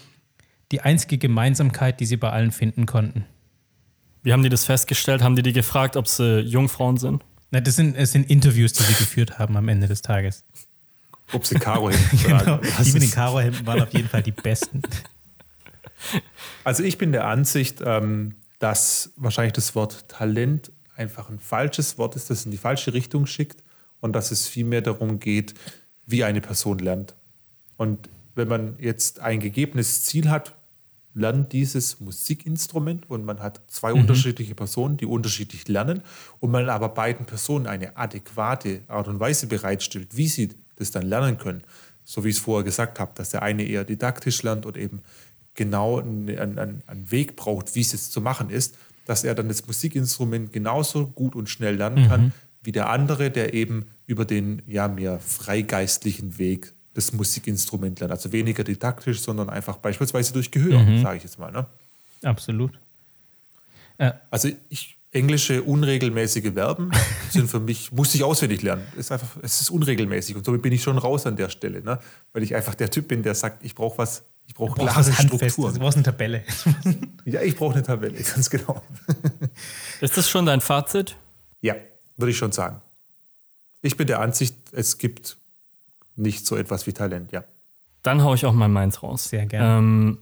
die 0.72 0.82
einzige 0.82 1.18
Gemeinsamkeit, 1.18 2.00
die 2.00 2.06
sie 2.06 2.18
bei 2.18 2.32
allen 2.32 2.52
finden 2.52 2.86
konnten. 2.86 3.26
Wie 4.24 4.32
haben 4.34 4.42
die 4.44 4.50
das 4.50 4.64
festgestellt? 4.66 5.22
Haben 5.22 5.36
die 5.36 5.44
die 5.44 5.54
gefragt, 5.54 5.98
ob 5.98 6.08
sie 6.08 6.40
Jungfrauen 6.40 6.98
sind? 6.98 7.24
Na, 7.52 7.60
das 7.62 7.76
sind, 7.76 7.96
es 7.96 8.12
sind 8.14 8.30
Interviews, 8.30 8.74
die 8.74 8.84
sie 8.84 8.94
geführt 8.94 9.38
haben 9.38 9.58
am 9.58 9.68
Ende 9.68 9.88
des 9.88 10.02
Tages. 10.02 10.44
Ob 11.34 11.46
sie 11.46 11.56
Karo-Hemden 11.56 12.20
Genau. 12.24 12.40
tragen. 12.58 12.84
Die 12.84 12.92
mit 12.94 13.04
den 13.04 13.12
Karohemden 13.12 13.66
waren 13.66 13.82
auf 13.82 13.94
jeden 13.94 14.08
Fall 14.10 14.24
die 14.24 14.32
besten. 14.32 14.82
Also 16.64 16.84
ich 16.84 16.98
bin 16.98 17.12
der 17.12 17.28
Ansicht, 17.28 17.82
ähm, 17.86 18.36
dass 18.60 19.12
wahrscheinlich 19.18 19.54
das 19.54 19.76
Wort 19.76 20.08
Talent 20.08 20.72
einfach 20.96 21.30
ein 21.30 21.40
falsches 21.40 21.98
Wort 21.98 22.16
ist, 22.16 22.30
das 22.30 22.46
in 22.46 22.52
die 22.52 22.58
falsche 22.58 22.94
Richtung 22.94 23.26
schickt 23.26 23.64
und 24.00 24.14
dass 24.14 24.32
es 24.32 24.48
vielmehr 24.48 24.82
darum 24.82 25.20
geht, 25.20 25.54
wie 26.06 26.24
eine 26.24 26.42
Person 26.42 26.80
lernt. 26.80 27.16
Und 27.78 28.10
wenn 28.36 28.48
man 28.48 28.76
jetzt 28.80 29.20
ein 29.20 29.40
gegebenes 29.40 30.06
Ziel 30.06 30.30
hat, 30.30 30.56
lernt 31.14 31.54
dieses 31.54 32.00
Musikinstrument 32.00 33.10
und 33.10 33.26
man 33.26 33.40
hat 33.40 33.62
zwei 33.68 33.94
unterschiedliche 33.94 34.56
Personen, 34.56 34.98
die 34.98 35.06
unterschiedlich 35.06 35.68
lernen 35.68 36.02
und 36.40 36.52
man 36.52 36.70
aber 36.70 36.90
beiden 36.90 37.26
Personen 37.26 37.68
eine 37.68 37.96
adäquate 37.98 38.82
Art 38.88 39.08
und 39.08 39.20
Weise 39.20 39.48
bereitstellt, 39.48 40.18
wie 40.18 40.28
sie 40.28 40.50
das 40.76 40.92
dann 40.92 41.04
lernen 41.04 41.38
können. 41.38 41.64
So 42.04 42.24
wie 42.24 42.30
ich 42.30 42.38
es 42.38 42.42
vorher 42.42 42.64
gesagt 42.64 43.00
habe, 43.00 43.12
dass 43.16 43.30
der 43.30 43.44
eine 43.44 43.64
eher 43.64 43.84
didaktisch 43.84 44.42
lernt 44.44 44.66
und 44.66 44.76
eben 44.76 45.02
genau 45.54 46.00
einen, 46.00 46.30
einen, 46.38 46.84
einen 46.86 47.12
Weg 47.12 47.36
braucht, 47.36 47.76
wie 47.76 47.82
es 47.82 47.92
jetzt 47.92 48.12
zu 48.12 48.22
machen 48.22 48.50
ist, 48.50 48.76
dass 49.06 49.24
er 49.24 49.36
dann 49.36 49.50
das 49.50 49.68
Musikinstrument 49.68 50.54
genauso 50.54 51.08
gut 51.08 51.36
und 51.36 51.50
schnell 51.50 51.76
lernen 51.76 52.08
kann 52.08 52.34
wie 52.64 52.72
der 52.72 52.90
andere, 52.90 53.30
der 53.30 53.54
eben 53.54 53.86
über 54.08 54.26
den 54.26 54.62
ja 54.68 54.88
mehr 54.88 55.20
freigeistlichen 55.20 56.38
Weg 56.38 56.74
das 56.94 57.12
Musikinstrument 57.12 58.00
lernt. 58.00 58.12
Also 58.12 58.32
weniger 58.32 58.64
didaktisch, 58.64 59.22
sondern 59.22 59.50
einfach 59.50 59.78
beispielsweise 59.78 60.34
durch 60.34 60.52
Gehör, 60.52 60.80
sage 61.02 61.18
ich 61.18 61.24
jetzt 61.24 61.40
mal. 61.40 61.52
Ne? 61.52 61.66
Absolut. 62.22 62.72
Also 64.32 64.50
ich 64.70 64.98
englische 65.12 65.62
unregelmäßige 65.62 66.54
Verben 66.54 66.92
sind 67.30 67.50
für 67.50 67.60
mich, 67.60 67.92
musste 67.92 68.18
ich 68.18 68.24
auswendig 68.24 68.62
lernen. 68.62 68.84
Es 68.94 69.06
ist 69.06 69.12
einfach, 69.12 69.38
es 69.42 69.62
ist 69.62 69.70
unregelmäßig 69.70 70.36
und 70.36 70.46
somit 70.46 70.62
bin 70.62 70.74
ich 70.74 70.82
schon 70.82 70.98
raus 70.98 71.26
an 71.26 71.36
der 71.36 71.50
Stelle, 71.50 71.84
ne? 71.84 72.00
weil 72.32 72.44
ich 72.44 72.56
einfach 72.56 72.76
der 72.76 72.90
Typ 72.90 73.10
bin, 73.10 73.24
der 73.24 73.36
sagt, 73.36 73.64
ich 73.64 73.76
brauche 73.76 73.98
was, 73.98 74.24
ich 74.48 74.54
brauche 74.56 74.80
klare 74.80 75.12
Strukturen. 75.12 75.74
Du 75.74 75.80
brauchst 75.80 75.98
eine 75.98 76.04
Tabelle. 76.04 76.44
Ja, 77.26 77.42
ich 77.42 77.56
brauche 77.56 77.76
eine 77.76 77.84
Tabelle, 77.84 78.22
ganz 78.22 78.50
genau. 78.50 78.82
Ist 80.02 80.18
das 80.18 80.30
schon 80.30 80.46
dein 80.46 80.60
Fazit? 80.60 81.16
Ja, 81.62 81.76
würde 82.18 82.32
ich 82.32 82.38
schon 82.38 82.52
sagen. 82.52 82.82
Ich 83.82 83.96
bin 83.96 84.08
der 84.08 84.20
Ansicht, 84.20 84.58
es 84.74 84.98
gibt 84.98 85.38
nicht 86.18 86.46
so 86.46 86.58
etwas 86.58 86.86
wie 86.86 86.92
Talent, 86.92 87.32
ja. 87.32 87.46
Dann 88.02 88.22
hau 88.24 88.34
ich 88.34 88.46
auch 88.46 88.52
mal 88.52 88.68
meins 88.68 89.02
raus. 89.02 89.30
Sehr 89.30 89.46
gerne. 89.46 89.78
Ähm, 89.78 90.18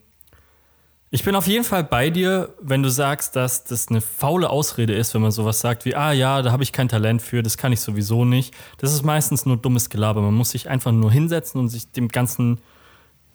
ich 1.10 1.24
bin 1.24 1.34
auf 1.34 1.46
jeden 1.46 1.64
Fall 1.64 1.84
bei 1.84 2.08
dir, 2.08 2.54
wenn 2.60 2.82
du 2.82 2.88
sagst, 2.88 3.36
dass 3.36 3.64
das 3.64 3.88
eine 3.88 4.00
faule 4.00 4.48
Ausrede 4.48 4.94
ist, 4.94 5.12
wenn 5.12 5.20
man 5.20 5.30
sowas 5.30 5.60
sagt 5.60 5.84
wie, 5.84 5.94
ah 5.94 6.12
ja, 6.12 6.40
da 6.40 6.52
habe 6.52 6.62
ich 6.62 6.72
kein 6.72 6.88
Talent 6.88 7.20
für, 7.20 7.42
das 7.42 7.58
kann 7.58 7.70
ich 7.70 7.80
sowieso 7.80 8.24
nicht. 8.24 8.54
Das 8.78 8.94
ist 8.94 9.02
meistens 9.02 9.44
nur 9.44 9.58
dummes 9.58 9.90
Gelaber. 9.90 10.22
Man 10.22 10.32
muss 10.34 10.52
sich 10.52 10.70
einfach 10.70 10.92
nur 10.92 11.12
hinsetzen 11.12 11.60
und 11.60 11.68
sich 11.68 11.90
dem 11.92 12.08
Ganzen 12.08 12.60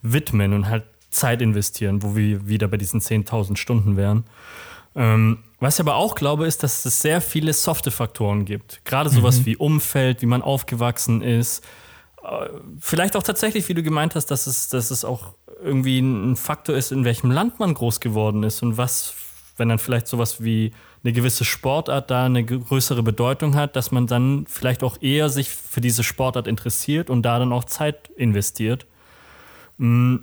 widmen 0.02 0.54
und 0.54 0.70
halt 0.70 0.84
Zeit 1.10 1.42
investieren, 1.42 2.04
wo 2.04 2.16
wir 2.16 2.48
wieder 2.48 2.68
bei 2.68 2.78
diesen 2.78 3.00
10.000 3.00 3.58
Stunden 3.58 3.98
wären. 3.98 4.26
Ähm, 4.96 5.40
was 5.60 5.76
ich 5.76 5.82
aber 5.82 5.96
auch 5.96 6.16
glaube, 6.16 6.46
ist, 6.46 6.64
dass 6.64 6.86
es 6.86 7.02
sehr 7.02 7.22
viele 7.22 7.54
softe 7.54 7.92
Faktoren 7.92 8.46
gibt. 8.46 8.84
Gerade 8.86 9.10
sowas 9.10 9.46
wie 9.46 9.56
Umfeld, 9.58 10.22
wie 10.22 10.26
man 10.26 10.42
aufgewachsen 10.42 11.22
ist. 11.22 11.64
Äh, 12.24 12.50
Vielleicht 12.80 13.16
auch 13.16 13.24
tatsächlich, 13.24 13.70
wie 13.70 13.74
du 13.74 13.84
gemeint 13.84 14.16
hast, 14.16 14.28
dass 14.28 14.48
es, 14.48 14.70
dass 14.70 14.92
es 14.92 15.06
auch 15.06 15.36
irgendwie 15.64 16.00
ein 16.00 16.36
Faktor 16.36 16.76
ist, 16.76 16.92
in 16.92 17.06
welchem 17.06 17.32
Land 17.32 17.60
man 17.60 17.74
groß 17.74 18.00
geworden 18.00 18.44
ist 18.44 18.62
und 18.62 18.78
was, 18.78 19.16
wenn 19.58 19.70
dann 19.70 19.80
vielleicht 19.80 20.08
sowas 20.08 20.44
wie 20.44 20.74
eine 21.04 21.14
gewisse 21.14 21.46
Sportart 21.46 22.12
da 22.12 22.26
eine 22.26 22.44
größere 22.44 23.02
Bedeutung 23.04 23.56
hat, 23.56 23.76
dass 23.76 23.92
man 23.92 24.08
dann 24.08 24.46
vielleicht 24.48 24.84
auch 24.84 25.02
eher 25.02 25.30
sich 25.30 25.50
für 25.50 25.82
diese 25.82 26.04
Sportart 26.04 26.48
interessiert 26.48 27.10
und 27.10 27.24
da 27.24 27.40
dann 27.40 27.54
auch 27.54 27.64
Zeit 27.64 28.10
investiert. 28.16 28.86
Mm, 29.78 30.18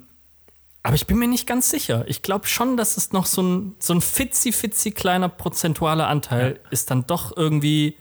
Aber 0.83 0.95
ich 0.95 1.07
bin 1.07 1.19
mir 1.19 1.29
nicht 1.29 1.47
ganz 1.47 1.71
sicher. 1.71 2.05
Ich 2.09 2.23
glaube 2.23 2.47
schon, 2.47 2.77
dass 2.77 2.97
es 2.97 3.13
noch 3.13 3.27
so 3.27 3.43
ein, 3.43 3.75
so 3.79 3.95
ein 3.95 4.01
fitzi-fitzi 4.01 4.91
kleiner 4.91 5.29
prozentualer 5.29 6.09
Anteil 6.09 6.61
ist 6.71 6.91
dann 6.91 7.07
doch 7.07 7.37
irgendwie, 7.37 7.97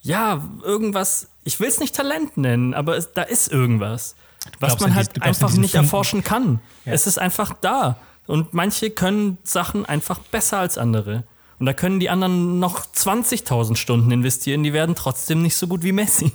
ja, 0.00 0.42
irgendwas, 0.62 1.28
ich 1.44 1.60
will 1.60 1.68
es 1.68 1.80
nicht 1.80 1.94
Talent 1.94 2.36
nennen, 2.36 2.72
aber 2.72 2.96
es, 2.96 3.12
da 3.12 3.22
ist 3.22 3.52
irgendwas, 3.52 4.14
was 4.60 4.80
man 4.80 4.90
an 4.90 4.96
halt 4.96 5.16
an 5.16 5.22
einfach 5.22 5.50
nicht 5.52 5.72
Funken? 5.72 5.84
erforschen 5.84 6.24
kann. 6.24 6.60
Ja. 6.84 6.92
Es 6.92 7.06
ist 7.06 7.18
einfach 7.18 7.52
da. 7.60 7.98
Und 8.26 8.54
manche 8.54 8.90
können 8.90 9.36
Sachen 9.42 9.84
einfach 9.84 10.18
besser 10.18 10.58
als 10.58 10.78
andere. 10.78 11.24
Und 11.58 11.66
da 11.66 11.74
können 11.74 12.00
die 12.00 12.08
anderen 12.08 12.58
noch 12.58 12.86
20.000 12.86 13.76
Stunden 13.76 14.10
investieren, 14.10 14.62
die 14.62 14.72
werden 14.72 14.94
trotzdem 14.94 15.42
nicht 15.42 15.56
so 15.56 15.66
gut 15.66 15.82
wie 15.82 15.92
Messi. 15.92 16.32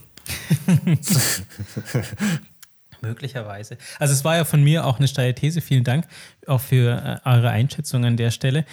Möglicherweise. 3.01 3.77
Also 3.99 4.13
es 4.13 4.23
war 4.25 4.35
ja 4.35 4.45
von 4.45 4.63
mir 4.63 4.85
auch 4.85 4.97
eine 4.97 5.07
steile 5.07 5.33
These. 5.33 5.61
Vielen 5.61 5.83
Dank 5.83 6.07
auch 6.47 6.61
für 6.61 7.21
äh, 7.25 7.29
eure 7.29 7.49
Einschätzung 7.49 8.05
an 8.05 8.17
der 8.17 8.31
Stelle. 8.31 8.65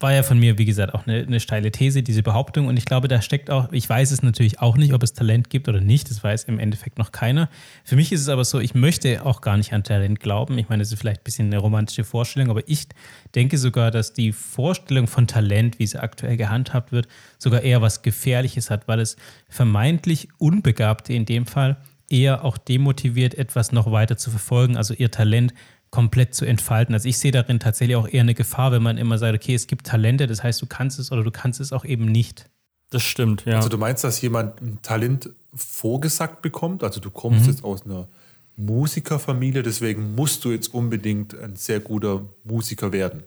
War 0.00 0.12
ja 0.12 0.22
von 0.22 0.38
mir, 0.38 0.58
wie 0.58 0.64
gesagt, 0.64 0.94
auch 0.94 1.08
eine, 1.08 1.22
eine 1.22 1.40
steile 1.40 1.72
These, 1.72 2.04
diese 2.04 2.22
Behauptung. 2.22 2.68
Und 2.68 2.76
ich 2.76 2.84
glaube, 2.84 3.08
da 3.08 3.20
steckt 3.20 3.50
auch, 3.50 3.72
ich 3.72 3.88
weiß 3.88 4.12
es 4.12 4.22
natürlich 4.22 4.60
auch 4.60 4.76
nicht, 4.76 4.92
ob 4.92 5.02
es 5.02 5.12
Talent 5.12 5.50
gibt 5.50 5.68
oder 5.68 5.80
nicht. 5.80 6.08
Das 6.08 6.22
weiß 6.22 6.44
im 6.44 6.60
Endeffekt 6.60 6.98
noch 6.98 7.10
keiner. 7.10 7.48
Für 7.82 7.96
mich 7.96 8.12
ist 8.12 8.20
es 8.20 8.28
aber 8.28 8.44
so, 8.44 8.60
ich 8.60 8.74
möchte 8.74 9.26
auch 9.26 9.40
gar 9.40 9.56
nicht 9.56 9.72
an 9.72 9.82
Talent 9.82 10.20
glauben. 10.20 10.56
Ich 10.56 10.68
meine, 10.68 10.82
das 10.82 10.92
ist 10.92 11.00
vielleicht 11.00 11.22
ein 11.22 11.24
bisschen 11.24 11.46
eine 11.48 11.58
romantische 11.58 12.04
Vorstellung, 12.04 12.48
aber 12.50 12.62
ich 12.68 12.86
denke 13.34 13.58
sogar, 13.58 13.90
dass 13.90 14.12
die 14.12 14.30
Vorstellung 14.32 15.08
von 15.08 15.26
Talent, 15.26 15.80
wie 15.80 15.86
sie 15.86 16.00
aktuell 16.00 16.36
gehandhabt 16.36 16.92
wird, 16.92 17.08
sogar 17.38 17.62
eher 17.62 17.82
was 17.82 18.02
Gefährliches 18.02 18.70
hat, 18.70 18.86
weil 18.86 19.00
es 19.00 19.16
vermeintlich 19.48 20.28
Unbegabte 20.38 21.12
in 21.12 21.26
dem 21.26 21.44
Fall 21.44 21.76
eher 22.08 22.44
auch 22.44 22.58
demotiviert, 22.58 23.34
etwas 23.34 23.72
noch 23.72 23.90
weiter 23.90 24.16
zu 24.16 24.30
verfolgen, 24.30 24.76
also 24.76 24.94
ihr 24.94 25.10
Talent 25.10 25.54
komplett 25.90 26.34
zu 26.34 26.44
entfalten. 26.44 26.94
Also 26.94 27.08
ich 27.08 27.18
sehe 27.18 27.32
darin 27.32 27.60
tatsächlich 27.60 27.96
auch 27.96 28.08
eher 28.08 28.22
eine 28.22 28.34
Gefahr, 28.34 28.72
wenn 28.72 28.82
man 28.82 28.98
immer 28.98 29.18
sagt, 29.18 29.34
okay, 29.34 29.54
es 29.54 29.66
gibt 29.66 29.86
Talente, 29.86 30.26
das 30.26 30.42
heißt, 30.42 30.60
du 30.60 30.66
kannst 30.66 30.98
es 30.98 31.12
oder 31.12 31.24
du 31.24 31.30
kannst 31.30 31.60
es 31.60 31.72
auch 31.72 31.84
eben 31.84 32.06
nicht. 32.06 32.46
Das 32.90 33.02
stimmt, 33.02 33.44
ja. 33.44 33.56
Also 33.56 33.68
du 33.68 33.78
meinst, 33.78 34.04
dass 34.04 34.20
jemand 34.20 34.60
ein 34.60 34.78
Talent 34.82 35.30
vorgesagt 35.54 36.42
bekommt? 36.42 36.82
Also 36.82 37.00
du 37.00 37.10
kommst 37.10 37.46
jetzt 37.46 37.64
aus 37.64 37.84
einer 37.84 38.08
Musikerfamilie, 38.56 39.62
deswegen 39.62 40.14
musst 40.14 40.44
du 40.44 40.50
jetzt 40.50 40.74
unbedingt 40.74 41.38
ein 41.38 41.56
sehr 41.56 41.80
guter 41.80 42.22
Musiker 42.44 42.92
werden. 42.92 43.22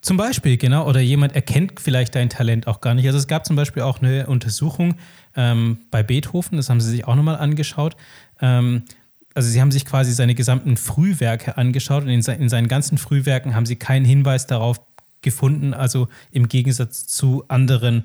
Zum 0.00 0.16
Beispiel, 0.16 0.56
genau, 0.56 0.88
oder 0.88 1.00
jemand 1.00 1.34
erkennt 1.34 1.78
vielleicht 1.78 2.14
dein 2.16 2.28
Talent 2.28 2.66
auch 2.66 2.80
gar 2.80 2.94
nicht. 2.94 3.06
Also 3.06 3.18
es 3.18 3.28
gab 3.28 3.46
zum 3.46 3.54
Beispiel 3.54 3.82
auch 3.82 4.00
eine 4.00 4.26
Untersuchung 4.26 4.96
ähm, 5.36 5.78
bei 5.90 6.02
Beethoven, 6.02 6.56
das 6.56 6.70
haben 6.70 6.80
sie 6.80 6.90
sich 6.90 7.06
auch 7.06 7.14
nochmal 7.14 7.36
angeschaut. 7.36 7.96
Ähm, 8.40 8.82
also 9.34 9.48
sie 9.48 9.60
haben 9.60 9.70
sich 9.70 9.84
quasi 9.84 10.12
seine 10.12 10.34
gesamten 10.34 10.76
Frühwerke 10.76 11.56
angeschaut 11.56 12.02
und 12.02 12.10
in, 12.10 12.22
se 12.22 12.32
in 12.32 12.48
seinen 12.48 12.68
ganzen 12.68 12.98
Frühwerken 12.98 13.54
haben 13.54 13.66
sie 13.66 13.76
keinen 13.76 14.04
Hinweis 14.04 14.46
darauf 14.46 14.80
gefunden, 15.22 15.72
also 15.72 16.08
im 16.30 16.48
Gegensatz 16.48 17.06
zu 17.06 17.44
anderen 17.48 18.04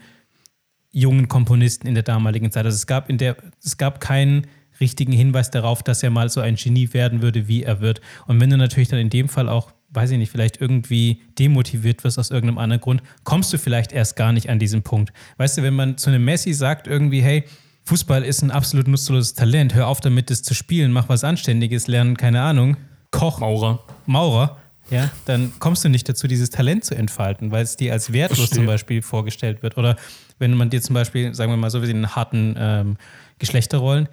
jungen 0.92 1.28
Komponisten 1.28 1.88
in 1.88 1.96
der 1.96 2.04
damaligen 2.04 2.52
Zeit. 2.52 2.66
Also 2.66 2.76
es 2.76 2.88
gab 2.88 3.10
in 3.10 3.18
der, 3.18 3.36
es 3.64 3.78
gab 3.78 4.00
keinen 4.00 4.48
richtigen 4.80 5.12
Hinweis 5.12 5.52
darauf, 5.52 5.84
dass 5.84 6.04
er 6.04 6.12
mal 6.12 6.30
so 6.30 6.40
ein 6.40 6.56
Genie 6.56 6.94
werden 6.94 7.22
würde, 7.22 7.48
wie 7.48 7.64
er 7.64 7.82
wird. 7.82 8.02
Und 8.28 8.40
wenn 8.40 8.50
du 8.50 8.58
natürlich 8.58 8.90
dann 8.90 9.00
in 9.00 9.10
dem 9.10 9.28
Fall 9.28 9.50
auch, 9.50 9.72
weiß 9.90 10.12
ich 10.12 10.18
nicht, 10.18 10.32
vielleicht 10.32 10.60
irgendwie 10.60 11.22
demotiviert 11.40 12.04
wirst 12.04 12.20
aus 12.20 12.30
irgendeinem 12.30 12.58
anderen 12.58 12.82
Grund, 12.82 13.02
kommst 13.24 13.54
du 13.54 13.58
vielleicht 13.58 13.92
erst 13.92 14.16
gar 14.16 14.34
nicht 14.34 14.50
an 14.50 14.60
diesen 14.60 14.84
Punkt. 14.84 15.14
Weißt 15.38 15.58
du, 15.58 15.64
wenn 15.64 15.74
man 15.74 15.98
zu 15.98 16.10
einem 16.10 16.26
Messi 16.26 16.54
sagt 16.54 16.88
irgendwie, 16.88 17.22
hey, 17.22 17.46
Fußball 17.86 18.24
ist 18.24 18.42
ein 18.42 18.52
absolut 18.52 18.88
nutzloses 18.88 19.34
Talent, 19.34 19.74
hör 19.74 19.88
auf 19.88 20.02
damit, 20.02 20.30
das 20.30 20.44
zu 20.44 20.54
spielen, 20.54 20.92
mach 20.92 21.08
was 21.08 21.24
Anständiges, 21.24 21.88
lernen, 21.88 22.18
keine 22.18 22.42
Ahnung, 22.42 22.76
Koch, 23.12 23.40
Maurer. 23.40 23.84
Maurer, 24.06 24.58
ja, 24.90 25.10
dann 25.26 25.54
kommst 25.60 25.86
du 25.86 25.90
nicht 25.90 26.08
dazu, 26.08 26.28
dieses 26.28 26.50
Talent 26.50 26.84
zu 26.84 26.96
entfalten, 26.96 27.52
weil 27.52 27.64
es 27.64 27.78
dir 27.78 27.94
als 27.94 28.12
wertlos 28.12 28.40
Verstehe. 28.40 28.58
zum 28.58 28.66
Beispiel 28.66 29.02
vorgestellt 29.02 29.64
wird. 29.64 29.78
Oder 29.78 29.96
wenn 30.38 30.54
man 30.54 30.70
dir 30.70 30.82
zum 30.82 30.94
Beispiel, 30.94 31.34
sagen 31.34 31.52
wir 31.52 31.58
mal 31.58 31.70
so, 31.70 31.82
wie 31.82 31.90
in 31.90 32.16
harten 32.16 32.56
ähm, 32.58 32.98
Geschlechterrollen, 33.40 34.10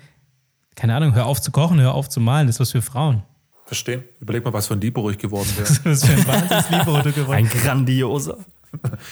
keine 0.77 0.95
Ahnung, 0.95 1.15
hör 1.15 1.27
auf 1.27 1.41
zu 1.41 1.51
kochen, 1.51 1.81
hör 1.81 1.95
auf 1.95 2.09
zu 2.09 2.21
malen, 2.21 2.47
das 2.47 2.57
ist 2.57 2.61
was 2.61 2.73
für 2.73 2.83
Frauen. 2.83 3.23
Verstehen? 3.67 4.05
Überleg 4.21 4.45
mal, 4.45 4.53
was 4.53 4.67
von 4.67 4.81
Libero 4.81 5.11
ich 5.11 5.19
geworden 5.19 5.49
wäre. 5.57 5.69
Das 5.85 6.05
für 6.05 6.13
ein 6.13 6.27
Wahnsinns-Libero 6.27 7.03
du 7.03 7.13
geworden. 7.13 7.37
Ein 7.37 7.49
grandioser. 7.49 8.39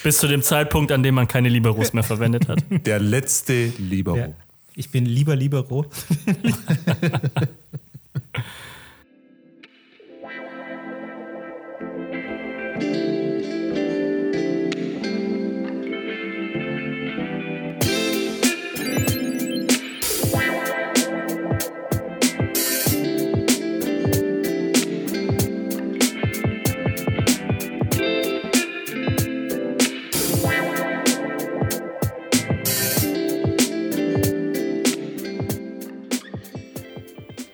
Bis 0.02 0.18
zu 0.18 0.26
dem 0.26 0.42
Zeitpunkt, 0.42 0.92
an 0.92 1.02
dem 1.02 1.14
man 1.14 1.28
keine 1.28 1.48
Liberos 1.48 1.92
mehr 1.92 2.02
verwendet 2.02 2.48
hat. 2.48 2.62
Der 2.86 2.98
letzte 2.98 3.66
Libero. 3.78 4.16
Ja. 4.16 4.28
Ich 4.74 4.90
bin 4.90 5.06
lieber 5.06 5.36
Libero. 5.36 5.86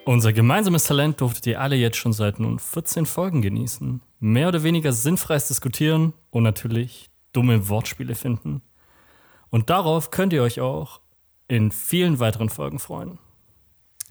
Unser 0.08 0.32
gemeinsames 0.32 0.84
Talent 0.84 1.20
durftet 1.20 1.46
ihr 1.48 1.60
alle 1.60 1.76
jetzt 1.76 1.98
schon 1.98 2.14
seit 2.14 2.40
nun 2.40 2.58
14 2.58 3.04
Folgen 3.04 3.42
genießen. 3.42 4.00
Mehr 4.20 4.48
oder 4.48 4.62
weniger 4.62 4.90
sinnfreies 4.90 5.48
Diskutieren 5.48 6.14
und 6.30 6.44
natürlich 6.44 7.10
dumme 7.34 7.68
Wortspiele 7.68 8.14
finden. 8.14 8.62
Und 9.50 9.68
darauf 9.68 10.10
könnt 10.10 10.32
ihr 10.32 10.42
euch 10.42 10.62
auch 10.62 11.02
in 11.46 11.70
vielen 11.70 12.20
weiteren 12.20 12.48
Folgen 12.48 12.78
freuen. 12.78 13.18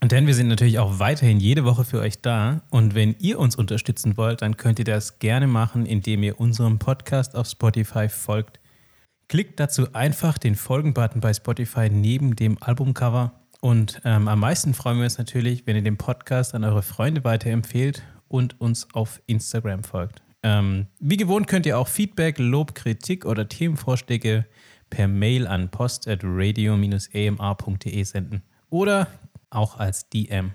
Denn 0.04 0.28
wir 0.28 0.36
sind 0.36 0.50
natürlich 0.50 0.78
auch 0.78 1.00
weiterhin 1.00 1.40
jede 1.40 1.66
Woche 1.66 1.84
für 1.84 2.00
euch 2.00 2.22
da. 2.22 2.62
Und 2.70 2.94
wenn 2.94 3.16
ihr 3.18 3.40
uns 3.40 3.56
unterstützen 3.56 4.18
wollt, 4.18 4.44
dann 4.44 4.56
könnt 4.56 4.78
ihr 4.78 4.86
das 4.86 5.18
gerne 5.18 5.48
machen, 5.48 5.88
indem 5.88 6.22
ihr 6.22 6.40
unserem 6.40 6.78
Podcast 6.78 7.36
auf 7.36 7.48
Spotify 7.48 8.08
folgt. 8.08 8.60
Klickt 9.30 9.60
dazu 9.60 9.92
einfach 9.94 10.38
den 10.38 10.54
Folgen-Button 10.54 11.22
bei 11.22 11.34
Spotify 11.34 11.90
neben 11.90 12.36
dem 12.36 12.62
Albumcover. 12.62 13.34
Und 13.62 14.02
ähm, 14.06 14.28
am 14.28 14.40
meisten 14.40 14.74
freuen 14.74 14.98
wir 14.98 15.06
uns 15.06 15.18
natürlich, 15.18 15.66
wenn 15.66 15.76
ihr 15.76 15.82
den 15.82 15.98
Podcast 15.98 16.54
an 16.54 16.64
eure 16.64 16.84
Freunde 16.84 17.24
weiterempfehlt 17.24 18.04
und 18.28 18.62
uns 18.62 18.94
auf 18.94 19.20
Instagram 19.26 19.84
folgt. 19.84 20.22
Ähm, 20.44 20.86
wie 21.00 21.18
gewohnt 21.18 21.48
könnt 21.48 21.66
ihr 21.66 21.80
auch 21.80 21.88
Feedback, 21.88 22.38
Lob, 22.38 22.76
Kritik 22.76 23.26
oder 23.26 23.50
Themenvorschläge 23.50 24.46
per 24.90 25.08
Mail 25.08 25.48
an 25.48 25.70
post.radio-amr.de 25.70 28.04
senden. 28.04 28.44
Oder 28.70 29.08
auch 29.50 29.80
als 29.80 30.10
DM. 30.10 30.52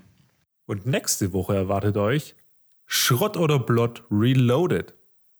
Und 0.65 0.85
nächste 0.85 1.33
Woche 1.33 1.55
erwartet 1.55 1.97
euch 1.97 2.35
Schrott 2.85 3.35
oder 3.37 3.57
Blott 3.59 4.03
Reloaded. 4.09 4.93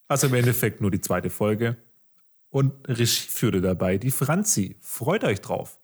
Also 0.08 0.28
im 0.28 0.34
Endeffekt 0.34 0.82
nur 0.82 0.92
die 0.92 1.02
zweite 1.02 1.30
Folge. 1.30 1.78
Und 2.50 2.74
Regie 2.88 3.30
führte 3.30 3.62
dabei 3.62 3.98
die 3.98 4.12
Franzi. 4.12 4.78
Freut 4.82 5.24
euch 5.24 5.42
drauf. 5.42 5.80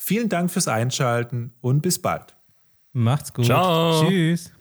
Vielen 0.00 0.28
Dank 0.28 0.50
fürs 0.50 0.68
Einschalten 0.68 1.52
und 1.60 1.82
bis 1.82 2.00
bald. 2.00 2.36
Macht's 2.92 3.32
gut. 3.32 3.46
Ciao. 3.46 4.06
Tschüss. 4.06 4.52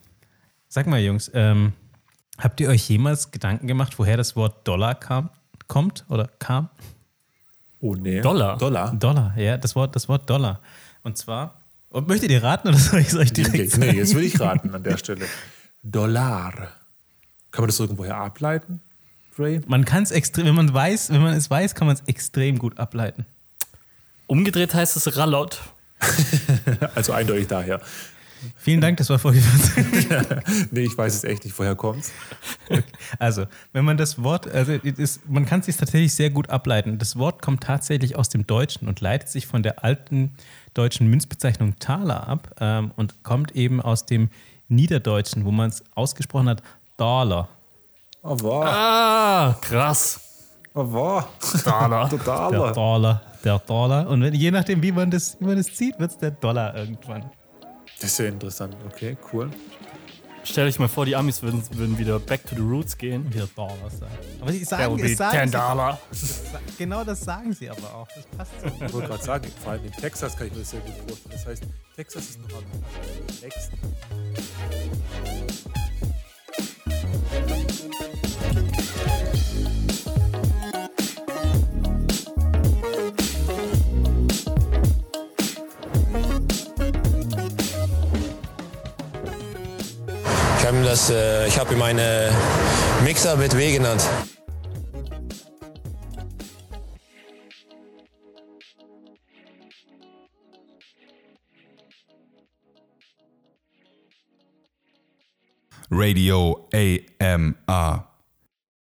Sag 0.67 0.87
mal, 0.87 0.99
Jungs, 0.99 1.29
ähm, 1.33 1.73
habt 2.39 2.59
ihr 2.59 2.69
euch 2.69 2.89
jemals 2.89 3.29
Gedanken 3.31 3.67
gemacht, 3.67 3.97
woher 3.99 4.17
das 4.17 4.35
Wort 4.35 4.67
Dollar 4.67 4.95
kam, 4.95 5.29
kommt 5.67 6.05
oder 6.09 6.27
kam? 6.39 6.69
Oh 7.79 7.93
nee. 7.95 8.19
Dollar? 8.21 8.57
Dollar. 8.57 8.93
Dollar, 8.95 9.33
ja, 9.37 9.57
das 9.57 9.75
Wort, 9.75 9.95
das 9.95 10.09
Wort 10.09 10.27
Dollar. 10.27 10.59
Und 11.03 11.17
zwar, 11.19 11.61
und 11.89 12.07
möchtet 12.07 12.31
ihr 12.31 12.41
raten 12.43 12.67
oder 12.69 12.77
soll 12.79 12.99
ich 13.01 13.09
es 13.09 13.15
euch 13.15 13.31
direkt 13.31 13.53
Nee, 13.55 13.67
sagen? 13.67 13.81
nee, 13.83 13.91
jetzt 13.97 14.15
will 14.15 14.23
ich 14.23 14.39
raten 14.39 14.73
an 14.73 14.81
der 14.83 14.97
Stelle. 14.97 15.25
Dollar. 15.83 16.53
Kann 17.51 17.61
man 17.61 17.67
das 17.67 17.79
irgendwoher 17.79 18.17
ableiten, 18.17 18.81
Dre? 19.35 19.61
Man 19.67 19.85
kann 19.85 20.01
es 20.03 20.09
extrem, 20.11 20.47
wenn 20.47 20.55
man 20.55 20.73
weiß, 20.73 21.11
wenn 21.11 21.21
man 21.21 21.33
es 21.35 21.49
weiß, 21.49 21.75
kann 21.75 21.85
man 21.87 21.95
es 21.95 22.01
extrem 22.07 22.57
gut 22.57 22.77
ableiten. 22.79 23.25
Umgedreht 24.27 24.73
heißt 24.73 24.95
es 24.95 25.17
Rallot. 25.17 25.61
Also 26.95 27.13
eindeutig 27.13 27.47
daher. 27.47 27.81
Vielen 28.57 28.81
Dank, 28.81 28.97
das 28.97 29.09
war 29.09 29.17
14. 29.17 29.41
Nee, 30.71 30.81
ich 30.81 30.97
weiß 30.97 31.15
es 31.15 31.23
echt 31.23 31.43
nicht, 31.43 31.57
woher 31.57 31.75
kommt's. 31.75 32.11
Also, 33.17 33.45
wenn 33.73 33.85
man 33.85 33.97
das 33.97 34.21
Wort, 34.21 34.47
also 34.47 34.73
ist, 34.73 35.27
man 35.27 35.45
kann 35.45 35.61
es 35.61 35.67
sich 35.67 35.77
tatsächlich 35.77 36.13
sehr 36.13 36.29
gut 36.29 36.49
ableiten. 36.49 36.99
Das 36.99 37.17
Wort 37.17 37.41
kommt 37.41 37.63
tatsächlich 37.63 38.15
aus 38.15 38.29
dem 38.29 38.45
Deutschen 38.45 38.87
und 38.87 39.01
leitet 39.01 39.29
sich 39.29 39.47
von 39.47 39.63
der 39.63 39.83
alten 39.83 40.35
deutschen 40.73 41.07
Münzbezeichnung 41.07 41.79
Taler 41.79 42.27
ab 42.27 42.55
ähm, 42.59 42.91
und 42.95 43.23
kommt 43.23 43.51
eben 43.53 43.81
aus 43.81 44.05
dem 44.05 44.29
Niederdeutschen, 44.67 45.45
wo 45.45 45.51
man 45.51 45.69
es 45.69 45.83
ausgesprochen 45.95 46.49
hat, 46.49 46.61
Dollar. 46.97 47.47
Oh, 48.21 48.37
wow. 48.41 48.65
Ah, 48.65 49.55
krass. 49.61 50.19
Oh, 50.73 50.85
wow. 50.91 51.23
Dollar. 51.63 52.09
Der 52.09 52.19
Totaler. 52.19 52.71
Dollar, 52.73 53.21
der 53.43 53.59
Dollar. 53.59 54.07
Und 54.07 54.21
wenn, 54.21 54.33
je 54.33 54.51
nachdem, 54.51 54.81
wie 54.81 54.91
man 54.91 55.11
das, 55.11 55.37
wie 55.39 55.45
man 55.45 55.57
das 55.57 55.73
zieht, 55.73 55.99
wird 55.99 56.11
es 56.11 56.17
der 56.17 56.31
Dollar 56.31 56.75
irgendwann. 56.75 57.29
Das 57.99 58.11
ist 58.11 58.19
ja 58.19 58.25
interessant. 58.25 58.75
Okay, 58.85 59.17
cool. 59.33 59.49
Stell 60.43 60.65
dich 60.67 60.79
mal 60.79 60.87
vor, 60.87 61.05
die 61.05 61.15
Amis 61.15 61.43
würden, 61.43 61.61
würden 61.71 61.97
wieder 61.97 62.19
back 62.19 62.45
to 62.45 62.55
the 62.55 62.61
roots 62.61 62.97
gehen. 62.97 63.31
Wieder 63.33 63.47
Dollar 63.53 63.89
sagen. 63.89 64.13
Aber 64.39 64.51
sie 64.51 64.63
sagen, 64.63 64.99
es 64.99 65.17
sagen 65.17 65.39
10 65.39 65.47
sie, 65.47 65.57
Dollar. 65.57 65.99
genau 66.77 67.03
das 67.03 67.21
sagen 67.21 67.53
sie 67.53 67.69
aber 67.69 67.93
auch. 67.93 68.07
Das 68.15 68.25
passt 68.37 68.51
so. 68.61 68.85
Ich 68.85 68.93
wollte 68.93 69.07
gerade 69.09 69.23
sagen, 69.23 69.51
vor 69.61 69.73
allem 69.73 69.85
in 69.85 69.91
Texas 69.91 70.37
kann 70.37 70.47
ich 70.47 70.53
mir 70.53 70.59
das 70.59 70.69
sehr 70.69 70.79
gut 70.79 70.93
vorstellen. 71.05 71.31
Das 71.31 71.45
heißt, 71.47 71.63
Texas 71.95 72.29
ist 72.29 72.39
noch 72.41 72.57
am 72.57 72.63
nächsten. 73.41 73.77
Ich 90.67 90.73
habe 90.73 90.83
das, 90.83 91.09
äh, 91.09 91.47
ich 91.47 91.57
habe 91.57 91.73
ihm 91.73 91.81
eine 91.81 92.29
Mixer 93.01 93.37
mit 93.37 93.55
W 93.55 93.71
genannt. 93.71 94.03
Radio 105.89 106.67
AMR. 106.73 108.16